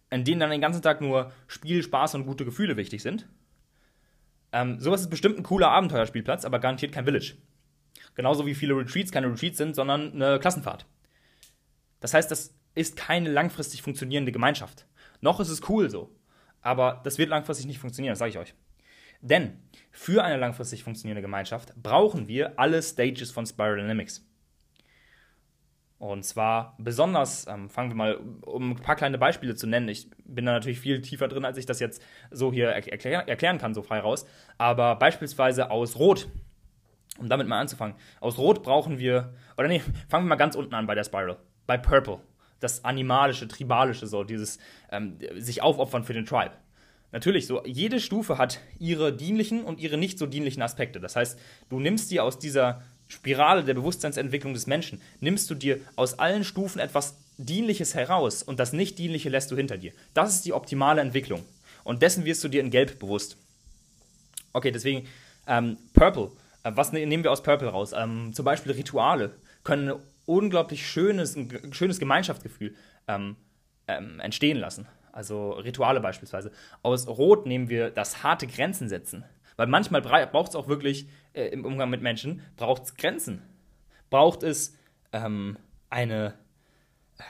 in 0.09 0.23
denen 0.23 0.39
dann 0.39 0.49
den 0.49 0.61
ganzen 0.61 0.81
Tag 0.81 0.99
nur 0.99 1.31
Spiel, 1.45 1.83
Spaß 1.83 2.15
und 2.15 2.25
gute 2.25 2.43
Gefühle 2.43 2.75
wichtig 2.75 3.03
sind. 3.03 3.27
Ähm, 4.51 4.79
sowas 4.79 5.01
ist 5.01 5.11
bestimmt 5.11 5.37
ein 5.37 5.43
cooler 5.43 5.69
Abenteuerspielplatz, 5.69 6.43
aber 6.43 6.57
garantiert 6.57 6.91
kein 6.91 7.05
Village. 7.05 7.35
Genauso 8.15 8.47
wie 8.47 8.55
viele 8.55 8.75
Retreats 8.75 9.11
keine 9.11 9.31
Retreats 9.31 9.59
sind, 9.59 9.75
sondern 9.75 10.11
eine 10.13 10.39
Klassenfahrt. 10.39 10.87
Das 11.99 12.15
heißt, 12.15 12.31
das 12.31 12.55
ist 12.73 12.95
keine 12.95 13.31
langfristig 13.31 13.83
funktionierende 13.83 14.31
Gemeinschaft. 14.31 14.87
Noch 15.21 15.39
ist 15.39 15.49
es 15.49 15.69
cool 15.69 15.91
so, 15.91 16.09
aber 16.61 17.01
das 17.03 17.19
wird 17.19 17.29
langfristig 17.29 17.67
nicht 17.67 17.77
funktionieren, 17.77 18.13
das 18.13 18.19
sage 18.19 18.31
ich 18.31 18.39
euch. 18.39 18.55
Denn 19.23 19.57
für 19.89 20.21
eine 20.21 20.37
langfristig 20.37 20.83
funktionierende 20.83 21.21
Gemeinschaft 21.21 21.73
brauchen 21.81 22.27
wir 22.27 22.59
alle 22.59 22.81
Stages 22.81 23.31
von 23.31 23.45
Spiral 23.45 23.77
Dynamics. 23.77 24.27
Und 25.97 26.25
zwar 26.25 26.75
besonders, 26.77 27.47
ähm, 27.47 27.69
fangen 27.69 27.91
wir 27.91 27.95
mal, 27.95 28.15
um 28.45 28.71
ein 28.71 28.75
paar 28.75 28.97
kleine 28.97 29.17
Beispiele 29.17 29.55
zu 29.55 29.65
nennen. 29.65 29.87
Ich 29.87 30.11
bin 30.25 30.45
da 30.45 30.51
natürlich 30.51 30.81
viel 30.81 31.01
tiefer 31.01 31.29
drin, 31.29 31.45
als 31.45 31.57
ich 31.57 31.65
das 31.65 31.79
jetzt 31.79 32.03
so 32.31 32.51
hier 32.51 32.67
erklär, 32.67 33.25
erklären 33.29 33.59
kann, 33.59 33.73
so 33.73 33.81
frei 33.81 33.99
raus. 33.99 34.25
Aber 34.57 34.97
beispielsweise 34.97 35.71
aus 35.71 35.97
Rot, 35.97 36.27
um 37.17 37.29
damit 37.29 37.47
mal 37.47 37.61
anzufangen. 37.61 37.95
Aus 38.19 38.37
Rot 38.37 38.61
brauchen 38.61 38.99
wir, 38.99 39.33
oder 39.57 39.69
nee, 39.69 39.81
fangen 40.09 40.25
wir 40.25 40.29
mal 40.29 40.35
ganz 40.35 40.55
unten 40.55 40.73
an 40.73 40.85
bei 40.85 40.95
der 40.95 41.05
Spiral. 41.05 41.37
Bei 41.65 41.77
Purple. 41.77 42.19
Das 42.59 42.83
animalische, 42.83 43.47
tribalische, 43.47 44.05
so 44.05 44.25
dieses 44.25 44.59
ähm, 44.91 45.17
sich 45.37 45.61
aufopfern 45.61 46.03
für 46.03 46.13
den 46.13 46.25
Tribe. 46.25 46.51
Natürlich, 47.13 47.45
so 47.45 47.63
jede 47.63 47.99
Stufe 47.99 48.39
hat 48.39 48.59
ihre 48.79 49.13
dienlichen 49.13 49.63
und 49.63 49.79
ihre 49.79 49.97
nicht 49.97 50.17
so 50.17 50.25
dienlichen 50.25 50.63
Aspekte. 50.63 50.99
Das 50.99 51.15
heißt, 51.15 51.37
du 51.69 51.79
nimmst 51.79 52.09
dir 52.09 52.23
aus 52.23 52.39
dieser 52.39 52.81
Spirale 53.07 53.63
der 53.63 53.75
Bewusstseinsentwicklung 53.75 54.55
des 54.55 54.65
Menschen, 54.65 54.99
nimmst 55.19 55.47
du 55.47 55.53
dir 55.53 55.79
aus 55.95 56.17
allen 56.17 56.43
Stufen 56.43 56.79
etwas 56.79 57.15
Dienliches 57.37 57.93
heraus 57.93 58.41
und 58.41 58.59
das 58.59 58.73
Nicht-Dienliche 58.73 59.29
lässt 59.29 59.51
du 59.51 59.55
hinter 59.55 59.77
dir. 59.77 59.91
Das 60.15 60.33
ist 60.33 60.45
die 60.45 60.53
optimale 60.53 61.01
Entwicklung. 61.01 61.45
Und 61.83 62.01
dessen 62.01 62.25
wirst 62.25 62.43
du 62.43 62.47
dir 62.47 62.61
in 62.61 62.71
Gelb 62.71 62.97
bewusst. 62.97 63.37
Okay, 64.51 64.71
deswegen 64.71 65.07
ähm, 65.45 65.77
Purple. 65.93 66.31
Äh, 66.63 66.71
was 66.73 66.93
ne-, 66.93 67.05
nehmen 67.05 67.23
wir 67.23 67.31
aus 67.31 67.43
Purple 67.43 67.67
raus? 67.67 67.91
Ähm, 67.95 68.33
zum 68.33 68.45
Beispiel 68.45 68.71
Rituale 68.71 69.35
können 69.63 69.89
ein 69.91 69.99
unglaublich 70.25 70.87
schönes, 70.87 71.35
ein 71.35 71.73
schönes 71.73 71.99
Gemeinschaftsgefühl 71.99 72.73
ähm, 73.07 73.35
ähm 73.87 74.19
entstehen 74.19 74.57
lassen 74.57 74.87
also 75.13 75.51
Rituale 75.51 76.01
beispielsweise. 76.01 76.51
Aus 76.81 77.07
Rot 77.07 77.45
nehmen 77.45 77.69
wir 77.69 77.91
das 77.91 78.23
harte 78.23 78.47
Grenzen 78.47 78.89
setzen. 78.89 79.23
Weil 79.55 79.67
manchmal 79.67 80.01
braucht 80.01 80.49
es 80.49 80.55
auch 80.55 80.67
wirklich 80.67 81.07
äh, 81.33 81.45
im 81.45 81.63
Umgang 81.63 81.89
mit 81.89 82.01
Menschen, 82.01 82.41
braucht 82.57 82.83
es 82.83 82.95
Grenzen. 82.95 83.41
Braucht 84.09 84.43
es 84.43 84.75
ähm, 85.11 85.57
eine, 85.89 86.33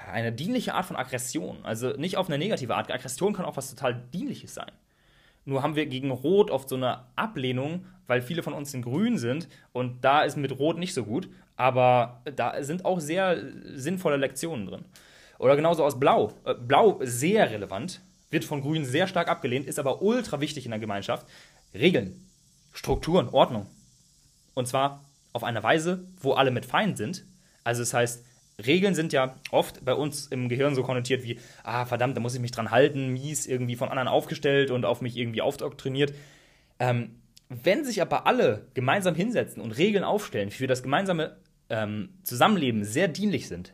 eine 0.09 0.31
dienliche 0.31 0.73
Art 0.73 0.85
von 0.85 0.95
Aggression. 0.95 1.57
Also 1.63 1.89
nicht 1.89 2.17
auf 2.17 2.27
eine 2.27 2.37
negative 2.37 2.75
Art. 2.75 2.91
Aggression 2.91 3.33
kann 3.33 3.45
auch 3.45 3.57
was 3.57 3.69
total 3.69 3.95
Dienliches 4.13 4.53
sein. 4.53 4.71
Nur 5.45 5.61
haben 5.61 5.75
wir 5.75 5.85
gegen 5.85 6.09
Rot 6.11 6.49
oft 6.51 6.69
so 6.69 6.77
eine 6.77 7.03
Ablehnung, 7.17 7.85
weil 8.07 8.21
viele 8.21 8.43
von 8.43 8.53
uns 8.53 8.73
in 8.73 8.81
Grün 8.81 9.17
sind 9.17 9.49
und 9.73 10.05
da 10.05 10.21
ist 10.21 10.37
mit 10.37 10.57
Rot 10.57 10.77
nicht 10.77 10.93
so 10.93 11.03
gut. 11.03 11.29
Aber 11.57 12.21
da 12.35 12.63
sind 12.63 12.85
auch 12.85 13.01
sehr 13.01 13.37
sinnvolle 13.75 14.17
Lektionen 14.17 14.65
drin. 14.65 14.85
Oder 15.43 15.57
genauso 15.57 15.83
aus 15.83 15.99
Blau. 15.99 16.31
Äh, 16.45 16.53
Blau 16.53 17.01
sehr 17.03 17.51
relevant, 17.51 17.99
wird 18.29 18.45
von 18.45 18.61
Grün 18.61 18.85
sehr 18.85 19.07
stark 19.07 19.27
abgelehnt, 19.27 19.67
ist 19.67 19.77
aber 19.77 20.01
ultra 20.01 20.39
wichtig 20.39 20.63
in 20.63 20.71
der 20.71 20.79
Gemeinschaft. 20.79 21.27
Regeln, 21.73 22.29
Strukturen, 22.71 23.27
Ordnung. 23.27 23.67
Und 24.53 24.69
zwar 24.69 25.03
auf 25.33 25.43
eine 25.43 25.61
Weise, 25.61 26.07
wo 26.21 26.31
alle 26.31 26.49
mit 26.49 26.65
fein 26.65 26.95
sind. 26.95 27.25
Also 27.65 27.81
das 27.81 27.93
heißt, 27.93 28.25
Regeln 28.65 28.95
sind 28.95 29.11
ja 29.11 29.35
oft 29.51 29.83
bei 29.83 29.93
uns 29.93 30.27
im 30.27 30.47
Gehirn 30.47 30.75
so 30.75 30.83
konnotiert 30.83 31.23
wie, 31.23 31.39
ah 31.63 31.85
verdammt, 31.85 32.15
da 32.15 32.21
muss 32.21 32.35
ich 32.35 32.41
mich 32.41 32.51
dran 32.51 32.71
halten, 32.71 33.09
mies 33.09 33.45
irgendwie 33.45 33.75
von 33.75 33.89
anderen 33.89 34.07
aufgestellt 34.07 34.71
und 34.71 34.85
auf 34.85 35.01
mich 35.01 35.17
irgendwie 35.17 35.41
aufdoktriniert. 35.41 36.13
Ähm, 36.79 37.19
wenn 37.49 37.83
sich 37.83 38.01
aber 38.01 38.27
alle 38.27 38.67
gemeinsam 38.75 39.13
hinsetzen 39.13 39.61
und 39.61 39.71
Regeln 39.73 40.05
aufstellen, 40.05 40.51
für 40.51 40.67
das 40.67 40.83
gemeinsame 40.83 41.35
ähm, 41.69 42.17
Zusammenleben 42.23 42.85
sehr 42.85 43.09
dienlich 43.09 43.49
sind, 43.49 43.73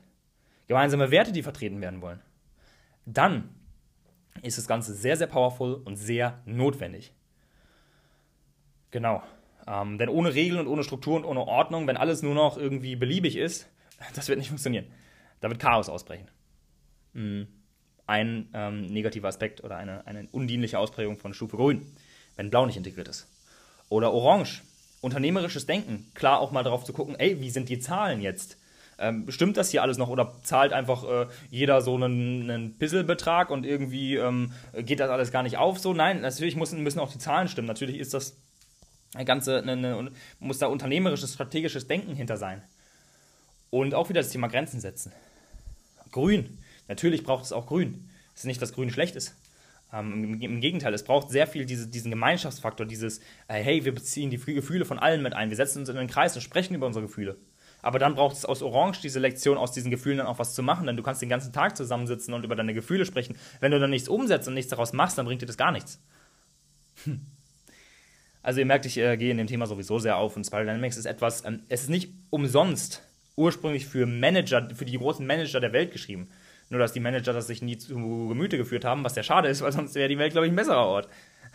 gemeinsame 0.69 1.11
Werte, 1.11 1.33
die 1.33 1.43
vertreten 1.43 1.81
werden 1.81 2.01
wollen, 2.01 2.21
dann 3.05 3.49
ist 4.43 4.57
das 4.57 4.67
Ganze 4.67 4.93
sehr, 4.93 5.17
sehr 5.17 5.27
powerful 5.27 5.73
und 5.73 5.97
sehr 5.97 6.41
notwendig. 6.45 7.11
Genau. 8.91 9.21
Ähm, 9.67 9.97
denn 9.97 10.09
ohne 10.09 10.33
Regeln 10.33 10.59
und 10.59 10.67
ohne 10.67 10.83
Struktur 10.83 11.17
und 11.17 11.25
ohne 11.25 11.41
Ordnung, 11.41 11.87
wenn 11.87 11.97
alles 11.97 12.21
nur 12.21 12.35
noch 12.35 12.57
irgendwie 12.57 12.95
beliebig 12.95 13.35
ist, 13.35 13.67
das 14.15 14.29
wird 14.29 14.37
nicht 14.37 14.49
funktionieren. 14.49 14.85
Da 15.41 15.49
wird 15.49 15.59
Chaos 15.59 15.89
ausbrechen. 15.89 16.27
Mhm. 17.13 17.47
Ein 18.05 18.49
ähm, 18.53 18.85
negativer 18.85 19.27
Aspekt 19.27 19.63
oder 19.63 19.77
eine, 19.77 20.05
eine 20.07 20.27
undienliche 20.31 20.79
Ausprägung 20.79 21.17
von 21.17 21.33
Stufe 21.33 21.57
Grün, 21.57 21.85
wenn 22.35 22.49
Blau 22.51 22.65
nicht 22.65 22.77
integriert 22.77 23.07
ist. 23.07 23.27
Oder 23.89 24.13
Orange. 24.13 24.61
Unternehmerisches 25.01 25.65
Denken. 25.65 26.11
Klar 26.13 26.39
auch 26.39 26.51
mal 26.51 26.63
darauf 26.63 26.83
zu 26.83 26.93
gucken, 26.93 27.15
ey, 27.15 27.39
wie 27.41 27.49
sind 27.49 27.69
die 27.69 27.79
Zahlen 27.79 28.21
jetzt? 28.21 28.58
Ähm, 28.99 29.31
stimmt 29.31 29.55
das 29.55 29.71
hier 29.71 29.81
alles 29.81 29.97
noch 29.97 30.09
oder 30.09 30.35
zahlt 30.43 30.73
einfach 30.73 31.03
äh, 31.05 31.27
jeder 31.49 31.81
so 31.81 31.95
einen, 31.95 32.49
einen 32.49 32.77
Pisselbetrag 32.77 33.49
und 33.49 33.65
irgendwie 33.65 34.17
ähm, 34.17 34.51
geht 34.77 34.99
das 34.99 35.09
alles 35.09 35.31
gar 35.31 35.41
nicht 35.41 35.57
auf? 35.57 35.79
So, 35.79 35.93
nein, 35.93 36.19
natürlich 36.19 36.57
müssen, 36.57 36.83
müssen 36.83 36.99
auch 36.99 37.11
die 37.11 37.17
Zahlen 37.17 37.47
stimmen. 37.47 37.67
Natürlich 37.67 37.97
ist 37.97 38.13
das 38.13 38.35
Ganze, 39.25 39.59
eine, 39.59 39.71
eine, 39.71 40.11
muss 40.39 40.59
da 40.59 40.67
unternehmerisches, 40.67 41.33
strategisches 41.33 41.87
Denken 41.87 42.13
hinter 42.13 42.35
sein. 42.35 42.61
Und 43.69 43.93
auch 43.93 44.09
wieder 44.09 44.21
das 44.21 44.31
Thema 44.31 44.47
Grenzen 44.47 44.81
setzen. 44.81 45.13
Grün. 46.11 46.57
Natürlich 46.87 47.23
braucht 47.23 47.45
es 47.45 47.53
auch 47.53 47.67
Grün. 47.67 48.09
Es 48.33 48.41
ist 48.41 48.47
nicht, 48.47 48.61
dass 48.61 48.73
Grün 48.73 48.89
schlecht 48.89 49.15
ist. 49.15 49.35
Ähm, 49.93 50.39
im, 50.41 50.61
Gegenteil, 50.61 50.93
es 50.93 51.03
braucht 51.03 51.29
sehr 51.29 51.47
viel 51.47 51.65
diese, 51.65 51.87
diesen 51.87 52.11
Gemeinschaftsfaktor, 52.11 52.85
dieses, 52.85 53.19
äh, 53.47 53.63
hey, 53.63 53.85
wir 53.85 53.95
beziehen 53.95 54.29
die 54.29 54.37
Gefühle 54.37 54.85
von 54.85 54.99
allen 54.99 55.23
mit 55.23 55.33
ein, 55.33 55.49
wir 55.49 55.57
setzen 55.57 55.79
uns 55.79 55.89
in 55.89 55.95
den 55.95 56.07
Kreis 56.07 56.35
und 56.35 56.41
sprechen 56.41 56.75
über 56.75 56.85
unsere 56.85 57.05
Gefühle. 57.05 57.37
Aber 57.81 57.99
dann 57.99 58.15
braucht 58.15 58.35
es 58.35 58.45
aus 58.45 58.61
Orange 58.61 59.01
diese 59.01 59.19
Lektion, 59.19 59.57
aus 59.57 59.71
diesen 59.71 59.91
Gefühlen 59.91 60.17
dann 60.17 60.27
auch 60.27 60.39
was 60.39 60.53
zu 60.53 60.63
machen, 60.63 60.87
denn 60.87 60.97
du 60.97 61.03
kannst 61.03 61.21
den 61.21 61.29
ganzen 61.29 61.53
Tag 61.53 61.77
zusammensitzen 61.77 62.33
und 62.33 62.43
über 62.43 62.55
deine 62.55 62.73
Gefühle 62.73 63.05
sprechen. 63.05 63.35
Wenn 63.59 63.71
du 63.71 63.79
dann 63.79 63.89
nichts 63.89 64.09
umsetzt 64.09 64.47
und 64.47 64.53
nichts 64.53 64.69
daraus 64.69 64.93
machst, 64.93 65.17
dann 65.17 65.25
bringt 65.25 65.41
dir 65.41 65.45
das 65.45 65.57
gar 65.57 65.71
nichts. 65.71 65.99
Hm. 67.05 67.21
Also 68.41 68.59
ihr 68.59 68.65
merkt, 68.65 68.85
ich 68.85 68.97
äh, 68.97 69.17
gehe 69.17 69.31
in 69.31 69.37
dem 69.37 69.47
Thema 69.47 69.65
sowieso 69.67 69.99
sehr 69.99 70.17
auf 70.17 70.35
und 70.35 70.45
Spiral 70.45 70.65
Dynamics 70.65 70.97
ist 70.97 71.05
etwas, 71.05 71.45
ähm, 71.45 71.61
es 71.69 71.83
ist 71.83 71.89
nicht 71.89 72.09
umsonst 72.29 73.01
ursprünglich 73.35 73.85
für 73.85 74.05
Manager, 74.05 74.69
für 74.75 74.85
die 74.85 74.97
großen 74.97 75.25
Manager 75.25 75.59
der 75.59 75.73
Welt 75.73 75.91
geschrieben. 75.91 76.29
Nur, 76.69 76.79
dass 76.79 76.93
die 76.93 76.99
Manager 76.99 77.33
das 77.33 77.47
sich 77.47 77.61
nie 77.61 77.77
zu 77.77 77.95
Gemüte 77.95 78.57
geführt 78.57 78.85
haben, 78.85 79.03
was 79.03 79.15
sehr 79.15 79.23
schade 79.23 79.47
ist, 79.47 79.61
weil 79.61 79.71
sonst 79.71 79.95
wäre 79.95 80.09
die 80.09 80.19
Welt, 80.19 80.33
glaube 80.33 80.45
ich, 80.45 80.53
ein 80.53 80.57
besserer 80.57 80.85
Ort. 80.85 81.09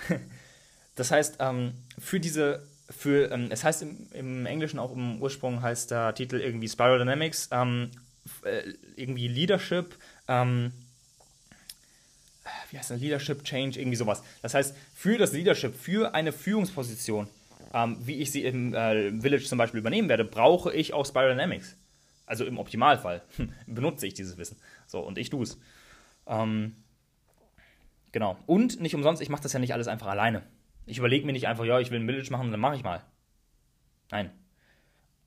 das 0.97 1.11
heißt, 1.11 1.37
ähm, 1.39 1.75
für 1.99 2.19
diese, 2.19 2.67
für, 2.91 3.31
ähm, 3.31 3.49
es 3.51 3.65
heißt 3.65 3.83
im, 3.83 4.07
im, 4.13 4.47
Englischen 4.47 4.79
auch 4.79 4.93
im 4.93 5.21
Ursprung 5.21 5.63
heißt 5.63 5.91
der 5.91 6.15
Titel 6.15 6.37
irgendwie 6.37 6.69
Spiral 6.69 6.99
Dynamics, 6.99 7.49
ähm, 7.51 7.91
äh, 8.45 8.63
irgendwie 8.97 9.29
Leadership, 9.29 9.97
ähm, 10.29 10.73
wie 12.71 12.79
heißt 12.79 12.91
das, 12.91 13.01
Leadership 13.01 13.45
Change, 13.45 13.79
irgendwie 13.79 13.97
sowas. 13.97 14.23
Das 14.43 14.55
heißt, 14.55 14.77
für 14.95 15.17
das 15.17 15.33
Leadership, 15.33 15.75
für 15.75 16.15
eine 16.15 16.33
Führungsposition, 16.33 17.29
ähm, 17.73 17.97
wie 18.05 18.21
ich 18.21 18.31
sie 18.31 18.45
im 18.45 18.75
äh, 18.75 19.13
Village 19.21 19.45
zum 19.45 19.59
Beispiel 19.59 19.81
übernehmen 19.81 20.09
werde, 20.09 20.25
brauche 20.25 20.73
ich 20.73 20.93
auch 20.93 21.07
Spiral 21.07 21.31
Dynamics. 21.31 21.77
Also 22.27 22.45
im 22.45 22.59
Optimalfall 22.59 23.23
benutze 23.67 24.07
ich 24.07 24.15
dieses 24.15 24.37
Wissen. 24.37 24.57
So, 24.87 25.01
und 25.01 25.19
ich 25.19 25.31
tue 25.31 25.43
es. 25.43 25.59
Ähm, 26.27 26.77
genau. 28.13 28.39
Und 28.47 28.81
nicht 28.81 28.95
umsonst, 28.95 29.23
ich 29.23 29.29
mache 29.29 29.43
das 29.43 29.53
ja 29.53 29.59
nicht 29.59 29.73
alles 29.73 29.89
einfach 29.89 30.07
alleine. 30.07 30.43
Ich 30.87 30.99
überlege 30.99 31.27
mir 31.27 31.33
nicht 31.33 31.47
einfach, 31.47 31.65
ja, 31.65 31.81
ich 31.81 31.91
will 31.91 32.01
ein 32.01 32.07
Village 32.07 32.31
machen, 32.31 32.51
dann 32.51 32.61
mache 32.61 32.77
ich 32.77 32.85
mal. 32.85 33.05
Nein. 34.11 34.31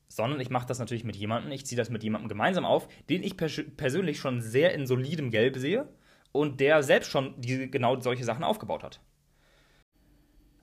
Sondern 0.07 0.39
ich 0.39 0.49
mache 0.49 0.67
das 0.67 0.79
natürlich 0.79 1.03
mit 1.03 1.15
jemandem, 1.15 1.51
ich 1.51 1.65
ziehe 1.65 1.77
das 1.77 1.89
mit 1.89 2.03
jemandem 2.03 2.29
gemeinsam 2.29 2.65
auf, 2.65 2.87
den 3.09 3.23
ich 3.23 3.35
pers 3.35 3.61
persönlich 3.75 4.19
schon 4.19 4.41
sehr 4.41 4.73
in 4.73 4.87
solidem 4.87 5.31
Gelb 5.31 5.57
sehe 5.57 5.87
und 6.31 6.59
der 6.59 6.83
selbst 6.83 7.11
schon 7.11 7.39
diese, 7.41 7.67
genau 7.67 7.99
solche 7.99 8.23
Sachen 8.23 8.43
aufgebaut 8.43 8.83
hat. 8.83 9.01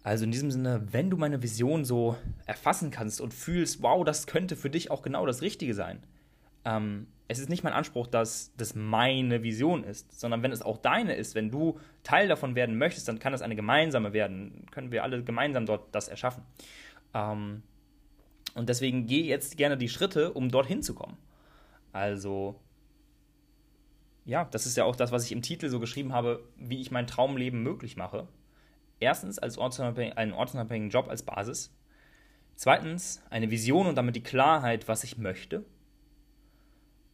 Also 0.03 0.25
in 0.25 0.31
diesem 0.31 0.51
Sinne, 0.51 0.87
wenn 0.93 1.11
du 1.11 1.17
meine 1.17 1.43
Vision 1.43 1.85
so 1.85 2.17
erfassen 2.47 2.91
kannst 2.91 3.21
und 3.21 3.33
fühlst, 3.33 3.83
wow, 3.83 4.05
das 4.05 4.27
könnte 4.27 4.55
für 4.55 4.71
dich 4.71 4.91
auch 4.91 5.03
genau 5.03 5.25
das 5.25 5.41
Richtige 5.41 5.75
sein. 5.75 6.03
Ähm, 6.67 7.07
es 7.27 7.39
ist 7.39 7.49
nicht 7.49 7.65
mein 7.65 7.73
Anspruch, 7.73 8.07
dass 8.07 8.53
das 8.57 8.75
meine 8.75 9.43
Vision 9.43 9.83
ist, 9.83 10.19
sondern 10.19 10.43
wenn 10.43 10.53
es 10.53 10.63
auch 10.63 10.77
deine 10.77 11.15
ist, 11.15 11.35
wenn 11.35 11.51
du 11.51 11.79
Teil 12.03 12.29
davon 12.29 12.55
werden 12.55 12.77
möchtest, 12.77 13.09
dann 13.09 13.19
kann 13.19 13.33
es 13.33 13.41
eine 13.41 13.57
gemeinsame 13.57 14.13
werden. 14.13 14.67
Können 14.71 14.93
wir 14.93 15.03
alle 15.03 15.25
gemeinsam 15.25 15.65
dort 15.65 15.95
das 15.95 16.09
erschaffen. 16.09 16.43
Ähm, 17.15 17.63
und 18.55 18.69
deswegen 18.69 19.07
gehe 19.07 19.25
jetzt 19.25 19.57
gerne 19.57 19.79
die 19.79 19.89
Schritte, 19.89 20.33
um 20.33 20.51
dorthin 20.51 20.83
zu 20.83 20.95
kommen. 20.95 21.17
Also 21.93 22.61
ja, 24.27 24.45
das 24.45 24.67
ist 24.67 24.77
ja 24.77 24.85
auch 24.85 24.97
das, 24.97 25.13
was 25.13 25.25
ich 25.25 25.33
im 25.33 25.43
Titel 25.43 25.69
so 25.69 25.81
geschrieben 25.81 26.13
habe, 26.13 26.43
wie 26.57 26.81
ich 26.81 26.91
mein 26.91 27.07
Traumleben 27.07 27.63
möglich 27.63 27.97
mache. 27.97 28.27
Erstens 29.01 29.39
als 29.39 29.59
ortsunabhängig, 29.59 30.17
einen 30.17 30.33
ortsunabhängigen 30.33 30.91
Job 30.91 31.09
als 31.09 31.23
Basis. 31.23 31.75
Zweitens 32.55 33.23
eine 33.31 33.51
Vision 33.51 33.87
und 33.87 33.97
damit 33.97 34.17
die 34.17 34.23
Klarheit, 34.23 34.89
was 34.89 35.05
ich 35.05 35.19
möchte. 35.19 35.65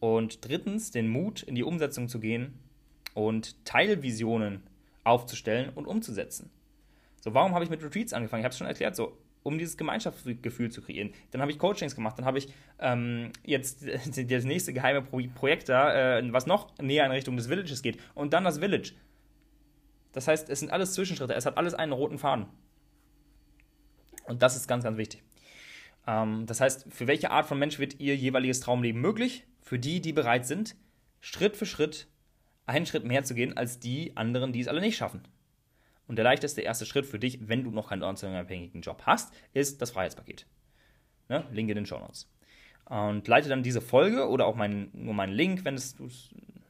Und 0.01 0.47
drittens 0.49 0.91
den 0.91 1.09
Mut, 1.09 1.43
in 1.43 1.55
die 1.55 1.63
Umsetzung 1.63 2.09
zu 2.09 2.21
gehen 2.21 2.59
und 3.15 3.65
Teilvisionen 3.65 4.63
aufzustellen 5.05 5.71
und 5.75 5.87
umzusetzen. 5.87 6.51
So, 7.21 7.35
warum 7.35 7.55
habe 7.55 7.65
ich 7.65 7.71
mit 7.71 7.83
Retreats 7.83 8.13
angefangen? 8.13 8.41
Ich 8.41 8.45
habe 8.45 8.53
es 8.53 8.59
schon 8.59 8.67
erklärt, 8.67 8.97
so 8.97 9.17
um 9.43 9.59
dieses 9.59 9.77
Gemeinschaftsgefühl 9.77 10.71
zu 10.71 10.83
kreieren. 10.83 11.13
Dann 11.31 11.41
habe 11.41 11.51
ich 11.51 11.59
Coachings 11.59 11.95
gemacht, 11.95 12.19
dann 12.19 12.25
habe 12.25 12.39
ich 12.39 12.53
ähm, 12.79 13.33
jetzt 13.45 13.87
das 14.31 14.45
nächste 14.45 14.73
geheime 14.73 15.03
Pro 15.03 15.21
Projekt 15.35 15.69
da, 15.69 16.19
äh, 16.19 16.33
was 16.33 16.47
noch 16.47 16.77
näher 16.79 17.07
in 17.07 17.13
Richtung 17.13 17.37
des 17.37 17.49
Villages 17.49 17.83
geht. 17.83 17.99
Und 18.15 18.33
dann 18.33 18.45
das 18.45 18.59
Village. 18.59 18.93
Das 20.13 20.29
heißt, 20.29 20.51
es 20.51 20.61
sind 20.61 20.73
alles 20.73 20.95
Zwischenschritte, 20.95 21.35
es 21.35 21.47
hat 21.47 21.57
alles 21.57 21.75
einen 21.75 21.93
roten 21.93 22.19
Faden. 22.19 22.47
Und 24.25 24.43
das 24.43 24.57
ist 24.57 24.67
ganz, 24.67 24.85
ganz 24.85 24.97
wichtig. 24.97 25.23
Ähm, 26.07 26.47
das 26.47 26.61
heißt, 26.61 26.87
für 26.91 27.07
welche 27.07 27.31
Art 27.31 27.47
von 27.47 27.59
Mensch 27.59 27.79
wird 27.79 28.01
ihr 28.01 28.17
jeweiliges 28.17 28.61
Traumleben 28.61 29.01
möglich? 29.01 29.45
Für 29.71 29.79
die, 29.79 30.01
die 30.01 30.13
bereit 30.13 30.49
sind, 30.49 30.75
Schritt 31.21 31.57
für 31.57 31.65
Schritt 31.65 32.09
einen 32.67 32.87
Schritt 32.87 33.05
mehr 33.05 33.23
zu 33.23 33.37
gehen 33.37 33.57
als 33.57 33.79
die 33.79 34.17
anderen, 34.17 34.53
die 34.53 34.59
es 34.59 34.67
alle 34.67 34.81
nicht 34.81 34.97
schaffen. 34.97 35.23
Und 36.09 36.17
der 36.17 36.25
leichteste 36.25 36.61
erste 36.61 36.87
Schritt 36.87 37.07
für 37.07 37.21
dich, 37.21 37.47
wenn 37.47 37.63
du 37.63 37.71
noch 37.71 37.91
keinen 37.91 38.03
ortsunabhängigen 38.03 38.81
Job 38.81 39.03
hast, 39.07 39.33
ist 39.53 39.81
das 39.81 39.93
Freiheitspaket. 39.93 40.45
Ne? 41.29 41.45
Link 41.53 41.69
in 41.71 41.77
den 41.77 41.87
Show 41.87 42.01
Notes. 42.01 42.29
Und 42.87 43.29
leite 43.29 43.49
dann 43.49 43.63
diese 43.63 43.81
Folge 43.81 44.29
oder 44.29 44.47
auch 44.47 44.57
mein, 44.57 44.91
nur 44.93 45.15
meinen 45.15 45.35
Link, 45.35 45.65
wenn 45.65 45.77
es 45.77 45.95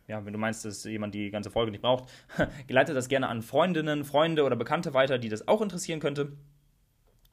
ja, 0.06 0.22
wenn 0.26 0.34
du 0.34 0.38
meinst, 0.38 0.66
dass 0.66 0.84
jemand 0.84 1.14
die 1.14 1.30
ganze 1.30 1.50
Folge 1.50 1.70
nicht 1.70 1.80
braucht, 1.80 2.04
leite 2.68 2.92
das 2.92 3.08
gerne 3.08 3.28
an 3.28 3.40
Freundinnen, 3.40 4.04
Freunde 4.04 4.44
oder 4.44 4.56
Bekannte 4.56 4.92
weiter, 4.92 5.16
die 5.16 5.30
das 5.30 5.48
auch 5.48 5.62
interessieren 5.62 6.00
könnte. 6.00 6.36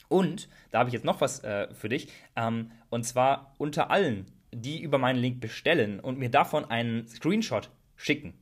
Und 0.08 0.48
da 0.72 0.80
habe 0.80 0.88
ich 0.88 0.94
jetzt 0.94 1.04
noch 1.04 1.20
was 1.20 1.44
äh, 1.44 1.74
für 1.74 1.90
dich. 1.90 2.08
Ähm, 2.38 2.72
und 2.90 3.04
zwar 3.04 3.54
unter 3.58 3.92
allen, 3.92 4.32
die 4.54 4.82
über 4.82 4.98
meinen 4.98 5.20
Link 5.20 5.40
bestellen 5.40 6.00
und 6.00 6.18
mir 6.18 6.30
davon 6.30 6.66
einen 6.66 7.08
Screenshot 7.08 7.70
schicken 7.96 8.34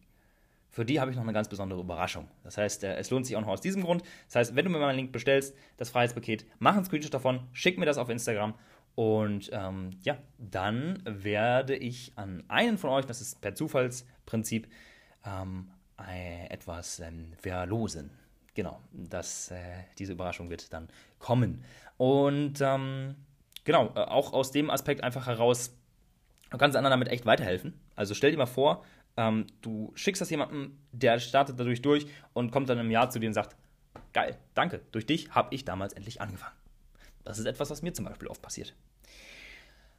für 0.76 0.84
die 0.84 1.00
habe 1.00 1.10
ich 1.10 1.15
noch 1.15 1.24
eine 1.24 1.32
ganz 1.32 1.48
besondere 1.48 1.80
Überraschung. 1.80 2.28
Das 2.44 2.58
heißt, 2.58 2.84
äh, 2.84 2.98
es 2.98 3.10
lohnt 3.10 3.26
sich 3.26 3.38
auch 3.38 3.41
noch 3.41 3.48
aus 3.48 3.62
diesem 3.62 3.82
Grund. 3.82 4.04
Das 4.26 4.36
heißt, 4.36 4.56
wenn 4.58 4.65
du 4.65 4.72
mir 4.72 4.80
mal 4.80 4.89
einen 4.89 4.98
Link 4.98 5.13
bestellst, 5.13 5.56
das 5.78 5.89
Freiheitspaket, 5.89 6.46
mach 6.60 6.76
einen 6.76 6.84
Screenshot 6.84 7.13
davon, 7.13 7.48
schick 7.54 7.78
mir 7.78 7.86
das 7.86 7.98
auf 7.98 8.10
Instagram 8.10 8.56
und 8.94 9.50
ähm, 9.54 9.91
ja, 10.02 10.18
dann 10.38 11.02
werde 11.06 11.78
ich 11.78 12.12
an 12.18 12.44
einen 12.50 12.78
von 12.78 12.89
euch, 12.89 13.06
das 13.06 13.22
ist 13.22 13.39
per 13.39 13.56
Zufallsprinzip, 13.56 14.68
ähm, 15.26 15.72
etwas 16.50 17.00
ähm, 17.00 17.32
verlosen. 17.38 18.10
Genau, 18.54 18.82
das, 18.91 19.52
äh, 19.52 19.62
diese 19.98 20.12
Überraschung 20.12 20.50
wird 20.50 20.74
dann 20.74 20.89
kommen. 21.20 21.63
Und 21.96 22.60
ähm, 22.60 23.15
genau, 23.63 23.94
äh, 23.96 24.00
auch 24.00 24.34
aus 24.34 24.52
dem 24.52 24.70
Aspekt 24.70 25.06
einfach 25.06 25.28
heraus, 25.28 25.74
du 26.50 26.58
kannst 26.58 26.76
anderen 26.78 26.92
damit 26.92 27.10
echt 27.10 27.26
weiterhelfen. 27.26 27.80
Also 27.96 28.14
stell 28.14 28.32
dir 28.32 28.38
mal 28.38 28.46
vor, 28.46 28.84
ähm, 29.18 29.48
du 29.62 29.92
schickst 29.96 30.22
das 30.22 30.30
jemandem, 30.30 30.78
der 30.92 31.20
startet 31.20 31.60
dadurch 31.60 31.82
durch 31.82 32.08
und 32.34 32.52
kommt 32.52 32.70
dann 32.70 32.80
im 32.80 32.92
Jahr 32.92 33.10
zu 33.10 33.20
dir 33.20 33.28
und 33.28 33.34
sagt, 33.34 33.56
geil, 34.14 34.38
danke, 34.54 34.82
durch 34.92 35.06
dich 35.06 35.32
habe 35.32 35.54
ich 35.54 35.66
damals 35.66 35.94
endlich 35.94 36.22
angefangen. 36.22 36.56
Das 37.24 37.40
ist 37.40 37.46
etwas, 37.46 37.70
was 37.70 37.82
mir 37.82 37.94
zum 37.94 38.06
Beispiel 38.06 38.28
oft 38.28 38.42
passiert. 38.42 38.76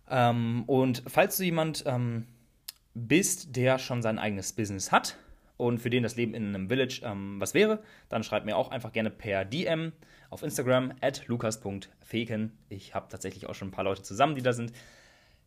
Ähm, 0.09 0.65
und 0.67 1.03
falls 1.07 1.37
du 1.37 1.45
jemand 1.45 1.85
ähm, 1.87 2.27
bist, 2.95 3.57
der 3.57 3.79
schon 3.79 4.03
sein 4.03 4.19
eigenes 4.19 4.53
Business 4.53 4.93
hat 4.93 5.17
und 5.57 5.79
für 5.81 5.91
den 5.91 6.03
das 6.03 6.17
Leben 6.17 6.35
in 6.35 6.55
einem 6.55 6.69
Village 6.69 7.01
ähm, 7.03 7.41
was 7.41 7.55
wäre, 7.55 7.83
dann 8.09 8.23
schreib 8.23 8.45
mir 8.45 8.57
auch 8.57 8.71
einfach 8.71 8.93
gerne 8.93 9.11
per 9.11 9.45
DM 9.45 9.93
auf 10.31 10.43
Instagram 10.43 10.93
at 11.01 11.27
lukas.feken. 11.27 12.53
Ich 12.69 12.95
habe 12.95 13.09
tatsächlich 13.09 13.47
auch 13.47 13.55
schon 13.55 13.69
ein 13.69 13.73
paar 13.73 13.85
Leute 13.85 14.03
zusammen, 14.03 14.35
die 14.37 14.43
da 14.43 14.53
sind. 14.53 14.73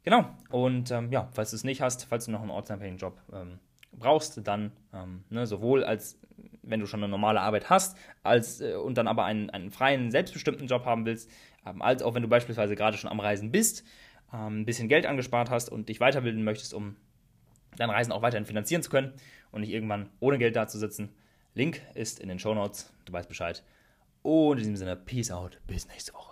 Genau. 0.04 0.30
Und 0.50 0.92
ähm, 0.92 1.12
ja, 1.12 1.30
falls 1.34 1.52
du 1.52 1.56
es 1.56 1.64
nicht 1.64 1.82
hast, 1.82 2.06
falls 2.06 2.26
du 2.26 2.32
noch 2.32 2.42
einen 2.42 2.52
ortsunabhängigen 2.52 3.00
Job 3.00 3.22
ähm, 3.34 3.60
brauchst, 3.92 4.48
dann 4.48 4.72
ähm, 4.94 5.24
ne, 5.30 5.46
sowohl 5.46 5.84
als 5.84 6.20
wenn 6.64 6.80
du 6.80 6.86
schon 6.86 7.02
eine 7.02 7.10
normale 7.10 7.42
Arbeit 7.42 7.70
hast, 7.70 7.98
als 8.24 8.62
äh, 8.62 8.76
und 8.76 8.98
dann 8.98 9.08
aber 9.08 9.26
einen, 9.26 9.50
einen 9.50 9.72
freien, 9.72 10.12
selbstbestimmten 10.12 10.68
Job 10.68 10.86
haben 10.86 11.06
willst, 11.06 11.30
ähm, 11.66 11.82
als 11.82 12.02
auch 12.02 12.14
wenn 12.14 12.22
du 12.22 12.30
beispielsweise 12.30 12.76
gerade 12.76 12.98
schon 12.98 13.10
am 13.10 13.20
Reisen 13.20 13.52
bist, 13.52 13.84
ähm, 14.34 14.62
ein 14.62 14.66
bisschen 14.66 14.88
Geld 14.88 15.06
angespart 15.06 15.50
hast 15.50 15.70
und 15.70 15.90
dich 15.90 16.00
weiterbilden 16.00 16.44
möchtest, 16.44 16.74
um 16.74 16.96
dein 17.78 17.90
Reisen 17.90 18.12
auch 18.12 18.22
weiterhin 18.22 18.46
finanzieren 18.46 18.84
zu 18.84 18.90
können 18.90 19.14
und 19.52 19.62
nicht 19.62 19.72
irgendwann 19.72 20.10
ohne 20.20 20.38
Geld 20.38 20.56
dazusitzen. 20.56 21.10
Link 21.56 21.82
ist 21.96 22.20
in 22.20 22.30
den 22.30 22.40
Show 22.40 22.54
Notes. 22.54 22.94
Du 23.06 23.14
weißt 23.14 23.28
Bescheid. 23.28 23.64
Und 24.22 24.58
in 24.58 24.64
diesem 24.64 24.76
Sinne, 24.76 24.96
Peace 24.96 25.32
out. 25.32 25.60
Bis 25.66 25.88
nächste 25.88 26.14
Woche. 26.14 26.29